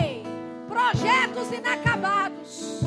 [0.00, 0.24] Ei,
[0.68, 2.80] projetos inacabados.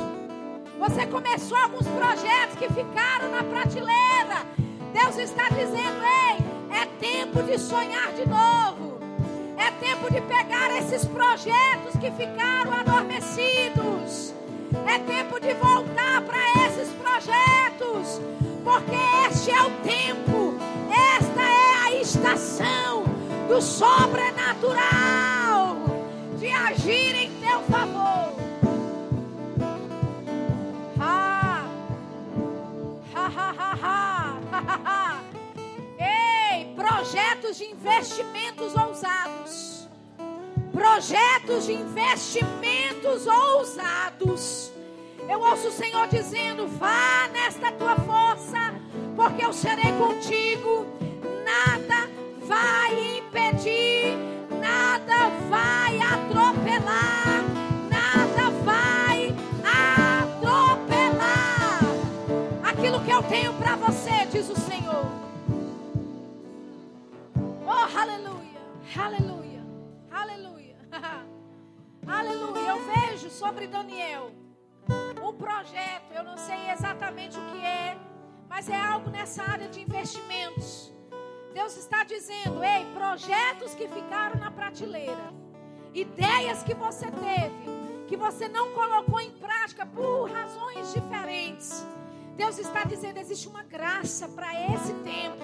[0.78, 4.46] Você começou alguns projetos que ficaram na prateleira.
[4.94, 9.00] Deus está dizendo: ei, é tempo de sonhar de novo.
[9.58, 14.34] É tempo de pegar esses projetos que ficaram adormecidos.
[14.86, 18.20] É tempo de voltar para esses projetos.
[18.64, 18.96] Porque
[19.30, 20.56] este é o tempo.
[21.18, 23.13] Esta é a estação
[23.54, 25.78] do sobrenatural
[26.40, 28.34] de agir em teu favor.
[31.00, 31.64] Ha!
[33.14, 34.40] Ha, ha, ha, ha!
[34.52, 35.22] ha, ha.
[36.00, 39.88] Ei, projetos de investimentos ousados.
[40.72, 44.72] Projetos de investimentos ousados.
[45.30, 48.74] Eu ouço o Senhor dizendo: vá nesta tua força,
[49.16, 50.88] porque eu serei contigo.
[51.46, 52.13] Nada
[52.46, 54.18] vai impedir,
[54.60, 57.44] nada vai atropelar,
[57.90, 59.36] nada vai
[60.22, 61.80] atropelar
[62.64, 65.06] aquilo que eu tenho para você, diz o Senhor.
[67.66, 68.62] Oh, aleluia,
[68.96, 69.64] aleluia,
[70.12, 70.76] aleluia,
[72.08, 72.70] aleluia.
[72.70, 74.32] Eu vejo sobre Daniel
[75.24, 77.98] um projeto, eu não sei exatamente o que é,
[78.50, 80.93] mas é algo nessa área de investimentos.
[81.54, 85.34] Deus está dizendo: ei, projetos que ficaram na prateleira,
[85.94, 91.86] ideias que você teve, que você não colocou em prática por razões diferentes.
[92.36, 95.44] Deus está dizendo: existe uma graça para esse tempo.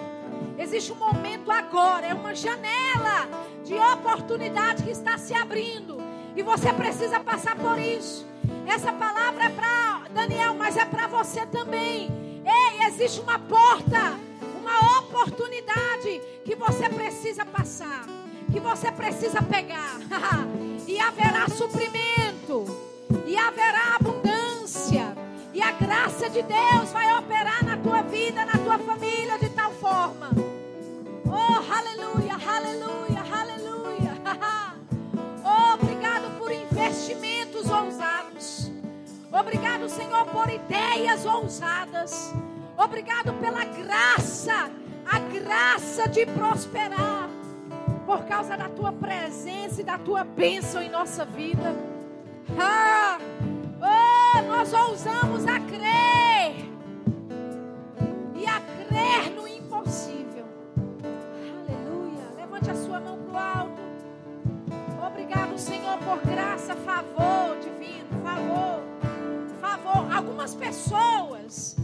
[0.58, 3.28] Existe um momento agora, é uma janela
[3.64, 5.98] de oportunidade que está se abrindo.
[6.36, 8.26] E você precisa passar por isso.
[8.66, 12.10] Essa palavra é para Daniel, mas é para você também.
[12.44, 14.18] Ei, existe uma porta
[14.78, 18.06] uma oportunidade que você precisa passar,
[18.50, 19.98] que você precisa pegar.
[20.86, 22.66] e haverá suprimento,
[23.26, 25.16] e haverá abundância,
[25.52, 29.72] e a graça de Deus vai operar na tua vida, na tua família de tal
[29.72, 30.30] forma.
[31.26, 34.16] Oh, aleluia, aleluia, aleluia.
[35.44, 38.70] oh, obrigado por investimentos ousados.
[39.32, 42.32] Obrigado, Senhor, por ideias ousadas.
[42.82, 44.70] Obrigado pela graça,
[45.04, 47.28] a graça de prosperar.
[48.06, 51.74] Por causa da tua presença e da tua bênção em nossa vida.
[52.58, 53.18] Ah,
[53.82, 56.70] oh, nós ousamos a crer.
[58.34, 60.46] E a crer no impossível.
[61.68, 62.24] Aleluia.
[62.38, 63.82] Levante a sua mão para o alto.
[65.06, 68.82] Obrigado, Senhor, por graça, favor divino, favor,
[69.60, 70.16] favor.
[70.16, 71.76] Algumas pessoas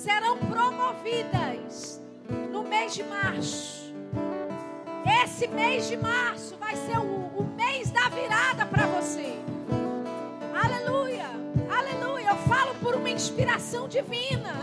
[0.00, 2.00] serão promovidas
[2.50, 3.94] no mês de março.
[5.22, 9.34] Esse mês de março vai ser o, o mês da virada para você.
[10.54, 11.26] Aleluia,
[11.70, 12.30] aleluia.
[12.30, 14.54] Eu falo por uma inspiração divina.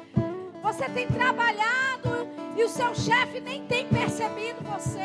[0.62, 5.00] Você tem trabalhado e o seu chefe nem tem percebido você.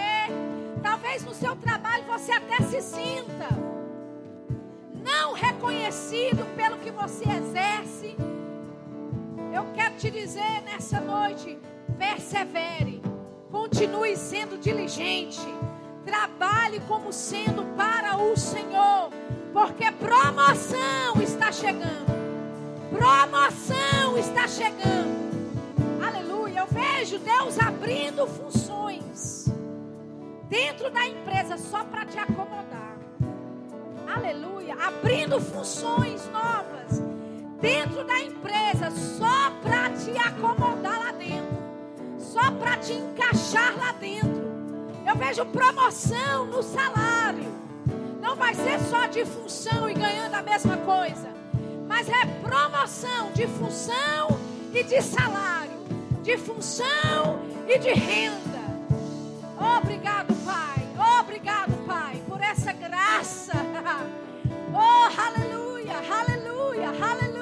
[0.84, 3.50] Talvez no seu trabalho você até se sinta
[5.04, 8.16] não reconhecido pelo que você exerce
[9.58, 11.58] eu quero te dizer nessa noite:
[11.98, 13.02] persevere,
[13.52, 15.42] continue sendo diligente,
[16.06, 19.10] trabalhe como sendo para o Senhor,
[19.52, 22.16] porque promoção está chegando.
[22.92, 25.28] Promoção está chegando.
[26.06, 26.60] Aleluia.
[26.60, 29.48] Eu vejo Deus abrindo funções
[30.48, 32.96] dentro da empresa só para te acomodar.
[34.08, 34.76] Aleluia.
[34.76, 37.17] Abrindo funções novas
[37.62, 41.58] dentro da empresa só para te acomodar lá dentro,
[42.20, 44.48] só para te encaixar lá dentro.
[45.06, 47.56] Eu vejo promoção no salário.
[48.22, 51.30] Não vai ser só de função e ganhando a mesma coisa,
[51.88, 54.38] mas é promoção de função
[54.74, 55.72] e de salário,
[56.22, 58.68] de função e de renda.
[59.80, 61.20] Obrigado, Pai.
[61.20, 63.54] Obrigado, Pai, por essa graça.
[64.80, 67.37] Oh, aleluia, aleluia, aleluia.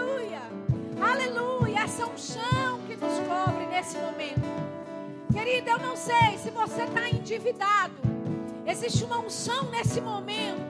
[1.02, 4.42] Aleluia, essa unção que nos cobre nesse momento.
[5.32, 7.94] Querida, eu não sei se você está endividado.
[8.66, 10.64] Existe uma unção nesse momento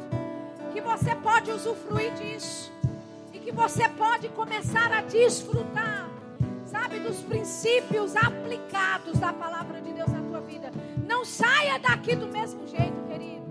[0.73, 2.71] que você pode usufruir disso
[3.33, 6.09] e que você pode começar a desfrutar,
[6.65, 10.71] sabe, dos princípios aplicados da palavra de Deus na tua vida.
[11.07, 13.45] Não saia daqui do mesmo jeito, querido.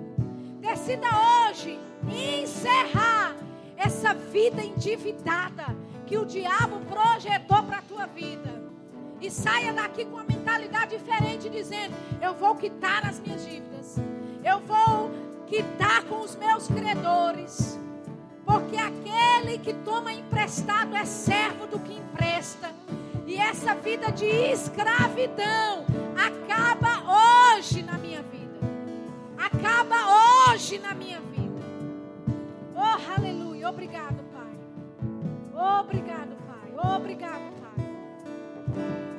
[0.60, 1.78] Decida hoje
[2.08, 3.34] encerrar
[3.76, 5.84] essa vida endividada
[6.14, 8.62] que o diabo projetou para a tua vida.
[9.20, 11.92] E saia daqui com uma mentalidade diferente, dizendo:
[12.22, 13.96] Eu vou quitar as minhas dívidas.
[14.44, 15.10] Eu vou
[15.48, 17.80] quitar com os meus credores.
[18.44, 22.70] Porque aquele que toma emprestado é servo do que empresta.
[23.26, 25.84] E essa vida de escravidão
[26.14, 28.60] acaba hoje na minha vida.
[29.36, 31.60] Acaba hoje na minha vida.
[32.76, 33.68] Oh, aleluia.
[33.68, 34.23] Obrigado,
[35.64, 36.96] Obrigado, Pai.
[36.96, 37.86] Obrigado, Pai.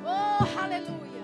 [0.04, 1.15] Oh, aleluia.